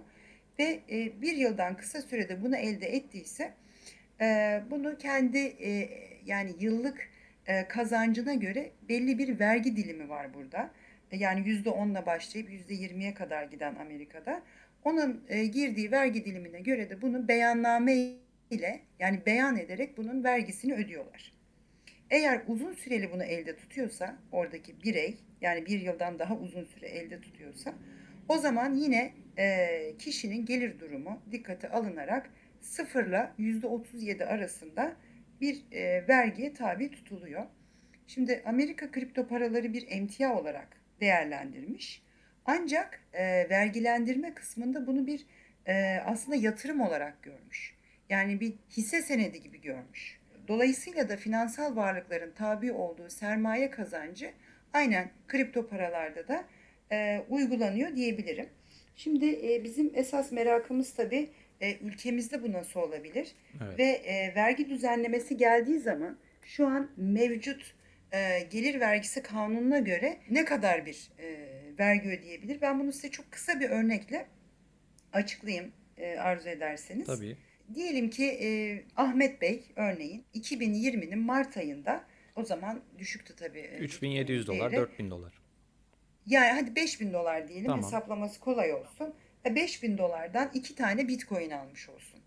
Ve 0.60 0.80
e, 0.92 1.22
bir 1.22 1.38
yıldan 1.38 1.78
kısa 1.78 2.02
sürede 2.02 2.42
bunu 2.42 2.56
elde 2.58 2.88
ettiyse 2.88 3.54
e, 4.22 4.62
bunu 4.72 4.98
kendi 4.98 5.38
e, 5.38 5.90
yani 6.26 6.54
yıllık 6.60 7.00
e, 7.00 7.19
kazancına 7.68 8.34
göre 8.34 8.72
belli 8.90 9.18
bir 9.18 9.40
vergi 9.40 9.76
dilimi 9.76 10.10
var 10.10 10.34
burada. 10.34 10.72
E, 11.12 11.18
Yani 11.18 11.40
%10'la 11.40 12.06
başlayıp 12.06 12.50
%20'ye 12.50 13.14
kadar 13.14 13.44
giden 13.44 13.76
Amerika'da. 13.76 14.42
Onun 14.84 15.24
e, 15.30 15.46
girdiği 15.46 15.92
vergi 15.92 16.26
dilimine 16.26 16.62
göre 16.62 16.90
de 16.90 17.02
bunu 17.02 17.28
beyanname 17.28 17.94
ile 18.52 18.80
yani 19.00 19.22
beyan 19.26 19.58
ederek 19.58 19.98
bunun 19.98 20.24
vergisini 20.24 20.74
ödüyorlar. 20.74 21.34
Eğer 22.10 22.42
uzun 22.48 22.74
süreli 22.74 23.12
bunu 23.12 23.24
elde 23.24 23.56
tutuyorsa 23.56 24.18
oradaki 24.32 24.84
birey 24.84 25.18
yani 25.42 25.66
bir 25.66 25.82
yıldan 25.82 26.20
daha 26.20 26.38
uzun 26.38 26.64
süre 26.66 26.88
elde 26.88 27.22
tutuyorsa 27.22 27.74
o 28.30 28.38
zaman 28.38 28.76
yine 28.76 29.14
e, 29.38 29.68
kişinin 30.00 30.46
gelir 30.46 30.80
durumu 30.80 31.22
dikkate 31.32 31.70
alınarak 31.70 32.30
sıfırla 32.62 33.34
yüzde 33.38 33.68
37 33.68 34.26
arasında 34.26 34.96
bir 35.42 35.72
e, 35.72 36.08
vergiye 36.08 36.54
tabi 36.54 36.92
tutuluyor. 36.92 37.46
Şimdi 38.08 38.44
Amerika 38.46 38.92
kripto 38.92 39.28
paraları 39.28 39.74
bir 39.74 39.86
emtia 39.90 40.40
olarak 40.40 40.68
değerlendirmiş. 41.02 42.04
Ancak 42.46 43.04
e, 43.14 43.50
vergilendirme 43.50 44.34
kısmında 44.34 44.88
bunu 44.88 45.08
bir 45.08 45.26
e, 45.68 46.00
aslında 46.06 46.36
yatırım 46.36 46.82
olarak 46.82 47.24
görmüş. 47.24 47.76
Yani 48.10 48.40
bir 48.40 48.54
hisse 48.70 49.02
senedi 49.02 49.42
gibi 49.42 49.62
görmüş. 49.62 50.20
Dolayısıyla 50.48 51.10
da 51.10 51.18
finansal 51.18 51.76
varlıkların 51.76 52.32
tabi 52.32 52.72
olduğu 52.72 53.10
sermaye 53.10 53.70
kazancı 53.70 54.32
aynen 54.74 55.12
kripto 55.28 55.68
paralarda 55.68 56.28
da 56.28 56.44
e, 56.92 57.26
uygulanıyor 57.30 57.96
diyebilirim. 57.96 58.50
Şimdi 58.96 59.54
e, 59.54 59.64
bizim 59.64 59.92
esas 59.94 60.32
merakımız 60.32 60.94
tabii 60.94 61.30
e, 61.62 61.78
ülkemizde 61.78 62.44
bu 62.44 62.52
nasıl 62.54 62.80
olabilir? 62.80 63.32
Evet. 63.64 63.80
Ve 63.80 63.84
e, 63.84 64.36
vergi 64.36 64.70
düzenlemesi 64.70 65.38
geldiği 65.38 65.80
zaman 65.80 66.18
şu 66.46 66.68
an 66.68 66.92
mevcut 66.98 67.76
e, 68.14 68.40
gelir 68.52 68.80
vergisi 68.80 69.24
kanununa 69.24 69.80
göre 69.80 70.18
ne 70.30 70.46
kadar 70.46 70.86
bir 70.86 71.10
e, 71.20 71.38
vergi 71.80 72.10
ödeyebilir? 72.10 72.62
Ben 72.62 72.80
bunu 72.80 72.92
size 72.92 73.12
çok 73.12 73.32
kısa 73.32 73.60
bir 73.60 73.70
örnekle 73.70 74.28
açıklayayım 75.14 75.72
e, 75.98 76.18
arzu 76.18 76.50
ederseniz. 76.50 77.08
Tabii. 77.08 77.38
Diyelim 77.76 78.10
ki 78.10 78.26
e, 78.26 78.48
Ahmet 78.96 79.42
Bey 79.42 79.64
örneğin 79.76 80.24
2020'nin 80.36 81.20
Mart 81.20 81.58
ayında 81.58 82.04
O 82.36 82.44
zaman 82.46 82.82
düşüktü 82.98 83.36
tabii. 83.36 83.60
e, 83.60 83.78
3700 83.78 84.48
dolar, 84.48 84.72
değeri. 84.72 84.82
4000 84.82 85.12
dolar. 85.12 85.34
Yani 86.26 86.52
hadi 86.62 86.76
5000 86.76 87.14
dolar 87.14 87.48
diyelim 87.48 87.68
Tamam. 87.68 87.86
hesaplaması 87.86 88.40
kolay 88.40 88.74
olsun. 88.74 89.14
E, 89.46 89.56
5000 89.56 89.98
dolardan 89.98 90.52
iki 90.54 90.76
tane 90.76 91.08
bitcoin 91.08 91.50
almış 91.50 91.90
olsun. 91.90 92.20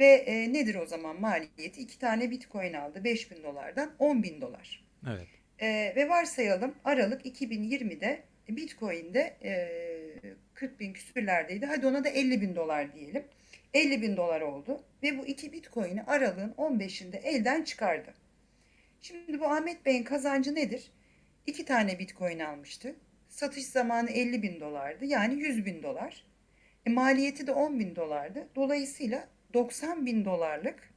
Ve 0.00 0.06
e, 0.06 0.52
nedir 0.52 0.74
o 0.74 0.86
zaman 0.86 1.20
maliyeti? 1.20 1.80
İki 1.80 1.98
tane 1.98 2.30
bitcoin 2.30 2.72
aldı 2.72 3.04
5000 3.04 3.42
dolardan 3.42 3.94
10 3.98 4.22
bin 4.22 4.40
dolar. 4.40 4.84
Evet. 5.08 5.28
E, 5.58 5.92
ve 5.96 6.08
varsayalım 6.08 6.74
Aralık 6.84 7.26
2020'de 7.26 8.22
bitcoin'de 8.48 9.36
e, 9.42 9.68
40 10.54 10.80
bin 10.80 10.92
küsürlerdeydi. 10.92 11.66
Hadi 11.66 11.86
ona 11.86 12.04
da 12.04 12.08
50 12.08 12.40
bin 12.40 12.56
dolar 12.56 12.94
diyelim. 12.94 13.24
50 13.74 14.02
bin 14.02 14.16
dolar 14.16 14.40
oldu 14.40 14.82
ve 15.02 15.18
bu 15.18 15.26
iki 15.26 15.52
bitcoin'i 15.52 16.02
Aralık'ın 16.02 16.52
15'inde 16.52 17.16
elden 17.16 17.64
çıkardı. 17.64 18.14
Şimdi 19.02 19.40
bu 19.40 19.46
Ahmet 19.46 19.86
Bey'in 19.86 20.04
kazancı 20.04 20.54
nedir? 20.54 20.90
İki 21.46 21.64
tane 21.64 21.98
bitcoin 21.98 22.38
almıştı. 22.38 22.94
Satış 23.28 23.66
zamanı 23.66 24.10
50 24.10 24.42
bin 24.42 24.60
dolardı. 24.60 25.04
Yani 25.04 25.40
100 25.40 25.66
bin 25.66 25.82
dolar. 25.82 26.24
E, 26.86 26.90
maliyeti 26.90 27.46
de 27.46 27.52
10 27.52 27.78
bin 27.78 27.96
dolardı. 27.96 28.48
Dolayısıyla 28.56 29.28
90 29.54 30.06
bin 30.06 30.24
dolarlık 30.24 30.90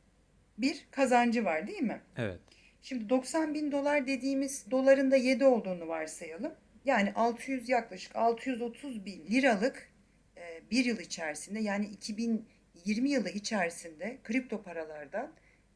bir 0.58 0.88
kazancı 0.92 1.46
var 1.46 1.68
değil 1.68 1.82
mi? 1.82 2.02
Evet. 2.18 2.40
Şimdi 2.82 3.10
90 3.10 3.54
bin 3.54 3.72
dolar 3.72 4.08
dediğimiz 4.08 4.72
doların 4.72 5.12
da 5.12 5.16
7 5.16 5.46
olduğunu 5.46 5.88
varsayalım. 5.88 6.54
Yani 6.86 7.14
600 7.14 7.70
yaklaşık 7.70 8.16
630 8.16 9.06
bin 9.06 9.26
liralık 9.26 9.90
e, 10.38 10.62
bir 10.72 10.86
yıl 10.86 11.00
içerisinde 11.00 11.60
yani 11.60 11.86
2020 11.86 13.10
yılı 13.10 13.30
içerisinde 13.30 14.18
kripto 14.24 14.64
paralardan 14.64 15.32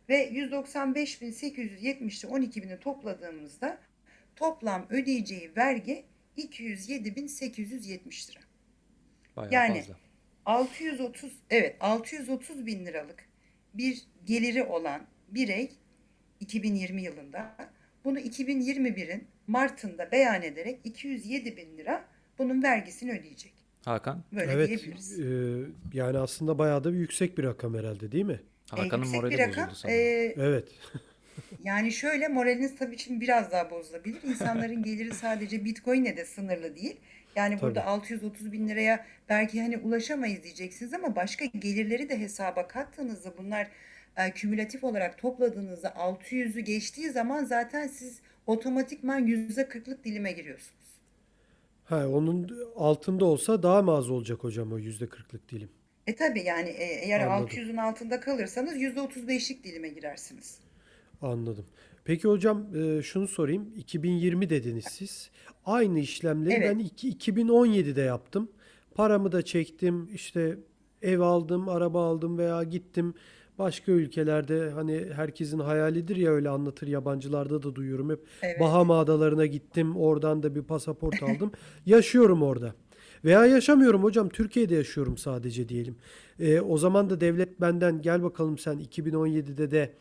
Ve 0.08 0.30
195.870 0.30 2.26
ile 2.26 2.32
12 2.32 2.62
bini 2.62 2.80
topladığımızda 2.80 3.78
toplam 4.36 4.86
ödeyeceği 4.90 5.50
vergi 5.56 6.04
207.870 6.38 8.30
lira. 8.30 8.40
Bayağı 9.36 9.52
Yani 9.52 9.78
fazla. 9.78 9.96
630 10.46 11.32
evet 11.50 11.76
630 11.80 12.66
bin 12.66 12.86
liralık 12.86 13.28
bir 13.74 14.02
geliri 14.24 14.62
olan 14.62 15.06
birey 15.28 15.70
2020 16.40 17.02
yılında 17.02 17.56
bunu 18.06 18.18
2021'in 18.18 19.24
Mart'ında 19.46 20.12
beyan 20.12 20.42
ederek 20.42 20.80
207 20.84 21.56
bin 21.56 21.78
lira 21.78 22.04
bunun 22.38 22.62
vergisini 22.62 23.12
ödeyecek. 23.12 23.52
Hakan. 23.84 24.24
Böyle 24.32 24.52
evet, 24.52 24.68
diyebiliriz. 24.68 25.20
e, 25.20 25.24
yani 25.92 26.18
aslında 26.18 26.58
bayağı 26.58 26.84
da 26.84 26.92
bir 26.92 26.98
yüksek 26.98 27.38
bir 27.38 27.44
rakam 27.44 27.74
herhalde 27.74 28.12
değil 28.12 28.24
mi? 28.24 28.40
Hakan'ın 28.70 29.04
yüksek 29.04 29.22
morali 29.22 29.38
bozuldu 29.38 29.74
sanırım. 29.74 29.98
Ee, 29.98 30.34
Evet. 30.36 30.68
yani 31.64 31.92
şöyle 31.92 32.28
moraliniz 32.28 32.76
tabii 32.76 32.98
şimdi 32.98 33.20
biraz 33.20 33.52
daha 33.52 33.70
bozulabilir. 33.70 34.22
İnsanların 34.22 34.82
geliri 34.82 35.14
sadece 35.14 35.64
Bitcoin'e 35.64 36.16
de 36.16 36.24
sınırlı 36.24 36.76
değil. 36.76 36.96
Yani 37.36 37.60
burada 37.60 37.80
Tabii. 37.80 37.90
630 37.90 38.52
bin 38.52 38.68
liraya 38.68 39.06
belki 39.28 39.62
hani 39.62 39.78
ulaşamayız 39.78 40.42
diyeceksiniz 40.42 40.94
ama 40.94 41.16
başka 41.16 41.44
gelirleri 41.44 42.08
de 42.08 42.18
hesaba 42.20 42.68
kattığınızda 42.68 43.38
bunlar 43.38 43.68
e, 44.16 44.30
kümülatif 44.30 44.84
olarak 44.84 45.18
topladığınızda 45.18 45.88
600'ü 45.88 46.60
geçtiği 46.60 47.10
zaman 47.10 47.44
zaten 47.44 47.86
siz 47.86 48.20
otomatikman 48.46 49.26
%40'lık 49.26 50.04
dilime 50.04 50.32
giriyorsunuz. 50.32 50.86
Ha, 51.84 52.08
onun 52.08 52.50
altında 52.76 53.24
olsa 53.24 53.62
daha 53.62 53.82
mı 53.82 53.90
az 53.92 54.10
olacak 54.10 54.44
hocam 54.44 54.72
o 54.72 54.78
yüzde 54.78 55.06
kırklık 55.08 55.50
dilim? 55.50 55.68
E 56.06 56.14
tabii 56.16 56.40
yani 56.42 56.68
e, 56.68 56.84
eğer 56.84 57.20
Anladım. 57.20 57.46
600'ün 57.58 57.76
altında 57.76 58.20
kalırsanız 58.20 58.76
%35'lik 58.76 59.64
dilime 59.64 59.88
girersiniz. 59.88 60.58
Anladım. 61.22 61.66
Peki 62.04 62.28
hocam 62.28 62.66
e, 62.76 63.02
şunu 63.02 63.28
sorayım. 63.28 63.72
2020 63.76 64.50
dediniz 64.50 64.84
siz. 64.90 65.30
Aynı 65.64 65.98
işlemleri 66.00 66.54
Evet. 66.54 66.70
ben 66.74 66.78
iki- 66.78 67.08
2017'de 67.08 68.00
yaptım. 68.02 68.50
Paramı 68.94 69.32
da 69.32 69.42
çektim. 69.42 70.08
İşte 70.14 70.58
ev 71.02 71.20
aldım, 71.20 71.68
araba 71.68 72.06
aldım 72.06 72.38
veya 72.38 72.62
gittim. 72.62 73.14
Başka 73.58 73.92
ülkelerde 73.92 74.70
hani 74.70 75.06
herkesin 75.14 75.58
hayalidir 75.58 76.16
ya 76.16 76.30
öyle 76.30 76.48
anlatır 76.48 76.86
yabancılarda 76.86 77.62
da 77.62 77.74
duyuyorum 77.74 78.10
hep. 78.10 78.20
Evet. 78.42 78.60
Bahama 78.60 79.00
adalarına 79.00 79.46
gittim. 79.46 79.96
Oradan 79.96 80.42
da 80.42 80.54
bir 80.54 80.62
pasaport 80.62 81.22
aldım. 81.22 81.52
Yaşıyorum 81.86 82.42
orada. 82.42 82.74
Veya 83.24 83.46
yaşamıyorum 83.46 84.02
hocam. 84.02 84.28
Türkiye'de 84.28 84.74
yaşıyorum 84.74 85.16
sadece 85.16 85.68
diyelim. 85.68 85.96
E, 86.40 86.60
o 86.60 86.78
zaman 86.78 87.10
da 87.10 87.20
devlet 87.20 87.60
benden 87.60 88.02
gel 88.02 88.22
bakalım 88.22 88.58
sen 88.58 88.78
2017'de 88.78 89.70
de 89.70 89.92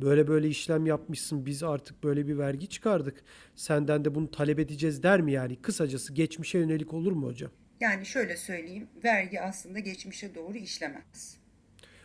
böyle 0.00 0.28
böyle 0.28 0.48
işlem 0.48 0.86
yapmışsın. 0.86 1.46
Biz 1.46 1.62
artık 1.62 2.04
böyle 2.04 2.26
bir 2.26 2.38
vergi 2.38 2.68
çıkardık. 2.68 3.22
Senden 3.54 4.04
de 4.04 4.14
bunu 4.14 4.30
talep 4.30 4.58
edeceğiz 4.58 5.02
der 5.02 5.20
mi 5.20 5.32
yani? 5.32 5.56
Kısacası 5.56 6.12
geçmişe 6.12 6.58
yönelik 6.58 6.94
olur 6.94 7.12
mu 7.12 7.26
hocam? 7.26 7.50
Yani 7.80 8.06
şöyle 8.06 8.36
söyleyeyim, 8.36 8.88
vergi 9.04 9.40
aslında 9.40 9.78
geçmişe 9.78 10.34
doğru 10.34 10.56
işlemez. 10.56 11.43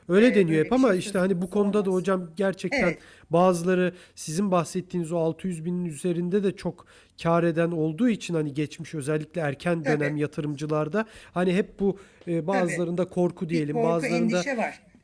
Öyle 0.10 0.36
deniyor 0.36 0.66
hep 0.66 0.74
ama 0.74 0.90
şey 0.90 1.00
işte 1.00 1.20
hani 1.20 1.42
bu 1.42 1.50
konuda 1.50 1.86
da 1.86 1.92
hocam 1.92 2.30
gerçekten 2.36 2.84
Evet. 2.84 2.98
bazıları 3.30 3.94
sizin 4.16 4.52
bahsettiğiniz 4.52 5.12
o 5.12 5.18
600 5.18 5.66
binin 5.66 5.86
üzerinde 5.86 6.44
de 6.44 6.56
çok 6.56 6.86
kar 7.24 7.44
eden 7.44 7.72
olduğu 7.72 8.10
için 8.10 8.34
hani 8.34 8.54
geçmiş 8.54 8.96
özellikle 8.96 9.42
erken 9.42 9.84
Tabii. 9.84 10.00
dönem 10.00 10.18
yatırımcılarda 10.18 11.06
hani 11.34 11.56
hep 11.56 11.80
bu 11.80 11.98
e, 12.28 12.48
bazılarında 12.48 13.06
korku 13.06 13.46
Bir 13.46 13.50
diyelim 13.50 13.76
korku, 13.76 13.88
bazılarında 13.90 14.42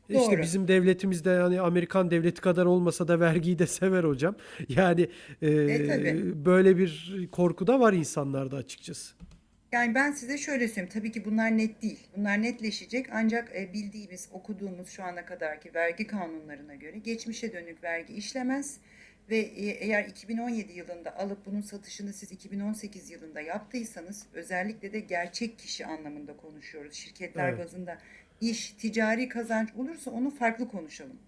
işte 0.10 0.32
Doğru. 0.32 0.42
bizim 0.42 0.68
devletimiz 0.68 1.26
de 1.26 1.38
hani 1.38 1.62
Amerikan 1.62 2.12
devleti 2.12 2.42
kadar 2.42 2.66
olmasa 2.66 3.08
da 3.08 3.20
vergiyi 3.20 3.60
de 3.60 3.68
sever 3.68 4.04
hocam. 4.04 4.36
Yani 4.70 5.10
e, 5.42 5.48
E, 5.52 5.88
tabii. 5.88 6.46
böyle 6.46 6.78
bir 6.78 7.12
korku 7.32 7.68
da 7.68 7.80
var 7.80 7.94
insanlarda 7.94 8.56
açıkçası. 8.58 9.16
Yani 9.72 9.96
ben 9.96 10.12
size 10.12 10.38
şöyle 10.38 10.68
söyleyeyim. 10.68 10.90
Tabii 10.94 11.12
ki 11.12 11.26
bunlar 11.26 11.58
net 11.58 11.82
değil. 11.82 12.08
Bunlar 12.18 12.42
netleşecek. 12.42 13.08
Ancak 13.12 13.56
e, 13.56 13.74
bildiğimiz, 13.74 14.30
okuduğumuz 14.32 14.90
şu 14.90 15.04
ana 15.04 15.26
kadarki 15.26 15.74
vergi 15.74 16.08
kanunlarına 16.08 16.76
göre 16.76 16.98
geçmişe 16.98 17.54
dönük 17.54 17.84
vergi 17.84 18.14
işlemez. 18.14 18.78
Ve 19.30 19.38
e, 19.38 19.66
eğer 19.66 20.06
2017 20.06 20.74
yılında 20.74 21.18
alıp 21.18 21.46
bunun 21.46 21.62
satışını 21.62 22.14
siz 22.14 22.32
2018 22.32 23.10
yılında 23.10 23.42
yaptıysanız 23.42 24.26
özellikle 24.34 24.94
de 24.94 25.00
gerçek 25.00 25.60
kişi 25.60 25.86
anlamında 25.86 26.38
konuşuyoruz. 26.38 26.94
Şirketler 26.94 27.50
Evet. 27.50 27.60
bazında 27.60 27.98
iş, 28.42 28.72
ticari 28.72 29.30
kazanç 29.30 29.70
olursa 29.76 30.12
onu 30.12 30.32
farklı 30.32 30.68
konuşalım. 30.68 31.20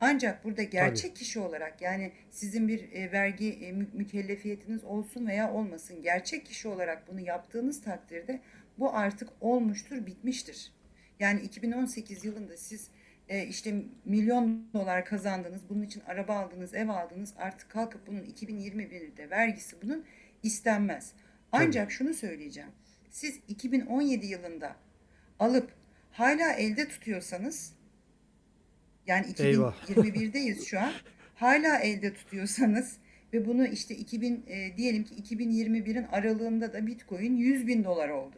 Ancak 0.00 0.44
burada 0.44 0.62
gerçek 0.62 1.16
kişi 1.16 1.40
olarak 1.40 1.82
yani 1.82 2.12
sizin 2.30 2.68
bir 2.68 2.92
e, 2.92 3.12
vergi 3.12 3.52
e, 3.52 3.72
mü- 3.72 3.88
mükellefiyetiniz 3.92 4.84
olsun 4.84 5.26
veya 5.26 5.52
olmasın 5.52 6.02
gerçek 6.02 6.46
kişi 6.46 6.68
olarak 6.68 7.08
bunu 7.08 7.20
yaptığınız 7.20 7.82
takdirde 7.82 8.40
bu 8.78 8.94
artık 8.96 9.28
olmuştur, 9.40 10.06
bitmiştir. 10.06 10.72
Yani 11.20 11.40
2018 11.40 12.24
yılında 12.24 12.56
siz 12.56 12.90
e, 13.28 13.46
işte 13.46 13.82
milyon 14.04 14.68
dolar 14.74 15.04
kazandınız, 15.04 15.68
bunun 15.68 15.82
için 15.82 16.02
araba 16.06 16.36
aldınız, 16.36 16.74
ev 16.74 16.88
aldınız. 16.88 17.34
Artık 17.36 17.70
kalkıp 17.70 18.06
bunun 18.06 18.22
2021'de 18.22 19.30
vergisi 19.30 19.82
bunun 19.82 20.04
istenmez. 20.42 21.12
Ancak 21.52 21.92
şunu 21.92 22.14
söyleyeceğim. 22.14 22.70
Siz 23.10 23.40
2017 23.48 24.26
yılında 24.26 24.76
alıp 25.38 25.72
hala 26.10 26.52
elde 26.52 26.88
tutuyorsanız 26.88 27.72
yani 29.08 29.26
Eyvah. 29.38 29.74
2021'deyiz 29.88 30.66
şu 30.66 30.80
an. 30.80 30.92
Hala 31.34 31.78
elde 31.78 32.14
tutuyorsanız 32.14 32.96
ve 33.32 33.46
bunu 33.46 33.66
işte 33.66 33.94
2000 33.94 34.44
e, 34.48 34.76
diyelim 34.76 35.04
ki 35.04 35.14
2021'in 35.14 36.06
aralığında 36.12 36.72
da 36.72 36.86
Bitcoin 36.86 37.36
100 37.36 37.66
bin 37.66 37.84
dolar 37.84 38.08
oldu. 38.08 38.36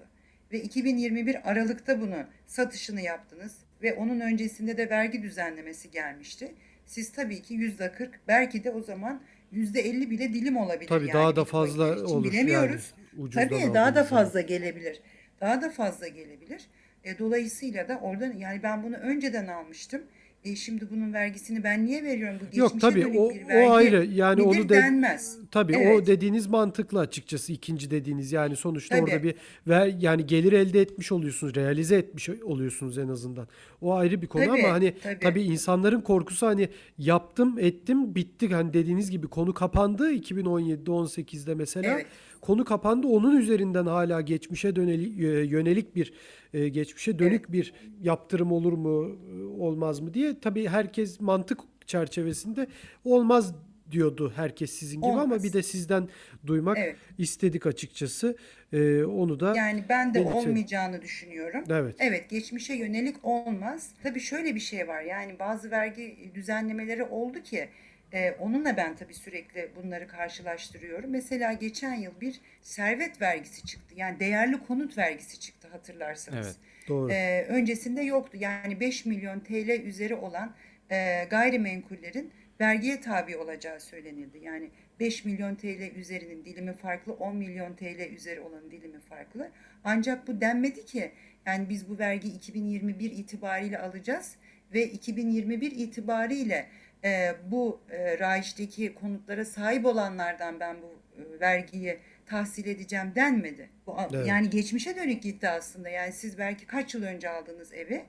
Ve 0.52 0.62
2021 0.62 1.50
Aralık'ta 1.50 2.00
bunu 2.00 2.24
satışını 2.46 3.00
yaptınız 3.00 3.56
ve 3.82 3.94
onun 3.94 4.20
öncesinde 4.20 4.76
de 4.76 4.90
vergi 4.90 5.22
düzenlemesi 5.22 5.90
gelmişti. 5.90 6.54
Siz 6.86 7.12
tabii 7.12 7.42
ki 7.42 7.54
yüzde 7.54 7.92
40 7.92 8.20
belki 8.28 8.64
de 8.64 8.70
o 8.70 8.82
zaman 8.82 9.22
yüzde 9.52 9.80
50 9.80 10.10
bile 10.10 10.32
dilim 10.34 10.56
olabilir. 10.56 10.88
Tabii 10.88 11.08
yani 11.08 11.14
daha 11.14 11.36
da 11.36 11.44
fazla 11.44 11.94
için. 11.94 12.04
olur 12.04 12.24
Bilemiyoruz. 12.24 12.94
yani. 13.18 13.30
Tabii 13.30 13.74
daha 13.74 13.94
da 13.94 14.04
fazla 14.04 14.40
gelebilir. 14.40 15.00
Daha 15.40 15.62
da 15.62 15.70
fazla 15.70 16.08
gelebilir. 16.08 16.62
E, 17.04 17.18
dolayısıyla 17.18 17.88
da 17.88 17.98
oradan 17.98 18.32
yani 18.32 18.62
ben 18.62 18.82
bunu 18.82 18.96
önceden 18.96 19.46
almıştım. 19.46 20.02
E, 20.44 20.56
şimdi 20.56 20.90
bunun 20.90 21.12
vergisini 21.12 21.64
ben 21.64 21.86
niye 21.86 22.04
veriyorum? 22.04 22.40
Bu 22.52 22.58
Yok 22.58 22.72
geçmişe 22.72 22.88
tabii 22.94 23.02
dönük 23.04 23.20
o, 23.20 23.30
bir 23.30 23.66
o 23.66 23.70
ayrı 23.72 24.04
yani 24.04 24.42
onu 24.42 24.68
de, 24.68 24.68
denmez. 24.68 25.36
tabii 25.50 25.76
o 25.76 25.80
Evet. 25.80 26.06
dediğiniz 26.06 26.46
mantıklı 26.46 27.00
açıkçası 27.00 27.52
ikinci 27.52 27.90
dediğiniz 27.90 28.32
yani 28.32 28.56
sonuçta 28.56 28.96
Tabii. 28.96 29.04
orada 29.10 29.22
bir 29.22 29.34
ver 29.68 29.94
yani 30.00 30.26
gelir 30.26 30.52
elde 30.52 30.80
etmiş 30.80 31.12
oluyorsunuz 31.12 31.54
realize 31.54 31.96
etmiş 31.96 32.28
oluyorsunuz 32.28 32.98
en 32.98 33.08
azından 33.08 33.48
o 33.80 33.94
ayrı 33.94 34.22
bir 34.22 34.26
konu 34.26 34.46
Tabii, 34.46 34.62
ama 34.64 34.72
hani 34.72 34.94
tabii. 35.02 35.18
tabii 35.18 35.42
insanların 35.42 36.00
korkusu 36.00 36.46
hani 36.46 36.68
yaptım 36.98 37.58
ettim 37.58 38.14
bitti 38.14 38.48
hani 38.48 38.72
dediğiniz 38.72 39.10
gibi 39.10 39.26
konu 39.26 39.54
kapandı 39.54 40.12
2017'de 40.14 40.90
18'de 40.90 41.54
mesela 41.54 41.94
Evet. 41.94 42.06
Konu 42.40 42.64
kapandı 42.64 43.06
onun 43.06 43.36
üzerinden 43.36 43.86
hala 43.86 44.20
geçmişe 44.20 44.76
dönelik 44.76 45.18
yönelik 45.50 45.96
bir 45.96 46.12
e, 46.54 46.68
geçmişe 46.68 47.18
dönük 47.18 47.52
bir 47.52 47.74
yaptırım 48.02 48.52
olur 48.52 48.72
mu 48.72 49.18
e, 49.30 49.44
olmaz 49.62 50.00
mı 50.00 50.14
diye 50.14 50.40
tabii 50.40 50.68
herkes 50.68 51.20
mantık 51.20 51.60
çerçevesinde 51.86 52.66
olmaz 53.04 53.54
diyordu 53.90 54.32
herkes 54.36 54.70
sizin 54.70 54.96
gibi 55.00 55.06
ama 55.10 55.22
Olmaz. 55.22 55.44
bir 55.44 55.52
de 55.52 55.62
sizden 55.62 56.08
duymak 56.46 56.78
Evet. 56.78 56.96
istedik 57.18 57.66
açıkçası. 57.66 58.36
E, 58.72 59.04
onu 59.04 59.40
da 59.40 59.56
Yani 59.56 59.84
ben 59.88 60.10
de 60.10 60.14
belirtelim. 60.14 60.36
olmayacağını 60.38 61.02
düşünüyorum. 61.02 61.64
Evet. 61.70 61.96
Evet, 61.98 62.30
geçmişe 62.30 62.74
yönelik 62.74 63.16
olmaz. 63.22 63.90
Tabii 64.02 64.20
şöyle 64.20 64.54
bir 64.54 64.60
şey 64.60 64.88
var. 64.88 65.02
Yani 65.02 65.38
bazı 65.38 65.70
vergi 65.70 66.30
düzenlemeleri 66.34 67.04
oldu 67.04 67.42
ki 67.42 67.68
e, 68.12 68.32
onunla 68.32 68.76
ben 68.76 68.96
tabii 68.96 69.14
sürekli 69.14 69.70
bunları 69.76 70.08
karşılaştırıyorum. 70.08 71.10
Mesela 71.10 71.52
geçen 71.52 71.94
yıl 71.94 72.20
bir 72.20 72.40
servet 72.62 73.22
vergisi 73.22 73.66
çıktı. 73.66 73.94
Yani 73.96 74.20
değerli 74.20 74.58
konut 74.66 74.98
vergisi 74.98 75.40
çıktı 75.40 75.68
hatırlarsanız. 75.68 76.46
Evet. 76.46 76.56
doğru. 76.88 77.12
Ee, 77.12 77.46
öncesinde 77.48 78.02
yoktu. 78.02 78.38
Yani 78.40 78.80
5 78.80 79.06
milyon 79.06 79.40
TL 79.40 79.80
üzeri 79.84 80.14
olan 80.14 80.54
e, 80.90 81.24
gayrimenkullerin 81.30 82.32
vergiye 82.60 83.00
tabi 83.00 83.36
olacağı 83.36 83.80
söylenildi. 83.80 84.38
Yani 84.38 84.70
5 85.00 85.24
milyon 85.24 85.54
TL 85.54 85.96
üzerinin 85.96 86.44
dilimi 86.44 86.72
farklı, 86.72 87.12
10 87.12 87.36
milyon 87.36 87.74
TL 87.74 88.12
üzeri 88.14 88.40
olanın 88.40 88.70
dilimi 88.70 89.00
farklı. 89.00 89.50
Ancak 89.84 90.28
bu 90.28 90.40
denmedi 90.40 90.84
ki 90.84 91.12
yani 91.46 91.68
biz 91.68 91.88
bu 91.88 91.98
vergi 91.98 92.28
2021 92.28 93.10
itibariyle 93.10 93.78
alacağız 93.78 94.36
ve 94.74 94.86
2021 94.86 95.70
itibariyle 95.70 96.66
e, 97.04 97.34
bu 97.50 97.80
e, 97.90 98.18
rayişteki 98.18 98.94
konutlara 98.94 99.44
sahip 99.44 99.86
olanlardan 99.86 100.60
ben 100.60 100.76
bu 100.82 101.20
e, 101.22 101.40
vergiyi 101.40 101.98
tahsil 102.26 102.66
edeceğim 102.66 103.12
denmedi. 103.14 103.70
Bu, 103.86 103.96
Evet. 104.12 104.26
Yani 104.26 104.50
geçmişe 104.50 104.96
dönük 104.96 105.22
gitti 105.22 105.48
aslında. 105.48 105.88
Yani 105.88 106.12
siz 106.12 106.38
belki 106.38 106.66
kaç 106.66 106.94
yıl 106.94 107.02
önce 107.02 107.30
aldığınız 107.30 107.72
evi 107.72 108.04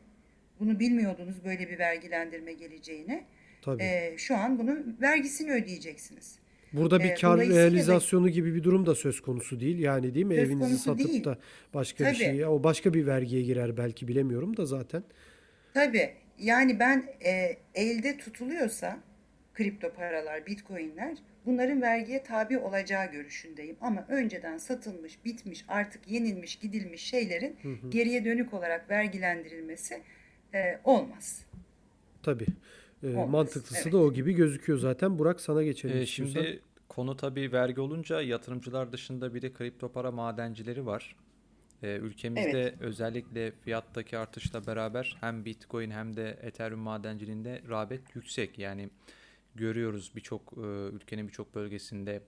bunu 0.59 0.79
bilmiyordunuz 0.79 1.45
böyle 1.45 1.69
bir 1.69 1.79
vergilendirme 1.79 2.53
geleceğini. 2.53 3.23
Tabii. 3.61 3.83
Ee, 3.83 4.13
şu 4.17 4.37
an 4.37 4.59
bunun 4.59 4.97
vergisini 5.01 5.51
ödeyeceksiniz. 5.51 6.39
Burada 6.73 6.99
bir 6.99 7.09
e, 7.09 7.13
kar 7.13 7.39
realizasyonu 7.39 8.29
gibi 8.29 8.55
bir 8.55 8.63
durum 8.63 8.85
da 8.85 8.95
söz 8.95 9.21
konusu 9.21 9.59
değil. 9.59 9.79
Yani 9.79 10.13
değil 10.13 10.25
mi? 10.25 10.35
Söz 10.35 10.43
Evinizi 10.43 10.77
satıp 10.77 11.07
değil. 11.07 11.23
da 11.23 11.37
başka 11.73 12.03
bir 12.03 12.09
Tabii. 12.09 12.17
şey 12.17 12.45
o 12.45 12.63
başka 12.63 12.93
bir 12.93 13.05
vergiye 13.05 13.41
girer 13.41 13.77
belki 13.77 14.07
bilemiyorum 14.07 14.57
da 14.57 14.65
zaten. 14.65 15.03
Tabii 15.73 16.09
yani 16.41 16.79
ben 16.79 17.05
e, 17.25 17.57
elde 17.75 18.17
tutuluyorsa 18.17 18.99
kripto 19.53 19.93
paralar, 19.93 20.45
bitcoinler 20.45 21.17
bunların 21.45 21.81
vergiye 21.81 22.23
tabi 22.23 22.57
olacağı 22.57 23.11
görüşündeyim. 23.11 23.75
Ama 23.81 24.05
önceden 24.09 24.57
satılmış, 24.57 25.25
bitmiş, 25.25 25.65
artık 25.67 26.07
yenilmiş, 26.07 26.55
gidilmiş 26.55 27.01
şeylerin 27.01 27.57
geriye 27.89 28.25
dönük 28.25 28.53
olarak 28.53 28.89
vergilendirilmesi 28.89 30.01
e, 30.53 30.79
olmaz. 30.83 31.45
Tabii. 32.23 32.45
E, 33.03 33.07
Olmaz, 33.07 33.29
mantıklısı 33.29 33.81
evet. 33.81 33.93
da 33.93 33.97
o 33.97 34.13
gibi 34.13 34.33
gözüküyor 34.33 34.79
zaten. 34.79 35.19
Burak 35.19 35.41
sana 35.41 35.63
geçelim 35.63 36.01
istiyorsan. 36.01 36.41
şimdi 36.41 36.59
konu 36.89 37.17
tabii 37.17 37.51
vergi 37.51 37.81
olunca 37.81 38.21
yatırımcılar 38.21 38.91
dışında 38.91 39.33
bir 39.33 39.41
de 39.41 39.53
kripto 39.53 39.91
para 39.91 40.11
madencileri 40.11 40.85
var. 40.85 41.15
Ee, 41.83 41.95
ülkemizde 41.95 42.61
Evet. 42.61 42.81
özellikle 42.81 43.51
fiyattaki 43.51 44.17
artışla 44.17 44.67
beraber 44.67 45.17
hem 45.19 45.45
Bitcoin 45.45 45.91
hem 45.91 46.15
de 46.15 46.39
Ethereum 46.41 46.79
madenciliğinde 46.79 47.61
rağbet 47.69 48.15
yüksek. 48.15 48.59
Yani 48.59 48.89
görüyoruz 49.55 50.11
birçok 50.15 50.53
e, 50.57 50.61
ülkenin 50.95 51.27
birçok 51.27 51.55
bölgesinde 51.55 52.21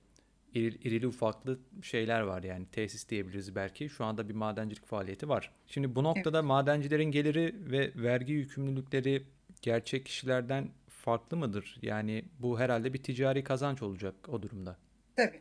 iri- 0.55 0.87
irili 0.87 1.07
ufaklı 1.07 1.59
şeyler 1.81 2.21
var 2.21 2.43
yani 2.43 2.65
tesis 2.71 3.09
diyebiliriz 3.09 3.55
belki. 3.55 3.89
Şu 3.89 4.05
anda 4.05 4.29
bir 4.29 4.33
madencilik 4.33 4.85
faaliyeti 4.85 5.29
var. 5.29 5.51
Şimdi 5.67 5.95
bu 5.95 6.03
noktada 6.03 6.41
madencilerin 6.41 7.11
geliri 7.11 7.55
ve 7.71 7.91
vergi 7.95 8.33
yükümlülükleri 8.33 9.23
gerçek 9.61 10.05
kişilerden 10.05 10.69
farklı 10.89 11.37
mıdır? 11.37 11.77
Yani 11.81 12.25
bu 12.39 12.59
herhalde 12.59 12.93
bir 12.93 13.03
ticari 13.03 13.43
kazanç 13.43 13.81
olacak 13.81 14.15
o 14.27 14.41
durumda. 14.41 14.77
Tabii. 15.15 15.39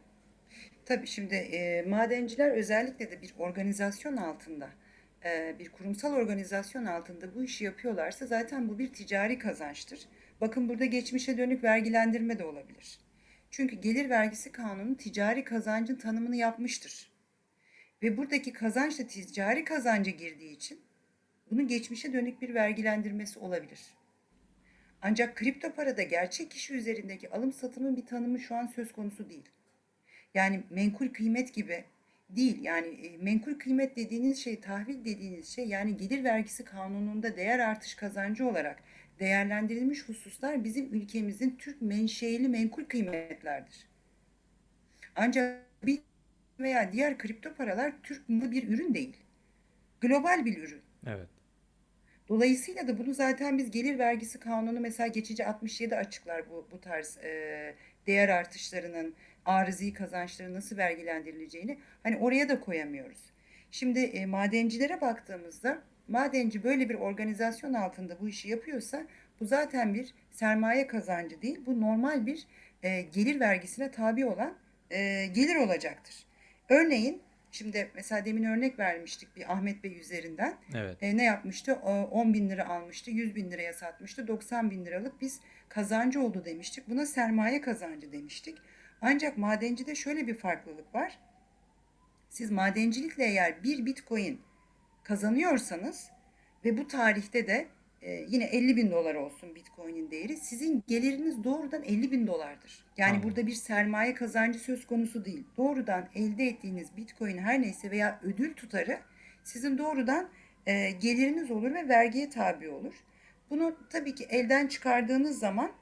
Tabii 0.84 1.06
şimdi 1.06 1.34
e, 1.34 1.82
madenciler 1.82 2.50
özellikle 2.50 3.10
de 3.10 3.22
bir 3.22 3.34
organizasyon 3.38 4.16
altında, 4.16 4.70
e, 5.24 5.56
bir 5.58 5.68
kurumsal 5.68 6.12
organizasyon 6.12 6.84
altında 6.84 7.34
bu 7.34 7.44
işi 7.44 7.64
yapıyorlarsa 7.64 8.26
zaten 8.26 8.68
bu 8.68 8.78
bir 8.78 8.92
ticari 8.92 9.38
kazançtır. 9.38 10.00
Bakın 10.40 10.68
burada 10.68 10.84
geçmişe 10.84 11.38
dönük 11.38 11.64
vergilendirme 11.64 12.38
de 12.38 12.44
olabilir. 12.44 12.98
Çünkü 13.50 13.76
gelir 13.76 14.10
vergisi 14.10 14.52
kanunu 14.52 14.96
ticari 14.96 15.44
kazancın 15.44 15.96
tanımını 15.96 16.36
yapmıştır. 16.36 17.12
Ve 18.02 18.16
buradaki 18.16 18.52
kazanç 18.52 18.98
da 18.98 19.06
ticari 19.06 19.64
kazanca 19.64 20.12
girdiği 20.12 20.52
için 20.52 20.80
bunun 21.50 21.66
geçmişe 21.68 22.12
dönük 22.12 22.42
bir 22.42 22.54
vergilendirmesi 22.54 23.38
olabilir. 23.38 23.80
Ancak 25.02 25.36
kripto 25.36 25.72
parada 25.72 26.02
gerçek 26.02 26.50
kişi 26.50 26.74
üzerindeki 26.74 27.30
alım 27.30 27.52
satımın 27.52 27.96
bir 27.96 28.06
tanımı 28.06 28.38
şu 28.38 28.54
an 28.54 28.66
söz 28.66 28.92
konusu 28.92 29.30
değil. 29.30 29.48
Yani 30.34 30.62
menkul 30.70 31.08
kıymet 31.08 31.54
gibi 31.54 31.84
değil. 32.30 32.62
Yani 32.62 32.88
e, 32.88 33.16
menkul 33.18 33.54
kıymet 33.54 33.96
dediğiniz 33.96 34.38
şey, 34.38 34.60
tahvil 34.60 35.04
dediğiniz 35.04 35.48
şey 35.48 35.68
yani 35.68 35.96
gelir 35.96 36.24
vergisi 36.24 36.64
kanununda 36.64 37.36
değer 37.36 37.58
artış 37.58 37.94
kazancı 37.94 38.48
olarak 38.48 38.82
değerlendirilmiş 39.20 40.08
hususlar 40.08 40.64
bizim 40.64 40.94
ülkemizin 40.94 41.56
Türk 41.58 41.82
menşeili 41.82 42.48
menkul 42.48 42.84
kıymetlerdir. 42.84 43.86
Ancak 45.16 45.62
bir 45.82 46.00
veya 46.60 46.92
diğer 46.92 47.18
kripto 47.18 47.54
paralar 47.54 47.92
Türk 48.02 48.28
malı 48.28 48.50
bir 48.50 48.68
ürün 48.68 48.94
değil. 48.94 49.16
Global 50.00 50.44
bir 50.44 50.58
ürün. 50.58 50.80
Evet. 51.06 51.28
Dolayısıyla 52.28 52.88
da 52.88 52.98
bunu 52.98 53.14
zaten 53.14 53.58
biz 53.58 53.70
gelir 53.70 53.98
vergisi 53.98 54.38
kanunu 54.40 54.80
mesela 54.80 55.06
geçici 55.06 55.46
67 55.46 55.96
açıklar 55.96 56.50
bu, 56.50 56.68
bu 56.72 56.80
tarz 56.80 57.18
e, 57.18 57.74
değer 58.06 58.28
artışlarının 58.28 59.14
arızi 59.46 59.92
kazançların 59.92 60.54
nasıl 60.54 60.76
vergilendirileceğini 60.76 61.78
hani 62.02 62.16
oraya 62.16 62.48
da 62.48 62.60
koyamıyoruz. 62.60 63.32
Şimdi 63.70 64.00
e, 64.00 64.26
madencilere 64.26 65.00
baktığımızda 65.00 65.82
madenci 66.08 66.64
böyle 66.64 66.88
bir 66.88 66.94
organizasyon 66.94 67.74
altında 67.74 68.20
bu 68.20 68.28
işi 68.28 68.48
yapıyorsa 68.48 69.06
bu 69.40 69.46
zaten 69.46 69.94
bir 69.94 70.14
sermaye 70.30 70.86
kazancı 70.86 71.42
değil 71.42 71.60
bu 71.66 71.80
normal 71.80 72.26
bir 72.26 72.46
e, 72.82 73.02
gelir 73.02 73.40
vergisine 73.40 73.90
tabi 73.90 74.26
olan 74.26 74.54
e, 74.90 75.26
gelir 75.26 75.56
olacaktır. 75.56 76.14
Örneğin 76.68 77.22
şimdi 77.52 77.90
mesela 77.94 78.24
demin 78.24 78.44
örnek 78.44 78.78
vermiştik 78.78 79.36
bir 79.36 79.52
Ahmet 79.52 79.84
Bey 79.84 80.00
üzerinden. 80.00 80.54
Evet. 80.74 80.96
E, 81.02 81.16
ne 81.16 81.24
yapmıştı? 81.24 81.74
O, 81.74 81.90
10 81.90 82.34
bin 82.34 82.50
lira 82.50 82.68
almıştı, 82.68 83.10
100 83.10 83.34
bin 83.34 83.50
liraya 83.50 83.72
satmıştı. 83.72 84.28
90 84.28 84.70
bin 84.70 84.86
liralık 84.86 85.20
biz 85.20 85.40
kazancı 85.68 86.22
oldu 86.22 86.44
demiştik. 86.44 86.88
Buna 86.88 87.06
sermaye 87.06 87.60
kazancı 87.60 88.12
demiştik. 88.12 88.58
Ancak 89.02 89.38
madencide 89.38 89.94
şöyle 89.94 90.26
bir 90.26 90.34
farklılık 90.34 90.94
var. 90.94 91.18
Siz 92.28 92.50
madencilikle 92.50 93.24
eğer 93.24 93.62
bir 93.62 93.86
bitcoin 93.86 94.40
kazanıyorsanız 95.02 96.10
ve 96.64 96.78
bu 96.78 96.88
tarihte 96.88 97.46
de 97.46 97.68
e, 98.02 98.24
yine 98.28 98.44
50 98.44 98.76
bin 98.76 98.90
dolar 98.90 99.14
olsun 99.14 99.54
Bitcoin'in 99.54 100.10
değeri. 100.10 100.36
Sizin 100.36 100.84
geliriniz 100.86 101.44
doğrudan 101.44 101.82
50 101.82 102.12
bin 102.12 102.26
dolardır. 102.26 102.84
Yani 102.96 103.10
Anladım. 103.10 103.28
burada 103.28 103.46
bir 103.46 103.52
sermaye 103.52 104.14
kazancı 104.14 104.58
söz 104.58 104.86
konusu 104.86 105.24
değil. 105.24 105.44
Doğrudan 105.56 106.08
elde 106.14 106.44
ettiğiniz 106.44 106.96
Bitcoin 106.96 107.38
her 107.38 107.62
neyse 107.62 107.90
veya 107.90 108.20
ödül 108.22 108.54
tutarı 108.54 108.98
sizin 109.44 109.78
doğrudan 109.78 110.28
e, 110.66 110.90
geliriniz 110.90 111.50
olur 111.50 111.74
ve 111.74 111.88
vergiye 111.88 112.30
tabi 112.30 112.68
olur. 112.68 112.94
Bunu 113.50 113.76
tabii 113.90 114.14
ki 114.14 114.26
elden 114.30 114.66
çıkardığınız 114.66 115.38
zaman 115.38 115.72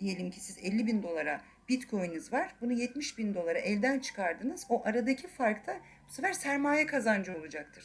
diyelim 0.00 0.30
ki 0.30 0.40
siz 0.40 0.58
50 0.58 0.86
bin 0.86 1.02
dolara 1.02 1.40
Bitcoin'iniz 1.68 2.32
var. 2.32 2.54
Bunu 2.60 2.72
70 2.72 3.18
bin 3.18 3.34
dolara 3.34 3.58
elden 3.58 3.98
çıkardınız. 3.98 4.66
O 4.68 4.82
aradaki 4.84 5.28
fark 5.28 5.66
da 5.66 5.76
bu 6.08 6.12
sefer 6.12 6.32
sermaye 6.32 6.86
kazancı 6.86 7.36
olacaktır. 7.36 7.84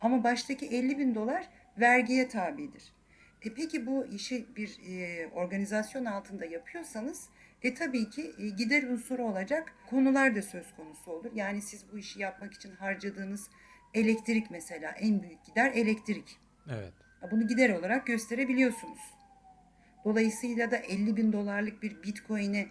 Ama 0.00 0.24
baştaki 0.24 0.66
50 0.66 0.98
bin 0.98 1.14
dolar 1.14 1.48
vergiye 1.80 2.28
tabidir. 2.28 2.92
E 3.42 3.54
peki 3.54 3.86
bu 3.86 4.06
işi 4.06 4.46
bir 4.56 4.78
e, 4.88 5.26
organizasyon 5.28 6.04
altında 6.04 6.44
yapıyorsanız 6.44 7.28
e 7.62 7.74
tabii 7.74 8.10
ki 8.10 8.34
e, 8.38 8.48
gider 8.48 8.82
unsuru 8.82 9.24
olacak 9.24 9.72
konular 9.90 10.36
da 10.36 10.42
söz 10.42 10.66
konusu 10.76 11.10
olur. 11.10 11.30
Yani 11.34 11.62
siz 11.62 11.92
bu 11.92 11.98
işi 11.98 12.20
yapmak 12.20 12.54
için 12.54 12.70
harcadığınız 12.70 13.50
elektrik 13.94 14.50
mesela 14.50 14.90
en 14.90 15.22
büyük 15.22 15.44
gider 15.44 15.72
elektrik. 15.74 16.38
Evet. 16.70 16.92
Bunu 17.30 17.46
gider 17.46 17.70
olarak 17.70 18.06
gösterebiliyorsunuz. 18.06 19.00
Dolayısıyla 20.04 20.70
da 20.70 20.76
50 20.76 21.16
bin 21.16 21.32
dolarlık 21.32 21.82
bir 21.82 22.02
bitcoin'i 22.02 22.58
e, 22.58 22.68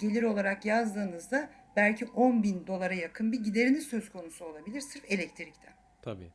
gelir 0.00 0.22
olarak 0.22 0.64
yazdığınızda 0.64 1.50
belki 1.76 2.06
10 2.06 2.42
bin 2.42 2.66
dolara 2.66 2.94
yakın 2.94 3.32
bir 3.32 3.40
gideriniz 3.40 3.86
söz 3.86 4.10
konusu 4.10 4.44
olabilir 4.44 4.80
sırf 4.80 5.04
elektrikten. 5.08 5.72
Tabii. 6.02 6.32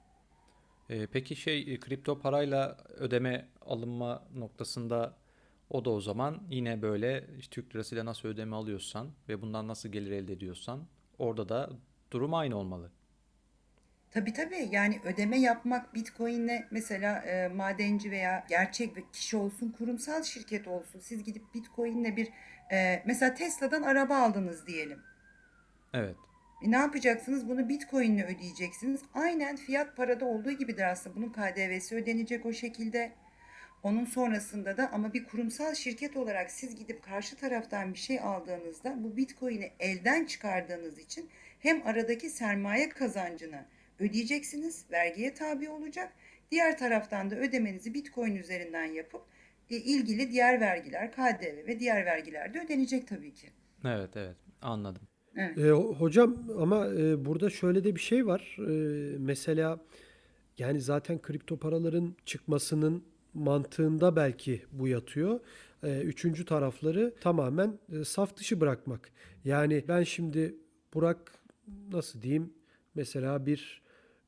Ee, 0.89 1.07
peki 1.07 1.35
şey 1.35 1.73
e, 1.73 1.79
kripto 1.79 2.19
parayla 2.19 2.77
ödeme 2.97 3.47
alınma 3.61 4.27
noktasında 4.35 5.17
o 5.69 5.85
da 5.85 5.89
o 5.89 6.01
zaman 6.01 6.43
yine 6.49 6.81
böyle 6.81 7.27
işte 7.37 7.49
Türk 7.51 7.75
lirasıyla 7.75 8.05
nasıl 8.05 8.29
ödeme 8.29 8.55
alıyorsan 8.55 9.11
ve 9.29 9.41
bundan 9.41 9.67
nasıl 9.67 9.89
gelir 9.89 10.11
elde 10.11 10.33
ediyorsan 10.33 10.87
orada 11.17 11.49
da 11.49 11.69
durum 12.11 12.33
aynı 12.33 12.57
olmalı. 12.57 12.91
Tabii 14.11 14.33
tabii 14.33 14.67
yani 14.71 14.99
ödeme 15.03 15.39
yapmak 15.39 15.93
Bitcoin'le 15.93 16.65
mesela 16.71 17.19
e, 17.19 17.47
madenci 17.47 18.11
veya 18.11 18.45
gerçek 18.49 18.95
bir 18.95 19.03
kişi 19.13 19.37
olsun 19.37 19.75
kurumsal 19.77 20.23
şirket 20.23 20.67
olsun 20.67 20.99
siz 20.99 21.23
gidip 21.23 21.53
Bitcoin'le 21.53 22.15
bir 22.15 22.29
e, 22.71 23.03
mesela 23.05 23.33
Tesla'dan 23.33 23.81
araba 23.81 24.17
aldınız 24.17 24.67
diyelim. 24.67 24.99
Evet. 25.93 26.15
E, 26.65 26.71
ne 26.71 26.77
yapacaksınız? 26.77 27.49
Bunu 27.49 27.69
Bitcoin'le 27.69 28.23
ödeyeceksiniz. 28.23 29.01
Aynen 29.13 29.55
fiyat 29.55 29.97
parada 29.97 30.25
olduğu 30.25 30.51
gibidir 30.51 30.91
aslında. 30.91 31.15
Bunun 31.15 31.29
KDV'si 31.29 31.95
ödenecek 31.95 32.45
o 32.45 32.53
şekilde. 32.53 33.11
Onun 33.83 34.05
sonrasında 34.05 34.77
da 34.77 34.89
ama 34.91 35.13
bir 35.13 35.25
kurumsal 35.25 35.75
şirket 35.75 36.17
olarak 36.17 36.51
siz 36.51 36.75
gidip 36.75 37.03
karşı 37.03 37.35
taraftan 37.35 37.93
bir 37.93 37.99
şey 37.99 38.19
aldığınızda 38.19 39.03
bu 39.03 39.17
Bitcoin'i 39.17 39.71
elden 39.79 40.25
çıkardığınız 40.25 40.99
için 40.99 41.29
hem 41.59 41.87
aradaki 41.87 42.29
sermaye 42.29 42.89
kazancını 42.89 43.65
ödeyeceksiniz, 43.99 44.85
vergiye 44.91 45.33
tabi 45.33 45.69
olacak. 45.69 46.13
Diğer 46.51 46.77
taraftan 46.77 47.31
da 47.31 47.35
ödemenizi 47.35 47.93
Bitcoin 47.93 48.35
üzerinden 48.35 48.85
yapıp 48.85 49.21
e, 49.69 49.75
ilgili 49.75 50.31
diğer 50.31 50.61
vergiler, 50.61 51.11
KDV 51.11 51.67
ve 51.67 51.79
diğer 51.79 52.05
vergiler 52.05 52.53
de 52.53 52.61
ödenecek 52.65 53.07
tabii 53.07 53.33
ki. 53.33 53.47
Evet, 53.85 54.09
evet. 54.15 54.35
Anladım. 54.61 55.01
Evet. 55.35 55.57
E, 55.57 55.61
ho- 55.61 55.95
hocam 55.95 56.37
ama 56.59 56.87
e, 56.87 57.25
burada 57.25 57.49
şöyle 57.49 57.83
de 57.83 57.95
bir 57.95 57.99
şey 57.99 58.25
var. 58.27 58.57
E, 58.59 58.71
mesela 59.17 59.79
yani 60.57 60.81
zaten 60.81 61.21
kripto 61.21 61.57
paraların 61.57 62.15
çıkmasının 62.25 63.03
mantığında 63.33 64.15
belki 64.15 64.61
bu 64.71 64.87
yatıyor. 64.87 65.39
E, 65.83 66.01
üçüncü 66.01 66.45
tarafları 66.45 67.13
tamamen 67.21 67.79
e, 67.99 68.03
saf 68.03 68.37
dışı 68.37 68.61
bırakmak. 68.61 69.11
Yani 69.45 69.83
ben 69.87 70.03
şimdi 70.03 70.55
Burak 70.93 71.31
nasıl 71.91 72.21
diyeyim 72.21 72.53
mesela 72.95 73.45
bir 73.45 73.81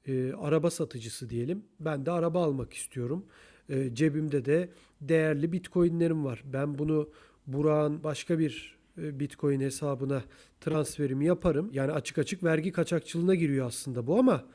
e, 0.08 0.34
araba 0.34 0.70
satıcısı 0.70 1.30
diyelim. 1.30 1.64
Ben 1.80 2.06
de 2.06 2.12
araba 2.12 2.44
almak 2.44 2.74
istiyorum. 2.74 3.26
E, 3.70 3.96
cebimde 3.96 4.46
de 4.46 4.70
değerli 5.02 5.52
bitcoinlerim 5.52 6.26
var. 6.26 6.44
Ben 6.54 6.78
bunu 6.78 7.10
Burak'ın 7.48 8.04
başka 8.04 8.40
bir 8.40 8.78
e, 8.98 9.20
bitcoin 9.20 9.60
hesabına 9.60 10.24
transferimi 10.62 11.26
yaparım. 11.26 11.70
Yani 11.74 11.92
açık 11.92 12.18
açık 12.18 12.44
vergi 12.44 12.72
kaçakçılığına 12.72 13.36
giriyor 13.36 13.68
aslında 13.68 14.08
bu 14.08 14.20
ama 14.20 14.46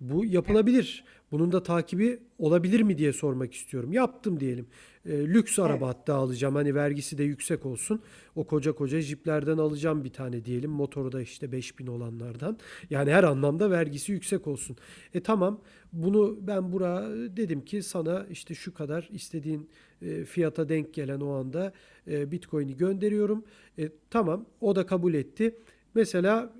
bu 0.00 0.24
yapılabilir. 0.24 1.04
Bunun 1.32 1.52
da 1.52 1.62
takibi 1.62 2.18
olabilir 2.38 2.80
mi 2.80 2.98
diye 2.98 3.12
sormak 3.12 3.54
istiyorum. 3.54 3.92
Yaptım 3.92 4.40
diyelim. 4.40 4.66
E, 5.06 5.28
lüks 5.28 5.58
araba 5.58 5.88
hatta 5.88 6.14
alacağım. 6.14 6.54
Hani 6.54 6.74
vergisi 6.74 7.18
de 7.18 7.24
yüksek 7.24 7.66
olsun. 7.66 8.02
O 8.36 8.44
koca 8.44 8.72
koca 8.72 9.00
jiplerden 9.00 9.58
alacağım 9.58 10.04
bir 10.04 10.12
tane 10.12 10.44
diyelim. 10.44 10.70
Motoru 10.70 11.12
da 11.12 11.20
işte 11.20 11.52
5000 11.52 11.86
olanlardan. 11.86 12.58
Yani 12.90 13.12
her 13.12 13.24
anlamda 13.24 13.70
vergisi 13.70 14.12
yüksek 14.12 14.46
olsun. 14.46 14.76
E 15.14 15.20
tamam. 15.20 15.60
Bunu 15.92 16.38
ben 16.40 16.72
bura 16.72 17.08
dedim 17.36 17.60
ki 17.64 17.82
sana 17.82 18.26
işte 18.30 18.54
şu 18.54 18.74
kadar 18.74 19.08
istediğin 19.12 19.70
e, 20.02 20.24
fiyata 20.24 20.68
denk 20.68 20.94
gelen 20.94 21.20
o 21.20 21.32
anda 21.32 21.72
e, 22.08 22.30
Bitcoin'i 22.30 22.76
gönderiyorum. 22.76 23.44
E, 23.78 23.88
tamam. 24.10 24.46
O 24.60 24.76
da 24.76 24.86
kabul 24.86 25.14
etti. 25.14 25.54
Mesela 25.94 26.52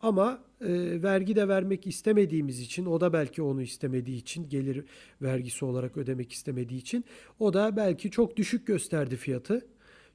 ama 0.00 0.42
e, 0.60 1.02
vergi 1.02 1.36
de 1.36 1.48
vermek 1.48 1.86
istemediğimiz 1.86 2.60
için 2.60 2.86
o 2.86 3.00
da 3.00 3.12
belki 3.12 3.42
onu 3.42 3.62
istemediği 3.62 4.16
için 4.16 4.48
gelir 4.48 4.84
vergisi 5.22 5.64
olarak 5.64 5.96
ödemek 5.96 6.32
istemediği 6.32 6.78
için 6.78 7.04
o 7.38 7.52
da 7.52 7.76
belki 7.76 8.10
çok 8.10 8.36
düşük 8.36 8.66
gösterdi 8.66 9.16
fiyatı. 9.16 9.66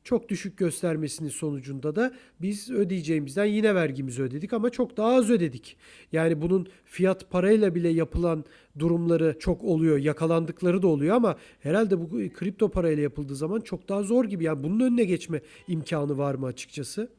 Çok 0.03 0.29
düşük 0.29 0.57
göstermesinin 0.57 1.29
sonucunda 1.29 1.95
da 1.95 2.13
biz 2.41 2.71
ödeyeceğimizden 2.71 3.45
yine 3.45 3.75
vergimizi 3.75 4.21
ödedik 4.21 4.53
ama 4.53 4.69
çok 4.69 4.97
daha 4.97 5.15
az 5.15 5.29
ödedik. 5.29 5.77
Yani 6.11 6.41
bunun 6.41 6.67
fiyat 6.85 7.29
parayla 7.29 7.75
bile 7.75 7.89
yapılan 7.89 8.45
durumları 8.79 9.35
çok 9.39 9.63
oluyor. 9.63 9.97
Yakalandıkları 9.97 10.81
da 10.81 10.87
oluyor 10.87 11.15
ama 11.15 11.37
herhalde 11.59 11.99
bu 11.99 12.09
kripto 12.09 12.69
parayla 12.69 13.03
yapıldığı 13.03 13.35
zaman 13.35 13.61
çok 13.61 13.89
daha 13.89 14.03
zor 14.03 14.25
gibi. 14.25 14.43
Yani 14.43 14.63
bunun 14.63 14.79
önüne 14.79 15.03
geçme 15.03 15.41
imkanı 15.67 16.17
var 16.17 16.35
mı 16.35 16.45
açıkçası? 16.45 17.09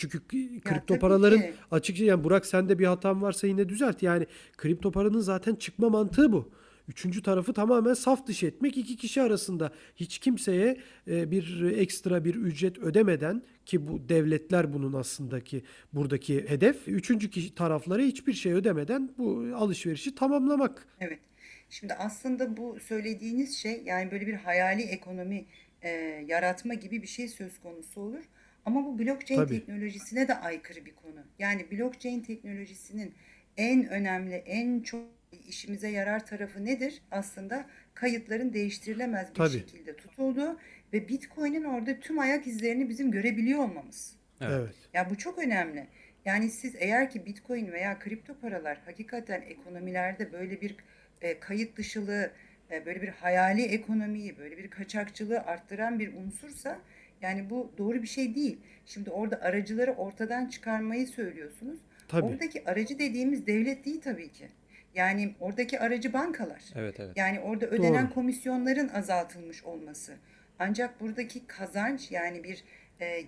Çünkü 0.00 0.26
kripto 0.60 0.86
tabii 0.86 0.98
paraların 0.98 1.40
ki. 1.40 1.54
açıkça 1.70 2.04
yani 2.04 2.24
Burak 2.24 2.46
sende 2.46 2.78
bir 2.78 2.86
hatan 2.86 3.22
varsa 3.22 3.46
yine 3.46 3.68
düzelt. 3.68 4.02
Yani 4.02 4.26
kripto 4.56 4.90
paranın 4.90 5.20
zaten 5.20 5.54
çıkma 5.54 5.88
mantığı 5.88 6.32
bu. 6.32 6.52
Üçüncü 6.88 7.22
tarafı 7.22 7.52
tamamen 7.52 7.94
saf 7.94 8.26
dışı 8.26 8.46
etmek 8.46 8.76
iki 8.76 8.96
kişi 8.96 9.22
arasında 9.22 9.72
hiç 9.96 10.18
kimseye 10.18 10.76
e, 11.08 11.30
bir 11.30 11.72
ekstra 11.76 12.24
bir 12.24 12.34
ücret 12.34 12.78
ödemeden 12.78 13.42
ki 13.66 13.88
bu 13.88 14.08
devletler 14.08 14.72
bunun 14.72 14.92
aslındaki 14.92 15.62
buradaki 15.92 16.48
hedef 16.48 16.88
üçüncü 16.88 17.30
kişi 17.30 17.54
taraflara 17.54 18.02
hiçbir 18.02 18.32
şey 18.32 18.52
ödemeden 18.52 19.10
bu 19.18 19.46
alışverişi 19.56 20.14
tamamlamak. 20.14 20.86
Evet. 21.00 21.18
Şimdi 21.70 21.94
aslında 21.94 22.56
bu 22.56 22.80
söylediğiniz 22.80 23.58
şey 23.58 23.82
yani 23.84 24.10
böyle 24.10 24.26
bir 24.26 24.34
hayali 24.34 24.82
ekonomi 24.82 25.44
e, 25.82 25.90
yaratma 26.28 26.74
gibi 26.74 27.02
bir 27.02 27.06
şey 27.06 27.28
söz 27.28 27.58
konusu 27.58 28.00
olur. 28.00 28.24
Ama 28.64 28.84
bu 28.84 28.98
blockchain 28.98 29.40
Tabii. 29.40 29.58
teknolojisine 29.58 30.28
de 30.28 30.34
aykırı 30.34 30.86
bir 30.86 30.94
konu. 30.94 31.24
Yani 31.38 31.70
blockchain 31.70 32.20
teknolojisinin 32.20 33.14
en 33.56 33.88
önemli, 33.88 34.34
en 34.34 34.80
çok 34.80 35.00
işimize 35.48 35.88
yarar 35.88 36.26
tarafı 36.26 36.64
nedir? 36.64 37.02
Aslında 37.10 37.66
kayıtların 37.94 38.52
değiştirilemez 38.52 39.28
bir 39.30 39.34
Tabii. 39.34 39.50
şekilde 39.50 39.96
tutulduğu 39.96 40.58
ve 40.92 41.08
Bitcoin'in 41.08 41.64
orada 41.64 42.00
tüm 42.00 42.18
ayak 42.18 42.46
izlerini 42.46 42.88
bizim 42.88 43.10
görebiliyor 43.10 43.58
olmamız. 43.58 44.16
Evet. 44.40 44.74
Ya 44.94 45.10
bu 45.10 45.18
çok 45.18 45.38
önemli. 45.38 45.86
Yani 46.24 46.50
siz 46.50 46.74
eğer 46.78 47.10
ki 47.10 47.26
Bitcoin 47.26 47.72
veya 47.72 47.98
kripto 47.98 48.34
paralar 48.40 48.78
hakikaten 48.84 49.42
ekonomilerde 49.42 50.32
böyle 50.32 50.60
bir 50.60 50.76
e, 51.20 51.40
kayıt 51.40 51.76
dışılığı, 51.76 52.30
e, 52.70 52.86
böyle 52.86 53.02
bir 53.02 53.08
hayali 53.08 53.62
ekonomiyi, 53.62 54.38
böyle 54.38 54.58
bir 54.58 54.70
kaçakçılığı 54.70 55.40
arttıran 55.40 55.98
bir 55.98 56.14
unsursa 56.14 56.78
yani 57.22 57.50
bu 57.50 57.72
doğru 57.78 58.02
bir 58.02 58.08
şey 58.08 58.34
değil. 58.34 58.60
Şimdi 58.86 59.10
orada 59.10 59.40
aracıları 59.40 59.92
ortadan 59.92 60.46
çıkarmayı 60.46 61.06
söylüyorsunuz. 61.06 61.80
Tabii. 62.08 62.26
Oradaki 62.26 62.64
aracı 62.64 62.98
dediğimiz 62.98 63.46
devlet 63.46 63.84
değil 63.84 64.00
tabii 64.00 64.32
ki. 64.32 64.48
Yani 64.94 65.34
oradaki 65.40 65.80
aracı 65.80 66.12
bankalar. 66.12 66.62
Evet, 66.74 67.00
evet. 67.00 67.16
Yani 67.16 67.40
orada 67.40 67.66
ödenen 67.66 68.06
Doğru. 68.06 68.14
komisyonların 68.14 68.88
azaltılmış 68.88 69.64
olması. 69.64 70.16
Ancak 70.58 71.00
buradaki 71.00 71.46
kazanç 71.46 72.10
yani 72.10 72.44
bir 72.44 72.64
e, 73.00 73.24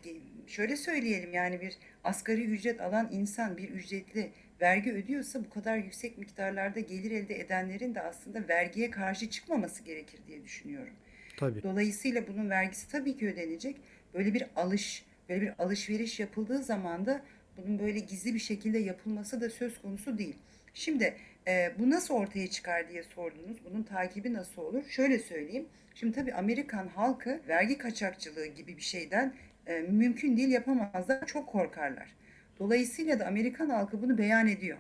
şöyle 0.47 0.77
söyleyelim 0.77 1.35
yani 1.35 1.61
bir 1.61 1.79
asgari 2.05 2.45
ücret 2.45 2.81
alan 2.81 3.09
insan 3.13 3.57
bir 3.57 3.69
ücretli 3.69 4.31
vergi 4.61 4.93
ödüyorsa 4.93 5.45
bu 5.45 5.51
kadar 5.51 5.77
yüksek 5.77 6.19
miktarlarda 6.19 6.81
gelir 6.81 7.11
elde 7.11 7.41
edenlerin 7.41 7.95
de 7.95 8.03
aslında 8.03 8.49
vergiye 8.49 8.91
karşı 8.91 9.31
çıkmaması 9.31 9.83
gerekir 9.83 10.21
diye 10.29 10.45
düşünüyorum. 10.45 10.95
Tabii. 11.43 11.63
Dolayısıyla 11.63 12.29
bunun 12.29 12.51
vergisi 12.51 12.89
tabii 12.89 13.17
ki 13.17 13.29
ödenecek. 13.29 13.77
Böyle 14.15 14.35
bir 14.35 14.45
alış, 14.57 15.05
böyle 15.29 15.41
bir 15.41 15.53
alışveriş 15.59 16.21
yapıldığı 16.21 16.59
zaman 16.59 17.07
da 17.07 17.23
bunun 17.57 17.79
böyle 17.79 17.99
gizli 17.99 18.35
bir 18.35 18.39
şekilde 18.39 18.79
yapılması 18.79 19.41
da 19.41 19.51
söz 19.51 19.83
konusu 19.83 20.19
değil. 20.19 20.37
Şimdi 20.75 21.15
e, 21.49 21.73
bu 21.79 21.91
nasıl 21.91 22.15
ortaya 22.15 22.51
çıkar 22.51 22.89
diye 22.89 23.03
sordunuz. 23.03 23.57
Bunun 23.71 23.83
takibi 23.83 24.33
nasıl 24.33 24.63
olur? 24.63 24.85
Şöyle 24.89 25.19
söyleyeyim. 25.19 25.67
Şimdi 25.95 26.13
tabii 26.13 26.35
Amerikan 26.35 26.89
halkı 26.89 27.41
vergi 27.49 27.79
kaçakçılığı 27.79 28.47
gibi 28.47 28.77
bir 28.77 28.83
şeyden 28.83 29.35
e, 29.67 29.81
mümkün 29.81 30.37
değil 30.37 30.49
yapamazlar. 30.49 31.27
Çok 31.27 31.47
korkarlar. 31.49 32.09
Dolayısıyla 32.59 33.19
da 33.19 33.27
Amerikan 33.27 33.69
halkı 33.69 34.03
bunu 34.03 34.19
beyan 34.19 34.49
ediyor. 34.49 34.79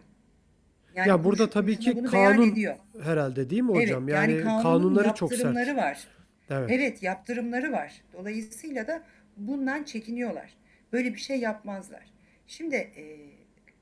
Ya 1.06 1.24
burada 1.24 1.50
tabii 1.50 1.78
ki 1.78 2.04
kanun 2.10 2.56
herhalde 3.02 3.50
değil 3.50 3.62
mi 3.62 3.72
hocam? 3.72 4.02
Evet, 4.02 4.14
yani 4.14 4.32
yani 4.32 4.62
kanunları 4.62 5.14
çok 5.14 5.34
sert. 5.34 5.76
var. 5.76 6.06
Evet. 6.52 6.70
Evet, 6.70 7.02
yaptırımları 7.02 7.72
var. 7.72 8.02
Dolayısıyla 8.12 8.86
da 8.86 9.02
bundan 9.36 9.84
çekiniyorlar. 9.84 10.54
Böyle 10.92 11.14
bir 11.14 11.20
şey 11.20 11.40
yapmazlar. 11.40 12.04
Şimdi 12.46 12.76
e, 12.76 13.16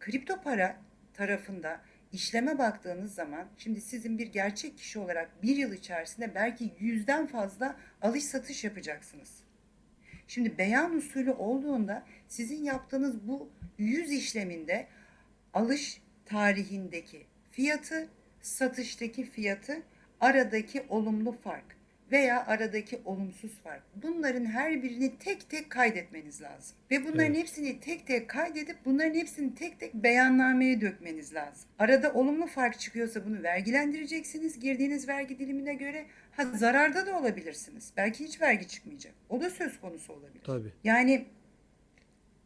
kripto 0.01 0.43
para 0.43 0.77
tarafında 1.15 1.81
işleme 2.13 2.59
baktığınız 2.59 3.15
zaman 3.15 3.47
şimdi 3.57 3.81
sizin 3.81 4.19
bir 4.19 4.27
gerçek 4.27 4.79
kişi 4.79 4.99
olarak 4.99 5.43
bir 5.43 5.57
yıl 5.57 5.73
içerisinde 5.73 6.35
belki 6.35 6.73
yüzden 6.81 7.27
fazla 7.27 7.77
alış 8.03 8.25
satış 8.25 8.65
yapacaksınız. 8.65 9.43
Şimdi 10.29 10.59
beyan 10.59 10.97
usulü 10.97 11.31
olduğunda 11.31 12.05
sizin 12.29 12.65
yaptığınız 12.65 13.29
bu 13.29 13.51
yüz 13.79 14.13
işleminde 14.13 14.87
alış 15.55 16.03
tarihindeki 16.27 17.27
fiyatı, 17.51 18.09
satıştaki 18.41 19.25
fiyatı, 19.25 19.83
aradaki 20.21 20.83
olumlu 20.89 21.33
fark 21.33 21.80
veya 22.13 22.47
aradaki 22.47 23.01
olumsuz 23.05 23.59
fark. 23.65 23.83
Bunların 24.03 24.45
her 24.45 24.83
birini 24.83 25.19
tek 25.19 25.51
tek 25.51 25.71
kaydetmeniz 25.71 26.43
lazım. 26.43 26.77
Ve 26.91 27.05
bunların 27.05 27.25
Evet. 27.35 27.37
hepsini 27.37 27.81
tek 27.81 28.07
tek 28.07 28.29
kaydedip 28.31 28.77
bunların 28.85 29.15
hepsini 29.15 29.55
tek 29.55 29.81
tek 29.81 29.95
beyannameye 29.95 30.81
dökmeniz 30.81 31.35
lazım. 31.35 31.69
Arada 31.79 32.13
olumlu 32.13 32.47
fark 32.47 32.81
çıkıyorsa 32.81 33.27
bunu 33.27 33.43
vergilendireceksiniz 33.43 34.61
girdiğiniz 34.61 35.09
vergi 35.09 35.39
dilimine 35.39 35.75
göre. 35.75 36.07
Ha 36.33 36.45
zararda 36.45 37.07
da 37.07 37.19
olabilirsiniz. 37.19 37.93
Belki 37.97 38.25
hiç 38.25 38.41
vergi 38.41 38.69
çıkmayacak. 38.69 39.13
O 39.29 39.41
da 39.41 39.51
söz 39.51 39.81
konusu 39.81 40.13
olabilir. 40.13 40.43
Tabii. 40.45 40.73
Yani 40.85 41.25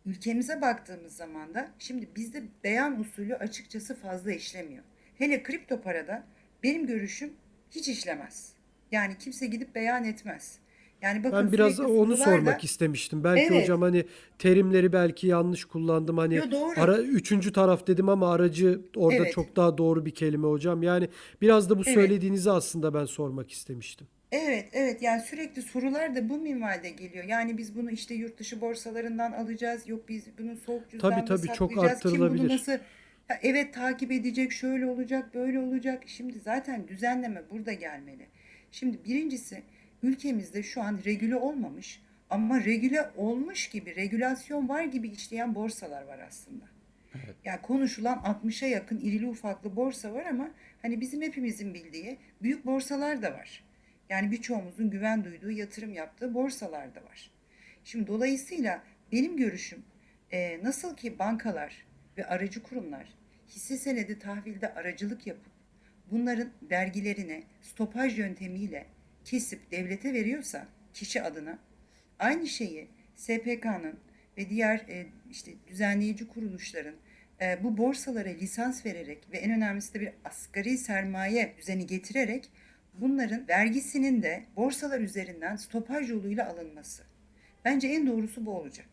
ülkemize 0.07 0.61
baktığımız 0.61 1.17
zaman 1.17 1.55
da 1.55 1.69
şimdi 1.79 2.09
bizde 2.17 2.43
beyan 2.65 3.01
usulü 3.01 3.35
açıkçası 3.37 3.95
fazla 3.95 4.33
işlemiyor. 4.33 4.85
Hele 5.19 5.43
kripto 5.43 5.81
parada 5.81 6.25
benim 6.63 6.87
görüşüm 6.87 7.33
hiç 7.71 7.89
işlemez. 7.89 8.54
Yani 8.95 9.19
kimse 9.19 9.47
gidip 9.47 9.75
beyan 9.75 10.05
etmez. 10.05 10.59
Yani 11.03 11.25
bakın 11.25 11.39
Ben 11.39 11.53
biraz 11.53 11.81
onu 11.81 12.17
sormak 12.17 12.65
istemiştim. 12.65 13.25
Belki 13.25 13.43
Evet. 13.43 13.63
hocam 13.63 13.83
hani 13.83 14.05
terimleri 14.39 14.93
belki 14.93 15.27
yanlış 15.27 15.65
kullandım. 15.65 16.19
Hani 16.19 16.35
Yo, 16.35 16.51
doğru. 16.51 16.81
ara 16.81 16.99
üçüncü 16.99 17.53
taraf 17.53 17.87
dedim 17.87 18.09
ama 18.09 18.33
aracı 18.33 18.81
orada 18.97 19.17
Evet. 19.17 19.33
çok 19.33 19.57
daha 19.57 19.79
doğru 19.79 20.07
bir 20.07 20.11
kelime 20.11 20.47
hocam. 20.47 20.83
Yani 20.83 21.09
biraz 21.43 21.71
da 21.71 21.79
bu 21.79 21.83
Evet. 21.87 21.95
söylediğinizi 21.95 22.51
aslında 22.51 22.95
ben 22.95 23.05
sormak 23.05 23.53
istemiştim. 23.53 24.07
Evet, 24.33 24.69
evet. 24.73 25.03
Yani 25.03 25.23
sürekli 25.23 25.63
sorular 25.63 26.17
da 26.17 26.29
bu 26.29 26.39
minvalde 26.39 26.91
geliyor. 26.91 27.25
Yani 27.25 27.59
biz 27.59 27.77
bunu 27.77 27.91
işte 27.91 28.15
yurt 28.15 28.39
dışı 28.39 28.61
borsalarından 28.61 29.33
alacağız. 29.33 29.89
Yok 29.89 30.09
biz 30.09 30.25
bunu 30.39 30.57
soğuk 30.57 30.91
cüzdanda 30.91 31.25
Tabii, 31.25 31.29
tabii, 31.29 31.57
çok 31.57 31.73
saklayacağız. 31.73 32.03
Kim 32.03 32.11
bunu 32.11 32.25
arttırılabilir. 32.25 32.55
nasıl 32.55 32.73
Ya 33.31 33.39
evet 33.43 33.75
takip 33.75 34.13
edecek, 34.13 34.53
şöyle 34.53 34.87
olacak, 34.87 35.35
böyle 35.35 35.59
olacak. 35.59 36.03
Şimdi 36.07 36.39
zaten 36.39 36.89
düzenleme 36.89 37.43
burada 37.51 37.73
gelmeli. 37.73 38.27
Şimdi 38.75 39.05
birincisi 39.05 39.63
ülkemizde 40.03 40.63
şu 40.63 40.83
an 40.83 41.01
regüle 41.05 41.37
olmamış 41.37 42.03
ama 42.31 42.65
regüle 42.65 43.11
olmuş 43.17 43.69
gibi, 43.69 43.97
regülasyon 43.97 44.69
var 44.69 44.85
gibi 44.85 45.09
işleyen 45.09 45.55
borsalar 45.55 46.03
var 46.03 46.19
aslında. 46.19 46.65
Evet. 47.15 47.37
Yani 47.45 47.63
konuşulan 47.63 48.19
60'a 48.45 48.69
yakın 48.69 49.01
irili 49.01 49.27
ufaklı 49.27 49.77
borsa 49.77 50.13
var 50.13 50.27
ama 50.27 50.51
hani 50.83 51.01
bizim 51.01 51.23
hepimizin 51.23 51.75
bildiği 51.75 52.19
büyük 52.43 52.67
borsalar 52.67 53.23
da 53.23 53.33
var. 53.33 53.65
Yani 54.09 54.31
birçoğumuzun 54.31 54.91
güven 54.91 55.25
duyduğu, 55.25 55.51
yatırım 55.51 55.93
yaptığı 55.93 56.35
borsalar 56.35 56.95
da 56.95 57.05
var. 57.05 57.31
Şimdi 57.85 58.07
dolayısıyla 58.07 58.83
benim 59.13 59.37
görüşüm 59.37 59.85
e, 60.33 60.63
nasıl 60.63 60.97
ki 60.97 61.19
bankalar 61.19 61.87
ve 62.19 62.27
aracı 62.27 62.63
kurumlar 62.63 63.15
hisse 63.49 63.77
senedi 63.77 64.19
tahvilde 64.19 64.75
aracılık 64.75 65.27
yapıp 65.27 65.54
bunların 66.15 66.51
vergilerini 66.71 67.45
stopaj 67.63 68.19
yöntemiyle 68.19 68.87
kesip 69.25 69.71
devlete 69.71 70.13
veriyorsa 70.13 70.67
kişi 70.95 71.23
adına 71.23 71.59
aynı 72.19 72.47
şeyi 72.47 72.89
SPK'nın 73.17 73.99
ve 74.39 74.51
diğer 74.51 74.77
e, 74.79 75.07
işte 75.31 75.53
düzenleyici 75.67 76.29
kuruluşların 76.29 76.95
e, 77.41 77.65
bu 77.65 77.79
borsalara 77.79 78.29
lisans 78.29 78.87
vererek 78.87 79.33
ve 79.33 79.39
en 79.39 79.53
önemlisi 79.53 79.95
de 79.95 80.01
bir 80.01 80.11
asgari 80.25 80.79
sermaye 80.79 81.55
düzeni 81.59 81.87
getirerek 81.87 82.51
bunların 82.95 83.49
vergisinin 83.49 84.23
de 84.23 84.45
borsalar 84.57 85.01
üzerinden 85.01 85.57
stopaj 85.57 86.11
yoluyla 86.11 86.49
alınması. 86.49 87.03
Bence 87.65 87.89
en 87.89 88.07
doğrusu 88.07 88.47
bu 88.47 88.51
olacak. 88.51 88.87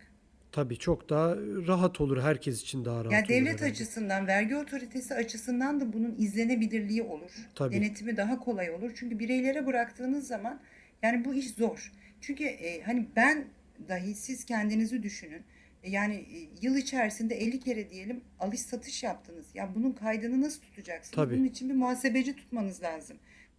Tabii 0.51 0.77
çok 0.77 1.09
daha 1.09 1.35
rahat 1.67 2.01
olur. 2.01 2.21
Herkes 2.21 2.61
için 2.61 2.85
daha 2.85 3.05
rahat 3.05 3.13
Yani 3.13 3.21
olur 3.21 3.29
devlet 3.29 3.53
herhalde. 3.53 3.71
açısından, 3.71 4.27
vergi 4.27 4.55
otoritesi 4.55 5.13
açısından 5.13 5.79
da 5.79 5.93
bunun 5.93 6.15
izlenebilirliği 6.17 7.03
olur. 7.03 7.31
Tabii. 7.55 7.75
Denetimi 7.75 8.17
daha 8.17 8.39
kolay 8.39 8.71
olur. 8.71 8.91
Çünkü 8.95 9.19
bireylere 9.19 9.65
bıraktığınız 9.65 10.27
zaman 10.27 10.59
yani 11.03 11.25
bu 11.25 11.33
iş 11.33 11.49
zor. 11.49 11.91
Çünkü 12.21 12.43
e, 12.43 12.81
hani 12.81 13.07
ben 13.15 13.45
dahi 13.89 14.15
siz 14.15 14.45
kendinizi 14.45 15.03
düşünün. 15.03 15.41
E, 15.83 15.89
yani 15.91 16.15
e, 16.15 16.37
yıl 16.61 16.75
içerisinde 16.75 17.35
50 17.35 17.59
kere 17.59 17.89
diyelim 17.89 18.21
alış 18.39 18.59
satış 18.59 19.03
yaptınız. 19.03 19.45
Ya 19.53 19.75
bunun 19.75 19.91
kaydını 19.91 20.41
nasıl 20.41 20.61
tutacaksınız? 20.61 21.15
Tabii. 21.15 21.35
Bunun 21.35 21.45
için 21.45 21.69
bir 21.69 21.75
muhasebeci 21.75 22.35
tutmanız 22.35 22.83
lazım. 22.83 23.17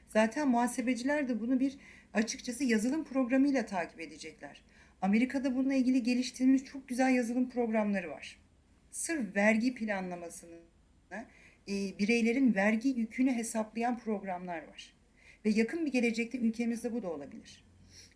Zaten 0.09 0.49
muhasebeciler 0.49 1.29
de 1.29 1.41
bunu 1.41 1.61
bir 1.61 1.79
açıkçası 2.15 2.65
yazılım 2.65 3.05
programıyla 3.05 3.67
takip 3.67 4.01
edecekler. 4.01 4.63
Amerika'da 5.03 5.57
bununla 5.57 5.75
ilgili 5.75 6.03
geliştirilmiş 6.03 6.65
çok 6.65 6.89
güzel 6.89 7.15
yazılım 7.15 7.51
programları 7.51 8.11
var. 8.11 8.39
Sırf 8.91 9.37
vergi 9.37 9.75
planlamasını, 9.75 10.59
e, 11.69 11.99
bireylerin 11.99 12.55
vergi 12.55 12.89
yükünü 12.89 13.33
hesaplayan 13.33 13.99
programlar 13.99 14.69
var. 14.69 14.95
Ve 15.45 15.51
yakın 15.51 15.87
bir 15.87 15.93
gelecekte 15.93 16.39
ülkemizde 16.39 16.93
bu 16.93 17.03
da 17.03 17.11
olabilir. 17.11 17.65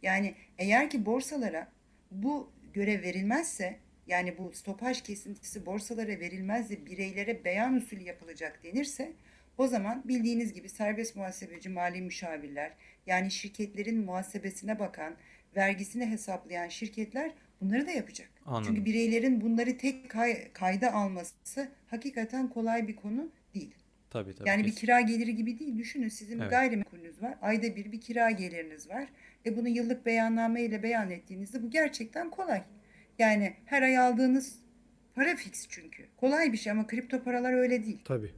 Yani 0.02 0.34
eğer 0.58 0.90
ki 0.90 1.06
borsalara 1.06 1.72
bu 2.10 2.50
görev 2.74 3.02
verilmezse, 3.02 3.76
yani 4.06 4.38
bu 4.38 4.52
stopaj 4.52 5.02
kesintisi 5.02 5.66
borsalara 5.66 6.20
verilmez 6.20 6.70
de 6.70 6.86
bireylere 6.86 7.44
beyan 7.44 7.74
usulü 7.74 8.02
yapılacak 8.02 8.60
denirse, 8.64 9.12
o 9.58 9.66
zaman 9.66 10.08
bildiğiniz 10.08 10.52
gibi 10.52 10.68
serbest 10.68 11.16
muhasebeci 11.16 11.68
mali 11.68 12.02
müşavirler, 12.02 12.72
yani 13.06 13.30
şirketlerin 13.30 14.04
muhasebesine 14.04 14.78
bakan, 14.78 15.16
vergisini 15.56 16.06
hesaplayan 16.06 16.68
şirketler 16.68 17.32
bunları 17.60 17.86
da 17.86 17.90
yapacak. 17.90 18.28
Anladım. 18.46 18.66
Çünkü 18.66 18.84
bireylerin 18.84 19.40
bunları 19.40 19.78
tek 19.78 20.10
kay- 20.10 20.52
kayda 20.52 20.92
alması 20.92 21.68
hakikaten 21.86 22.48
kolay 22.48 22.88
bir 22.88 22.96
konu 22.96 23.28
değil. 23.54 23.74
Tabii 24.10 24.34
tabii. 24.34 24.48
Yani 24.48 24.62
bir 24.62 24.68
kesin. 24.68 24.80
kira 24.80 25.00
geliri 25.00 25.36
gibi 25.36 25.58
değil. 25.58 25.78
Düşünün 25.78 26.08
sizin 26.08 26.36
bir 26.38 26.42
Evet. 26.42 26.50
gayrimenkulünüz 26.50 27.22
var. 27.22 27.34
Ayda 27.42 27.76
bir 27.76 27.92
bir 27.92 28.00
kira 28.00 28.30
geliriniz 28.30 28.88
var. 28.90 29.08
E 29.46 29.56
bunu 29.56 29.68
yıllık 29.68 30.06
beyanname 30.06 30.62
ile 30.62 30.82
beyan 30.82 31.10
ettiğinizde 31.10 31.62
bu 31.62 31.70
gerçekten 31.70 32.30
kolay. 32.30 32.62
Yani 33.18 33.54
her 33.64 33.82
ay 33.82 33.98
aldığınız 33.98 34.58
para 35.14 35.36
fix 35.36 35.66
çünkü. 35.68 36.06
Kolay 36.16 36.52
bir 36.52 36.58
şey 36.58 36.72
ama 36.72 36.86
kripto 36.86 37.22
paralar 37.22 37.52
öyle 37.52 37.84
değil. 37.86 37.98
Tabii. 38.04 38.32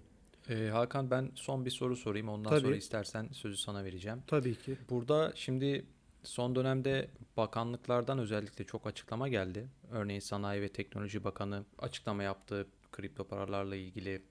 Ee, 0.50 0.68
Hakan 0.68 1.10
ben 1.10 1.28
son 1.34 1.64
bir 1.64 1.70
soru 1.70 1.96
sorayım. 1.96 2.28
Ondan 2.28 2.50
Tabii. 2.50 2.60
sonra 2.60 2.76
istersen 2.76 3.28
sözü 3.32 3.56
sana 3.56 3.84
vereceğim. 3.84 4.18
Tabii 4.26 4.54
ki. 4.54 4.76
Burada 4.90 5.32
şimdi 5.34 5.84
son 6.22 6.54
dönemde 6.56 7.10
bakanlıklardan 7.36 8.18
özellikle 8.18 8.64
çok 8.64 8.86
açıklama 8.86 9.28
geldi. 9.28 9.68
Örneğin 9.90 10.20
Sanayi 10.20 10.62
ve 10.62 10.68
Teknoloji 10.68 11.24
Bakanı 11.24 11.64
açıklama 11.78 12.22
yaptı 12.22 12.66
kripto 12.92 13.24
paralarla 13.24 13.76
ilgili. 13.76 14.22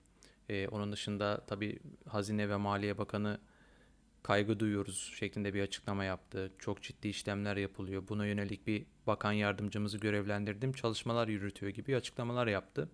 Ee, 0.48 0.68
onun 0.68 0.92
dışında 0.92 1.44
tabii 1.46 1.78
Hazine 2.08 2.48
ve 2.48 2.56
Maliye 2.56 2.98
Bakanı 2.98 3.40
kaygı 4.22 4.60
duyuyoruz 4.60 5.12
şeklinde 5.18 5.54
bir 5.54 5.62
açıklama 5.62 6.04
yaptı. 6.04 6.52
Çok 6.58 6.82
ciddi 6.82 7.08
işlemler 7.08 7.56
yapılıyor. 7.56 8.08
Buna 8.08 8.26
yönelik 8.26 8.66
bir 8.66 8.86
bakan 9.06 9.32
yardımcımızı 9.32 9.98
görevlendirdim. 9.98 10.72
Çalışmalar 10.72 11.28
yürütüyor 11.28 11.72
gibi 11.72 11.96
açıklamalar 11.96 12.46
yaptı. 12.46 12.88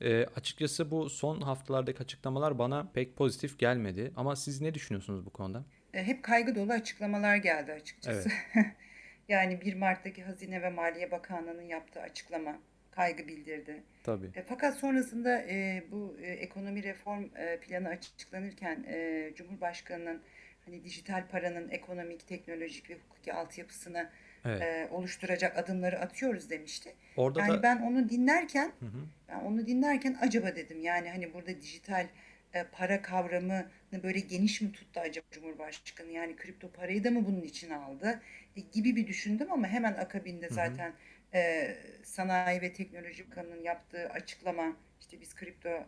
Ee, 0.00 0.26
açıkçası 0.36 0.90
bu 0.90 1.10
son 1.10 1.40
haftalardaki 1.40 2.02
açıklamalar 2.02 2.58
bana 2.58 2.90
pek 2.94 3.16
pozitif 3.16 3.58
gelmedi. 3.58 4.12
Ama 4.16 4.36
siz 4.36 4.60
ne 4.60 4.74
düşünüyorsunuz 4.74 5.26
bu 5.26 5.30
konuda? 5.30 5.64
E, 5.94 6.04
hep 6.06 6.22
kaygı 6.22 6.54
dolu 6.54 6.72
açıklamalar 6.72 7.36
geldi 7.36 7.72
açıkçası. 7.72 8.28
yani 9.28 9.60
1 9.60 9.74
Mart'taki 9.74 10.22
Hazine 10.22 10.62
ve 10.62 10.70
Maliye 10.70 11.10
Bakanlığı'nın 11.10 11.62
yaptığı 11.62 12.00
açıklama 12.00 12.58
kaygı 12.90 13.28
bildirdi. 13.28 13.82
Tabii. 14.04 14.30
E, 14.34 14.42
fakat 14.42 14.76
sonrasında 14.76 15.42
e, 15.42 15.84
bu 15.90 16.16
e, 16.22 16.26
ekonomi 16.26 16.82
reform 16.82 17.24
e, 17.36 17.60
planı 17.60 17.88
açıklanırken 17.88 18.84
e, 18.88 19.30
Cumhurbaşkanı'nın 19.34 20.22
hani 20.64 20.84
dijital 20.84 21.26
paranın 21.28 21.68
ekonomik, 21.70 22.28
teknolojik 22.28 22.90
ve 22.90 22.94
hukuki 22.94 23.32
altyapısını 23.32 24.10
Evet. 24.44 24.62
e, 24.62 24.88
oluşturacak 24.90 25.58
adımları 25.58 26.00
atıyoruz 26.00 26.50
demişti. 26.50 26.94
Orada 27.16 27.40
Yani 27.40 27.52
da 27.52 27.62
ben 27.62 27.76
onu 27.76 28.08
dinlerken 28.08 28.72
Hı 28.80 28.86
hı. 28.86 29.06
ben 29.28 29.40
onu 29.40 29.66
dinlerken 29.66 30.16
acaba 30.20 30.56
dedim 30.56 30.80
yani 30.80 31.10
hani 31.10 31.34
burada 31.34 31.60
dijital 31.60 32.06
e, 32.54 32.64
para 32.72 33.02
kavramını 33.02 33.66
böyle 33.92 34.20
geniş 34.20 34.60
mi 34.60 34.72
tuttu 34.72 35.00
acaba 35.00 35.26
Cumhurbaşkanı? 35.30 36.10
Yani 36.10 36.36
kripto 36.36 36.72
parayı 36.72 37.04
da 37.04 37.10
mı 37.10 37.26
bunun 37.26 37.42
içine 37.42 37.76
aldı? 37.76 38.22
E, 38.56 38.60
gibi 38.60 38.96
bir 38.96 39.06
düşündüm 39.06 39.52
ama 39.52 39.68
hemen 39.68 39.92
akabinde 39.92 40.48
zaten 40.48 40.92
e, 41.34 41.76
Sanayi 42.02 42.60
ve 42.60 42.72
Teknoloji 42.72 43.30
Bakanı'nın 43.30 43.62
yaptığı 43.62 44.08
açıklama 44.08 44.76
işte 45.00 45.20
biz 45.20 45.34
kripto 45.34 45.68
e, 45.68 45.84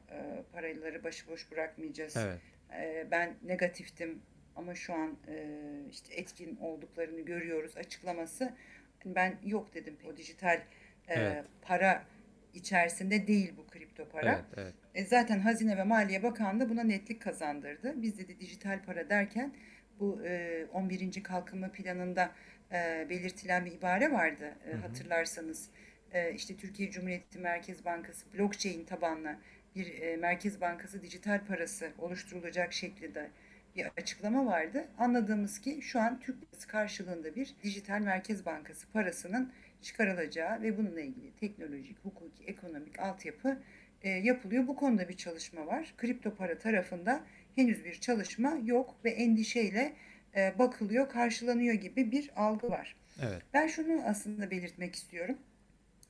paraları 0.53 1.05
başıboş 1.05 1.51
bırakmayacağız. 1.53 2.17
Evet. 2.17 2.41
E, 2.73 3.11
ben 3.11 3.35
negatiftim 3.43 4.23
ama 4.57 4.75
şu 4.75 4.95
an 4.95 5.19
e, 5.29 5.57
işte 5.91 6.15
etkin 6.15 6.57
olduklarını 6.57 7.21
görüyoruz 7.21 7.77
açıklaması. 7.77 8.55
Ben 9.05 9.39
yok 9.45 9.75
dedim 9.75 9.97
o 10.13 10.17
dijital 10.17 10.57
e, 10.57 10.65
Evet. 11.09 11.45
para 11.63 12.05
içerisinde 12.55 13.27
değil 13.27 13.53
bu 13.57 13.67
kripto 13.67 14.09
para. 14.09 14.33
Evet, 14.33 14.45
evet. 14.57 14.75
E, 14.99 15.05
zaten 15.05 15.41
Hazine 15.41 15.77
ve 15.77 15.85
Maliye 15.85 16.23
Bakanlığı 16.23 16.69
buna 16.69 16.83
netlik 16.83 17.23
kazandırdı. 17.23 18.03
Biz 18.03 18.19
de 18.19 18.41
dijital 18.41 18.83
para 18.83 19.09
derken 19.11 19.55
bu 20.01 20.23
e, 20.25 20.67
11. 20.73 21.23
kalkınma 21.23 21.69
planında 21.73 22.31
e, 22.73 23.07
belirtilen 23.11 23.67
bir 23.67 23.73
ibare 23.73 24.13
vardı 24.13 24.55
e, 24.71 24.73
hatırlarsanız. 24.73 25.69
E, 26.13 26.33
işte 26.35 26.57
Türkiye 26.57 26.91
Cumhuriyeti 26.91 27.39
Merkez 27.39 27.85
Bankası 27.85 28.27
blockchain 28.35 28.85
tabanlı 28.85 29.37
bir 29.77 30.01
e, 30.01 30.17
Merkez 30.17 30.61
Bankası 30.61 31.03
dijital 31.03 31.47
parası 31.47 31.93
oluşturulacak 31.99 32.73
şeklinde 32.73 33.31
bir 33.77 33.87
açıklama 33.97 34.47
vardı. 34.47 34.85
Anladığımız 34.99 35.61
ki 35.61 35.83
şu 35.83 36.01
an 36.01 36.21
Türk 36.21 36.43
lirası 36.43 36.69
karşılığında 36.69 37.35
bir 37.35 37.55
dijital 37.63 38.01
Merkez 38.01 38.47
Bankası 38.47 38.91
parasının 38.93 39.53
çıkarılacağı 39.83 40.63
ve 40.63 40.79
bununla 40.79 41.01
ilgili 41.01 41.33
teknolojik, 41.33 41.99
hukuki, 42.05 42.45
ekonomik 42.45 42.99
altyapı 42.99 43.59
e, 44.03 44.09
yapılıyor. 44.11 44.67
Bu 44.67 44.77
konuda 44.77 45.09
bir 45.09 45.17
çalışma 45.17 45.67
var. 45.67 45.95
Kripto 45.97 46.35
para 46.35 46.59
tarafında 46.59 47.25
henüz 47.55 47.85
bir 47.85 47.95
çalışma 47.95 48.59
yok 48.65 48.95
ve 49.05 49.11
endişeyle 49.11 49.93
e, 50.37 50.59
bakılıyor, 50.59 51.09
karşılanıyor 51.09 51.75
gibi 51.75 52.13
bir 52.13 52.31
algı 52.37 52.71
var. 52.71 52.97
Evet. 53.23 53.43
Ben 53.55 53.67
şunu 53.67 54.03
aslında 54.05 54.51
belirtmek 54.51 54.95
istiyorum. 54.95 55.39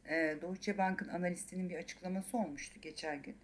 E, 0.09 0.37
Deutsche 0.43 0.79
Bank'ın 0.79 1.09
analistinin 1.09 1.71
bir 1.71 1.77
açıklaması 1.77 2.37
olmuştu 2.37 2.81
geçen 2.81 3.23
gün. 3.23 3.37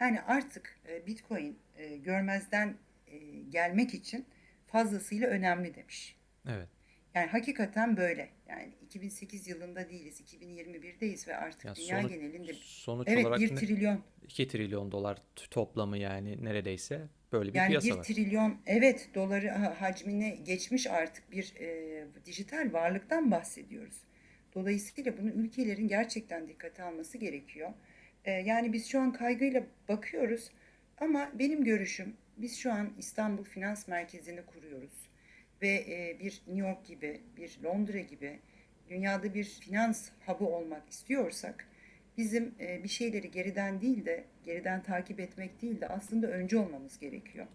Yani 0.00 0.20
artık 0.20 0.78
e, 0.88 1.06
Bitcoin 1.06 1.58
e, 1.76 1.96
görmezden 1.96 2.74
e, 3.06 3.18
gelmek 3.50 3.94
için 3.94 4.26
fazlasıyla 4.66 5.28
önemli 5.28 5.74
demiş. 5.74 6.16
Evet. 6.48 6.68
Yani 7.14 7.26
hakikaten 7.26 7.96
böyle. 7.96 8.28
Yani 8.48 8.72
2008 8.86 9.48
yılında 9.48 9.88
değiliz, 9.88 10.20
2021'deyiz 10.20 11.28
ve 11.28 11.36
artık 11.36 11.64
Ya 11.64 11.74
dünya 11.74 11.98
sonuç, 12.00 12.12
genelinde 12.12 12.52
sonuç 12.54 13.08
evet 13.08 13.24
olarak 13.26 13.40
1 13.40 13.50
ne- 13.50 13.58
trilyon 13.58 14.00
2 14.22 14.48
trilyon 14.48 14.92
dolar 14.92 15.18
toplamı 15.50 15.98
yani 15.98 16.44
neredeyse 16.44 17.02
böyle 17.32 17.52
bir 17.54 17.58
Yani 17.58 17.68
piyasa 17.68 17.86
1 17.88 17.96
var. 17.96 18.02
trilyon 18.04 18.56
evet 18.66 19.08
doları 19.14 19.48
ha- 19.48 19.80
hacmini 19.80 20.44
geçmiş 20.44 20.86
artık 20.86 21.32
bir 21.32 21.54
e, 21.60 22.04
dijital 22.24 22.72
varlıktan 22.72 23.30
bahsediyoruz. 23.30 23.96
Dolayısıyla 24.54 25.18
bunu 25.18 25.30
ülkelerin 25.30 25.88
gerçekten 25.88 26.48
dikkate 26.48 26.82
alması 26.82 27.18
gerekiyor. 27.18 27.70
E, 28.24 28.30
yani 28.32 28.72
biz 28.72 28.86
şu 28.86 29.00
an 29.00 29.12
kaygıyla 29.12 29.62
bakıyoruz 29.88 30.50
ama 30.98 31.30
benim 31.34 31.64
görüşüm 31.64 32.16
biz 32.36 32.58
şu 32.58 32.72
an 32.72 32.92
İstanbul 32.98 33.44
Finans 33.44 33.88
Merkezi'ni 33.88 34.42
kuruyoruz. 34.46 35.03
Ve 35.64 35.84
e, 35.88 36.20
bir 36.20 36.42
New 36.46 36.68
York 36.68 36.86
gibi, 36.86 37.20
bir 37.36 37.58
Londra 37.64 38.00
gibi 38.00 38.38
dünyada 38.88 39.34
bir 39.34 39.44
finans 39.44 40.08
hub'ı 40.26 40.46
olmak 40.46 40.90
istiyorsak 40.90 41.68
bizim 42.18 42.54
e, 42.60 42.84
bir 42.84 42.88
şeyleri 42.88 43.30
geriden 43.30 43.80
değil 43.80 44.04
de 44.06 44.24
geriden 44.44 44.82
takip 44.82 45.20
etmek 45.20 45.62
değil 45.62 45.80
de 45.80 45.88
aslında 45.88 46.26
önce 46.26 46.58
olmamız 46.58 46.98
gerekiyor. 46.98 47.46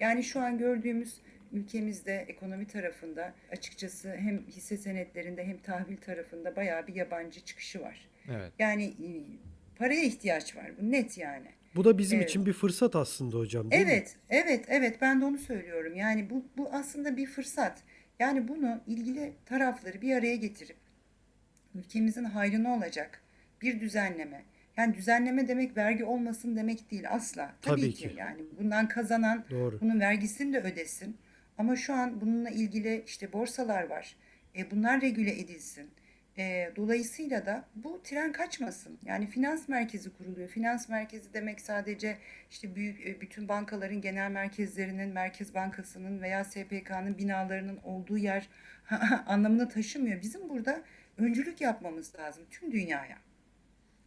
Yani 0.00 0.24
şu 0.24 0.40
an 0.40 0.58
gördüğümüz 0.58 1.20
ülkemizde 1.52 2.24
ekonomi 2.28 2.66
tarafında 2.66 3.34
açıkçası 3.52 4.16
hem 4.16 4.46
hisse 4.46 4.76
senetlerinde 4.76 5.44
hem 5.44 5.58
tahvil 5.58 5.96
tarafında 5.96 6.56
bayağı 6.56 6.86
bir 6.86 6.94
yabancı 6.94 7.40
çıkışı 7.40 7.80
var. 7.80 8.08
Evet. 8.30 8.52
Yani 8.58 8.84
e, 8.84 9.08
paraya 9.78 10.02
ihtiyaç 10.02 10.56
var 10.56 10.70
bu 10.80 10.90
net 10.90 11.18
yani. 11.18 11.48
Bu 11.76 11.84
da 11.84 11.98
bizim 11.98 12.18
Evet. 12.18 12.30
için 12.30 12.46
bir 12.46 12.52
fırsat 12.52 12.96
aslında 12.96 13.36
hocam 13.36 13.70
değil 13.70 13.86
mi? 13.86 13.92
Evet, 13.92 14.16
evet, 14.30 14.64
evet 14.68 15.00
ben 15.00 15.20
de 15.20 15.24
onu 15.24 15.38
söylüyorum. 15.38 15.94
Yani 15.94 16.30
bu, 16.30 16.44
bu 16.56 16.68
aslında 16.72 17.16
bir 17.16 17.26
fırsat. 17.26 17.82
Yani 18.18 18.48
bunu 18.48 18.80
ilgili 18.86 19.32
tarafları 19.46 20.00
bir 20.02 20.14
araya 20.16 20.36
getirip 20.36 20.76
ülkemizin 21.74 22.24
hayrına 22.24 22.74
olacak 22.74 23.20
bir 23.62 23.80
düzenleme. 23.80 24.42
Yani 24.76 24.94
düzenleme 24.94 25.48
demek 25.48 25.76
vergi 25.76 26.04
olmasın 26.04 26.56
demek 26.56 26.90
değil 26.90 27.10
asla. 27.10 27.52
Tabii, 27.62 27.80
Tabii 27.80 27.92
ki. 27.92 28.08
ki. 28.08 28.14
Yani 28.16 28.42
bundan 28.58 28.88
kazanan 28.88 29.44
Doğru. 29.50 29.80
bunun 29.80 30.00
vergisini 30.00 30.52
de 30.52 30.60
ödesin. 30.60 31.16
Ama 31.58 31.76
şu 31.76 31.94
an 31.94 32.20
bununla 32.20 32.50
ilgili 32.50 33.04
işte 33.06 33.32
borsalar 33.32 33.82
var. 33.90 34.16
E, 34.56 34.70
bunlar 34.70 35.00
regüle 35.00 35.40
edilsin. 35.40 35.90
E, 36.40 36.72
dolayısıyla 36.76 37.46
da 37.46 37.64
bu 37.74 38.02
tren 38.02 38.32
kaçmasın. 38.32 38.98
Yani 39.04 39.26
finans 39.26 39.68
merkezi 39.68 40.12
kuruluyor. 40.12 40.48
Finans 40.48 40.88
merkezi 40.88 41.34
demek 41.34 41.60
sadece 41.60 42.18
işte 42.50 42.74
büyük 42.74 43.06
e, 43.06 43.20
bütün 43.20 43.48
bankaların 43.48 44.00
genel 44.00 44.30
merkezlerinin, 44.30 45.08
Merkez 45.08 45.54
Bankası'nın 45.54 46.22
veya 46.22 46.44
SPK'nın 46.44 47.18
binalarının 47.18 47.76
olduğu 47.84 48.18
yer 48.18 48.48
anlamını 49.26 49.68
taşımıyor. 49.68 50.22
Bizim 50.22 50.48
burada 50.48 50.82
öncülük 51.18 51.60
yapmamız 51.60 52.14
lazım 52.18 52.44
tüm 52.50 52.72
dünyaya. 52.72 53.18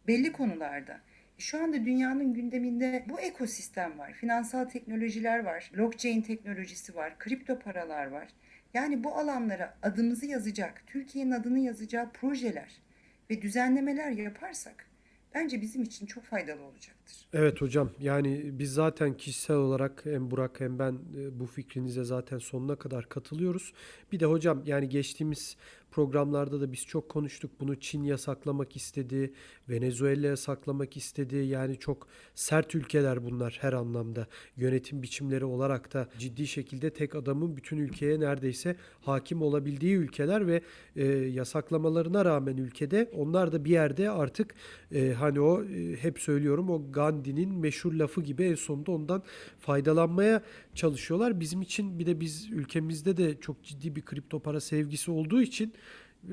Belli 0.06 0.32
konularda. 0.32 1.00
Şu 1.38 1.62
anda 1.62 1.84
dünyanın 1.84 2.34
gündeminde 2.34 3.04
bu 3.08 3.20
ekosistem 3.20 3.98
var. 3.98 4.12
Finansal 4.12 4.64
teknolojiler 4.64 5.44
var. 5.44 5.70
Blockchain 5.76 6.22
teknolojisi 6.22 6.94
var. 6.94 7.18
Kripto 7.18 7.58
paralar 7.58 8.06
var. 8.06 8.28
Yani 8.74 9.04
bu 9.04 9.16
alanlara 9.16 9.76
adımızı 9.82 10.26
yazacak, 10.26 10.82
Türkiye'nin 10.86 11.30
adını 11.30 11.58
yazacağı 11.58 12.12
projeler 12.12 12.82
ve 13.30 13.42
düzenlemeler 13.42 14.10
yaparsak 14.10 14.86
bence 15.34 15.60
bizim 15.60 15.82
için 15.82 16.06
çok 16.06 16.24
faydalı 16.24 16.62
olacaktır. 16.62 17.28
Evet 17.32 17.60
hocam 17.60 17.90
yani 18.00 18.58
biz 18.58 18.72
zaten 18.72 19.16
kişisel 19.16 19.56
olarak 19.56 20.06
hem 20.06 20.30
Burak 20.30 20.60
hem 20.60 20.78
ben 20.78 20.92
e, 20.92 21.40
bu 21.40 21.46
fikrinize 21.46 22.04
zaten 22.04 22.38
sonuna 22.38 22.76
kadar 22.76 23.08
katılıyoruz. 23.08 23.72
Bir 24.12 24.20
de 24.20 24.26
hocam 24.26 24.62
yani 24.66 24.88
geçtiğimiz 24.88 25.56
programlarda 25.94 26.60
da 26.60 26.72
biz 26.72 26.86
çok 26.86 27.08
konuştuk. 27.08 27.50
Bunu 27.60 27.80
Çin 27.80 28.02
yasaklamak 28.02 28.76
istedi, 28.76 29.32
Venezuela 29.68 30.26
yasaklamak 30.26 30.96
istedi. 30.96 31.36
Yani 31.36 31.78
çok 31.78 32.08
sert 32.34 32.74
ülkeler 32.74 33.24
bunlar 33.24 33.58
her 33.60 33.72
anlamda. 33.72 34.26
Yönetim 34.56 35.02
biçimleri 35.02 35.44
olarak 35.44 35.94
da 35.94 36.08
ciddi 36.18 36.46
şekilde 36.46 36.90
tek 36.90 37.14
adamın 37.14 37.56
bütün 37.56 37.78
ülkeye 37.78 38.20
neredeyse 38.20 38.76
hakim 39.00 39.42
olabildiği 39.42 39.96
ülkeler 39.96 40.46
ve 40.46 40.62
e, 40.96 41.06
yasaklamalarına 41.14 42.24
rağmen 42.24 42.56
ülkede 42.56 43.10
onlar 43.12 43.52
da 43.52 43.64
bir 43.64 43.70
yerde 43.70 44.10
artık 44.10 44.54
e, 44.92 45.12
hani 45.12 45.40
o 45.40 45.64
e, 45.64 45.96
hep 45.96 46.18
söylüyorum 46.18 46.70
o 46.70 46.92
Gandhi'nin 46.92 47.54
meşhur 47.54 47.92
lafı 47.92 48.22
gibi 48.22 48.44
en 48.44 48.54
sonunda 48.54 48.92
ondan 48.92 49.22
faydalanmaya 49.58 50.42
çalışıyorlar. 50.74 51.40
Bizim 51.40 51.62
için 51.62 51.98
bir 51.98 52.06
de 52.06 52.20
biz 52.20 52.50
ülkemizde 52.50 53.16
de 53.16 53.40
çok 53.40 53.64
ciddi 53.64 53.96
bir 53.96 54.02
kripto 54.02 54.40
para 54.40 54.60
sevgisi 54.60 55.10
olduğu 55.10 55.42
için 55.42 55.72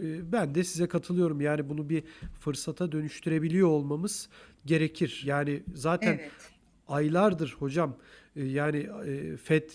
e, 0.02 0.32
ben 0.32 0.56
de 0.56 0.64
size 0.64 0.88
katılıyorum. 0.88 1.42
Yani 1.42 1.70
bunu 1.70 1.90
bir 1.90 2.04
fırsata 2.40 2.92
dönüştürebiliyor 2.92 3.68
olmamız 3.68 4.30
gerekir. 4.66 5.24
Yani 5.26 5.64
zaten 5.74 6.14
Evet. 6.14 6.32
aylardır 6.88 7.56
hocam 7.60 7.98
e, 8.36 8.44
yani 8.44 8.90
e, 9.06 9.38
FED 9.38 9.70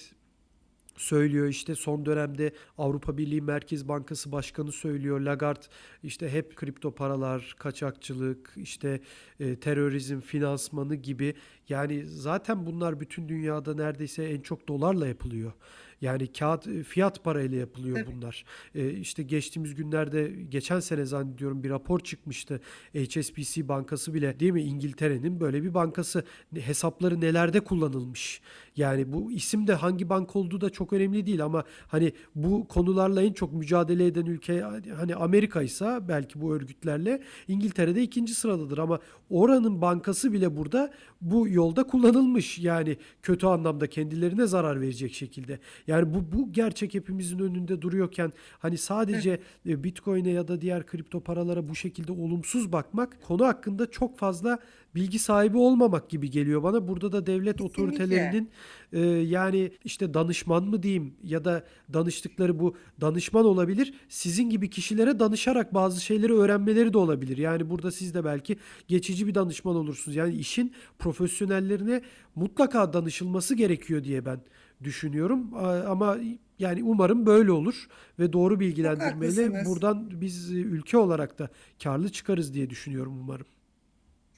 söylüyor. 0.97 1.49
İşte 1.49 1.75
son 1.75 2.07
dönemde 2.07 2.53
Avrupa 2.79 3.19
Birliği 3.19 3.43
Merkez 3.43 3.89
Bankası 3.89 4.33
Başkanı 4.33 4.73
söylüyor. 4.73 5.21
Lagarde 5.21 5.67
işte 6.03 6.29
hep 6.29 6.57
kripto 6.57 6.95
paralar, 6.95 7.57
kaçakçılık, 7.59 8.53
işte 8.57 9.01
e, 9.41 9.57
terörizm 9.57 10.21
finansmanı 10.21 10.95
gibi. 10.95 11.35
Yani 11.69 12.07
zaten 12.07 12.67
bunlar 12.67 13.01
bütün 13.01 13.29
dünyada 13.29 13.75
neredeyse 13.75 14.25
en 14.25 14.41
çok 14.41 14.69
dolarla 14.69 15.07
yapılıyor. 15.07 15.53
Yani 16.01 16.33
kağıt 16.33 16.67
e, 16.67 16.83
fiyat 16.83 17.25
parayla 17.25 17.59
yapılıyor 17.59 17.97
Tabii. 17.97 18.17
bunlar. 18.17 18.45
E, 18.75 18.91
işte 18.91 19.23
geçtiğimiz 19.23 19.75
günlerde 19.75 20.33
geçen 20.49 20.81
sene 20.81 21.05
zannediyorum 21.05 21.63
bir 21.63 21.71
rapor 21.71 22.01
çıkmıştı. 22.01 22.61
HSBC 22.95 23.69
bankası 23.69 24.15
bile 24.15 24.41
değil 24.41 24.53
mi 24.53 24.63
İngiltere'nin 24.63 25.41
böyle 25.41 25.63
bir 25.63 25.75
bankası 25.75 26.25
hesapları 26.55 27.21
nelerde 27.21 27.61
kullanılmış. 27.61 28.41
Yani 28.77 29.13
bu 29.13 29.33
isim 29.33 29.67
de 29.67 29.75
hangi 29.75 30.09
banka 30.09 30.39
olduğu 30.39 30.61
da 30.61 30.71
çok 30.71 30.93
önemli 30.93 31.27
değil 31.27 31.45
ama 31.45 31.65
hani 31.89 32.13
bu 32.35 32.69
konularla 32.69 33.23
en 33.23 33.33
çok 33.33 33.53
mücadele 33.53 34.07
eden 34.07 34.27
ülke 34.27 34.61
hani 34.97 35.15
Amerika 35.15 35.63
ise 35.63 35.99
belki 36.09 36.41
bu 36.41 36.55
örgütlerle 36.55 37.23
İngiltere'de 37.49 38.03
ikinci 38.03 38.35
sıradadır 38.35 38.79
ama 38.79 39.01
oranın 39.31 39.81
bankası 39.81 40.33
bile 40.33 40.57
burada 40.57 40.93
bu 41.21 41.49
yolda 41.49 41.85
kullanılmış. 41.87 42.59
Yani 42.59 42.97
kötü 43.23 43.47
anlamda 43.47 43.87
kendilerine 43.87 44.47
zarar 44.47 44.81
verecek 44.81 45.15
şekilde. 45.15 45.59
Yani 45.87 46.15
bu 46.15 46.33
bu 46.33 46.53
gerçek 46.53 46.95
hepimizin 46.95 47.39
önünde 47.39 47.83
duruyorken 47.83 48.33
hani 48.59 48.79
sadece 48.79 49.41
e, 49.67 49.85
Bitcoin'e 49.85 50.31
ya 50.31 50.49
da 50.49 50.61
diğer 50.61 50.87
kripto 50.87 51.21
paralara 51.21 51.69
bu 51.69 51.75
şekilde 51.75 52.13
olumsuz 52.13 52.73
bakmak 52.73 53.23
konu 53.23 53.47
hakkında 53.47 53.91
çok 53.91 54.19
fazla 54.19 54.59
bilgi 54.95 55.19
sahibi 55.19 55.57
olmamak 55.57 56.09
gibi 56.11 56.31
geliyor 56.31 56.63
bana. 56.63 56.89
Burada 56.89 57.13
da 57.13 57.27
devlet 57.27 57.57
Kesinlikle. 57.57 57.83
otoritelerinin 57.83 58.51
e, 58.93 59.01
yani 59.07 59.71
işte 59.85 60.15
danışman 60.15 60.65
mı 60.65 60.83
diyeyim 60.83 61.15
ya 61.23 61.45
da 61.45 61.65
danıştıkları 61.93 62.59
bu 62.61 62.77
danışman 63.01 63.45
olabilir. 63.45 63.95
Sizin 64.09 64.51
gibi 64.51 64.71
kişilere 64.71 65.19
danışarak 65.19 65.75
bazı 65.75 66.01
şeyleri 66.01 66.33
öğrenmeleri 66.33 66.93
de 66.93 66.99
olabilir. 66.99 67.37
Yani 67.37 67.71
burada 67.71 67.91
siz 67.91 68.15
de 68.15 68.25
belki 68.25 68.57
geçici 68.89 69.27
bir 69.27 69.35
danışman 69.35 69.77
olursunuz. 69.77 70.17
Yani 70.17 70.35
işin 70.35 70.73
profesyonellerine 70.99 72.03
mutlaka 72.35 72.93
danışılması 72.93 73.55
gerekiyor 73.55 74.05
diye 74.05 74.27
ben 74.27 74.41
düşünüyorum. 74.85 75.55
A- 75.55 75.91
Ama 75.91 76.19
yani 76.59 76.83
umarım 76.83 77.27
böyle 77.27 77.53
olur 77.53 77.89
ve 78.19 78.33
doğru 78.33 78.61
bilgilendirmeyle 78.61 79.65
buradan 79.65 80.21
biz 80.21 80.53
e, 80.53 80.55
ülke 80.55 80.99
olarak 80.99 81.39
da 81.39 81.49
karlı 81.83 82.13
çıkarız 82.13 82.55
diye 82.55 82.71
düşünüyorum 82.71 83.19
umarım. 83.21 83.47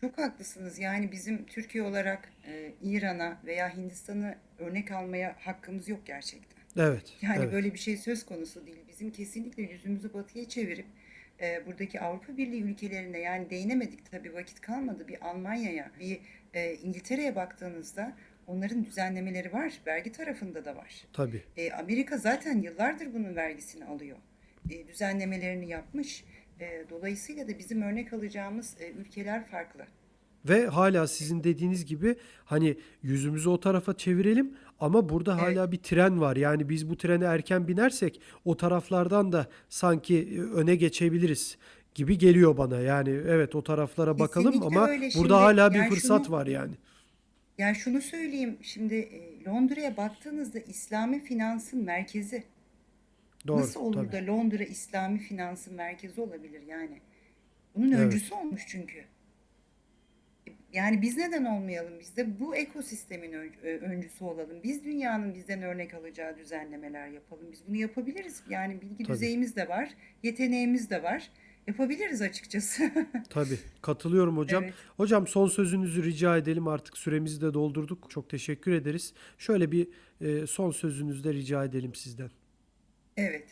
Çok 0.01 0.19
haklısınız. 0.19 0.79
Yani 0.79 1.13
bizim 1.13 1.45
Türkiye 1.47 1.85
olarak 1.85 2.33
e, 2.47 2.73
İran'a 2.83 3.39
veya 3.47 3.77
Hindistan'ı 3.77 4.35
örnek 4.59 4.91
almaya 4.91 5.37
hakkımız 5.41 5.89
yok 5.89 6.01
gerçekten. 6.07 6.59
Evet. 6.77 7.13
Yani 7.23 7.39
evet. 7.39 7.53
böyle 7.53 7.75
bir 7.75 7.79
şey 7.79 7.97
söz 7.97 8.27
konusu 8.27 8.67
değil. 8.67 8.79
Bizim 8.89 9.11
kesinlikle 9.11 9.63
yüzümüzü 9.63 10.15
batıya 10.15 10.49
çevirip 10.49 10.87
e, 11.41 11.67
buradaki 11.67 12.01
Avrupa 12.01 12.37
Birliği 12.37 12.63
ülkelerine 12.63 13.19
yani 13.19 13.51
değinemedik 13.51 14.11
tabii 14.11 14.35
vakit 14.35 14.61
kalmadı. 14.61 15.09
Bir 15.09 15.29
Almanya'ya, 15.29 15.91
bir 16.01 16.21
e, 16.55 16.75
İngiltere'ye 16.75 17.37
baktığınızda 17.37 18.17
onların 18.49 18.85
düzenlemeleri 18.85 19.53
var. 19.53 19.73
Vergi 19.87 20.13
tarafında 20.13 20.65
da 20.65 20.77
var. 20.77 21.05
Tabii. 21.13 21.43
E, 21.57 21.73
Amerika 21.73 22.19
zaten 22.19 22.59
yıllardır 22.61 23.15
bunun 23.15 23.37
vergisini 23.37 23.85
alıyor. 23.85 24.17
E, 24.71 24.89
düzenlemelerini 24.89 25.69
yapmış. 25.69 26.25
E, 26.61 26.85
dolayısıyla 26.91 27.49
da 27.49 27.59
bizim 27.59 27.83
örnek 27.83 28.13
alacağımız 28.13 28.77
e, 28.81 28.91
ülkeler 28.91 29.47
farklı. 29.47 29.85
Ve 30.49 30.67
hala 30.67 31.07
sizin 31.07 31.45
dediğiniz 31.45 31.85
gibi 31.87 32.17
hani 32.45 32.77
yüzümüzü 33.03 33.49
o 33.49 33.61
tarafa 33.61 33.97
çevirelim 33.97 34.55
ama 34.81 35.09
burada 35.09 35.33
Evet. 35.33 35.43
hala 35.57 35.73
bir 35.73 35.77
tren 35.77 36.21
var. 36.21 36.37
Yani 36.37 36.69
biz 36.69 36.91
bu 36.91 36.97
trene 36.97 37.25
erken 37.25 37.69
binersek 37.69 38.21
o 38.45 38.57
taraflardan 38.57 39.33
da 39.33 39.47
sanki 39.69 40.19
e, 40.19 40.41
öne 40.41 40.77
geçebiliriz 40.77 41.59
gibi 41.95 42.19
geliyor 42.19 42.57
bana. 42.57 42.81
Yani 42.81 43.11
evet 43.11 43.55
o 43.55 43.63
taraflara 43.63 44.19
bakalım 44.19 44.53
Kesinlikle 44.53 44.79
ama 44.79 44.89
öyle. 44.89 45.11
Şimdi 45.11 45.25
burada 45.25 45.41
hala 45.41 45.71
bir 45.71 45.79
yani 45.79 45.89
fırsat 45.89 46.27
şunu- 46.27 46.37
var 46.37 46.47
yani. 46.47 46.75
Yani 47.59 47.77
şunu 47.77 48.01
söyleyeyim, 48.01 48.59
şimdi 48.63 48.95
e, 48.95 49.45
Londra'ya 49.45 49.97
baktığınızda 49.97 50.59
İslami 50.59 51.21
finansın 51.25 51.85
merkezi. 51.85 52.45
Doğru. 53.47 53.61
Nasıl 53.61 53.81
olur 53.81 54.11
tabii. 54.11 54.13
da 54.27 54.33
Londra 54.33 54.65
İslami 54.65 55.19
finansın 55.19 55.75
merkezi 55.75 56.21
olabilir 56.21 56.63
yani? 56.67 57.01
Bunun 57.75 57.93
Evet. 57.93 58.01
öncüsü 58.01 58.35
olmuş 58.35 58.65
çünkü. 58.69 59.05
Yani 60.73 61.03
biz 61.03 61.17
neden 61.17 61.45
olmayalım? 61.45 62.01
Biz 62.01 62.17
de 62.17 62.41
bu 62.41 62.57
ekosistemin 62.57 63.33
ö- 63.33 63.79
öncüsü 63.79 64.25
olalım. 64.25 64.61
Biz 64.65 64.85
dünyanın 64.85 65.35
bizden 65.35 65.63
örnek 65.63 65.95
alacağı 65.95 66.37
düzenlemeler 66.39 67.09
yapalım. 67.09 67.47
Biz 67.53 67.63
bunu 67.69 67.77
yapabiliriz. 67.77 68.43
Yani 68.51 68.81
bilgi 68.81 69.05
Tabii. 69.05 69.15
düzeyimiz 69.15 69.57
de 69.57 69.69
var, 69.69 69.91
yeteneğimiz 70.23 70.91
de 70.91 71.03
var. 71.03 71.31
Yapabiliriz 71.73 72.23
açıkçası. 72.23 72.91
Tabii. 73.31 73.59
Katılıyorum 73.83 74.37
hocam. 74.37 74.65
Evet. 74.65 74.75
Hocam 74.97 75.27
son 75.27 75.47
sözünüzü 75.49 76.05
rica 76.05 76.37
edelim. 76.37 76.69
Artık 76.69 76.99
süremizi 76.99 77.41
de 77.41 77.55
doldurduk. 77.55 78.11
Çok 78.11 78.31
teşekkür 78.31 78.73
ederiz. 78.73 79.15
Şöyle 79.39 79.73
bir 79.73 79.89
e, 80.21 80.47
son 80.47 80.71
sözünüzü 80.71 81.25
de 81.25 81.33
rica 81.35 81.65
edelim 81.65 81.95
sizden. 81.95 82.31
Evet. 83.17 83.45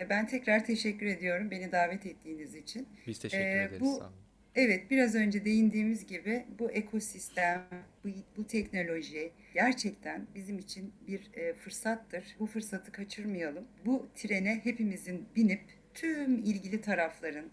E, 0.00 0.08
Ben 0.10 0.26
tekrar 0.26 0.64
teşekkür 0.64 1.06
ediyorum 1.06 1.50
beni 1.50 1.72
davet 1.72 2.06
ettiğiniz 2.06 2.54
için. 2.54 2.88
Biz 3.06 3.18
teşekkür 3.18 3.44
Ee, 3.44 3.62
ederiz. 3.62 3.80
bu- 3.80 3.96
Sağ 3.98 4.04
olun. 4.04 4.12
Evet, 4.56 4.90
biraz 4.90 5.14
önce 5.14 5.44
değindiğimiz 5.44 6.06
gibi 6.06 6.44
bu 6.58 6.70
ekosistem, 6.70 7.66
bu, 8.04 8.08
bu 8.36 8.46
teknoloji 8.46 9.30
gerçekten 9.54 10.26
bizim 10.34 10.58
için 10.58 10.92
bir 11.08 11.30
e, 11.34 11.54
fırsattır. 11.54 12.24
Bu 12.40 12.46
fırsatı 12.46 12.92
kaçırmayalım. 12.92 13.64
Bu 13.86 14.06
trene 14.14 14.60
hepimizin 14.64 15.26
binip 15.36 15.60
tüm 15.94 16.38
ilgili 16.38 16.80
tarafların, 16.80 17.44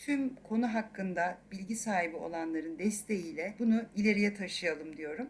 tüm 0.00 0.34
konu 0.34 0.74
hakkında 0.74 1.38
bilgi 1.52 1.76
sahibi 1.76 2.16
olanların 2.16 2.78
desteğiyle 2.78 3.54
bunu 3.58 3.82
ileriye 3.96 4.34
taşıyalım 4.34 4.96
diyorum. 4.96 5.26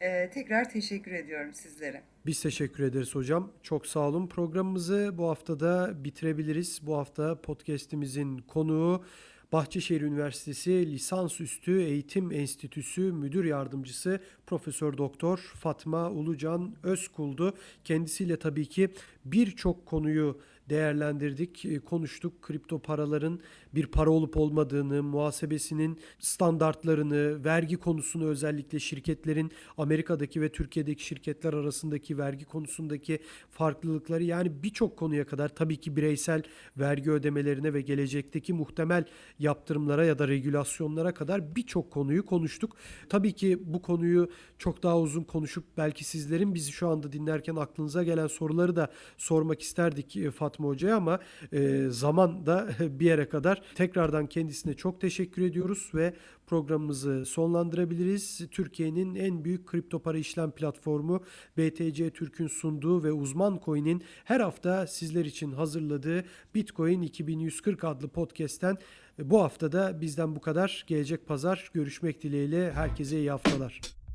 E, 0.00 0.30
tekrar 0.30 0.70
teşekkür 0.70 1.12
ediyorum 1.12 1.54
sizlere. 1.54 2.02
Biz 2.26 2.42
teşekkür 2.42 2.84
ederiz 2.84 3.14
hocam. 3.14 3.52
Çok 3.62 3.86
sağ 3.86 4.00
olun. 4.00 4.26
Programımızı 4.26 5.14
bu 5.18 5.28
haftada 5.28 6.04
bitirebiliriz. 6.04 6.80
Bu 6.82 6.96
hafta 6.96 7.40
podcast'imizin 7.40 8.38
konuğu 8.38 9.04
Bahçeşehir 9.52 10.00
Üniversitesi 10.00 10.92
Lisansüstü 10.92 11.82
Eğitim 11.82 12.32
Enstitüsü 12.32 13.12
Müdür 13.12 13.44
Yardımcısı 13.44 14.20
Profesör 14.46 14.98
Doktor 14.98 15.38
Fatma 15.38 16.10
Ulucan 16.10 16.74
Özkul'du. 16.82 17.54
Kendisiyle 17.84 18.38
tabii 18.38 18.66
ki 18.66 18.88
birçok 19.24 19.86
konuyu 19.86 20.40
değerlendirdik, 20.68 21.64
e, 21.64 21.78
konuştuk. 21.78 22.42
Kripto 22.42 22.78
paraların 22.78 23.40
bir 23.74 23.86
para 23.86 24.10
olup 24.10 24.36
olmadığını, 24.36 25.02
muhasebesinin 25.02 25.98
standartlarını, 26.18 27.44
vergi 27.44 27.76
konusunu 27.76 28.24
özellikle 28.24 28.78
şirketlerin 28.78 29.50
Amerika'daki 29.78 30.40
ve 30.40 30.48
Türkiye'deki 30.48 31.04
şirketler 31.04 31.52
arasındaki 31.52 32.18
vergi 32.18 32.44
konusundaki 32.44 33.18
farklılıkları 33.50 34.22
yani 34.22 34.62
birçok 34.62 34.96
konuya 34.96 35.26
kadar 35.26 35.48
tabii 35.48 35.76
ki 35.76 35.96
bireysel 35.96 36.42
vergi 36.76 37.10
ödemelerine 37.10 37.74
ve 37.74 37.80
gelecekteki 37.80 38.52
muhtemel 38.52 39.04
yaptırımlara 39.38 40.04
ya 40.04 40.18
da 40.18 40.28
regülasyonlara 40.28 41.14
kadar 41.14 41.56
birçok 41.56 41.90
konuyu 41.90 42.26
konuştuk. 42.26 42.76
Tabii 43.08 43.32
ki 43.32 43.58
bu 43.64 43.82
konuyu 43.82 44.30
çok 44.58 44.82
daha 44.82 45.00
uzun 45.00 45.22
konuşup 45.22 45.64
belki 45.76 46.04
sizlerin 46.04 46.54
bizi 46.54 46.72
şu 46.72 46.88
anda 46.88 47.12
dinlerken 47.12 47.56
aklınıza 47.56 48.02
gelen 48.02 48.26
soruları 48.26 48.76
da 48.76 48.92
sormak 49.16 49.62
isterdik 49.62 50.16
e, 50.16 50.30
Fatma 50.56 50.68
Hoca'ya 50.68 50.96
ama 50.96 51.20
e, 51.52 51.86
zaman 51.90 52.46
da 52.46 52.68
bir 52.80 53.06
yere 53.06 53.28
kadar 53.28 53.62
tekrardan 53.74 54.26
kendisine 54.26 54.74
çok 54.74 55.00
teşekkür 55.00 55.42
ediyoruz 55.42 55.90
ve 55.94 56.14
programımızı 56.46 57.26
sonlandırabiliriz. 57.26 58.40
Türkiye'nin 58.50 59.14
en 59.14 59.44
büyük 59.44 59.66
kripto 59.66 59.98
para 59.98 60.18
işlem 60.18 60.50
platformu 60.50 61.22
BTC 61.58 62.10
Türk'ün 62.10 62.46
sunduğu 62.46 63.04
ve 63.04 63.12
uzman 63.12 63.60
coin'in 63.64 64.02
her 64.24 64.40
hafta 64.40 64.86
sizler 64.86 65.24
için 65.24 65.52
hazırladığı 65.52 66.24
Bitcoin 66.54 67.02
2140 67.02 67.84
adlı 67.84 68.08
podcast'ten 68.08 68.76
bu 69.18 69.42
hafta 69.42 69.72
da 69.72 70.00
bizden 70.00 70.36
bu 70.36 70.40
kadar. 70.40 70.84
Gelecek 70.86 71.26
pazar 71.26 71.70
görüşmek 71.74 72.22
dileğiyle 72.22 72.72
herkese 72.72 73.18
iyi 73.18 73.30
haftalar. 73.30 74.05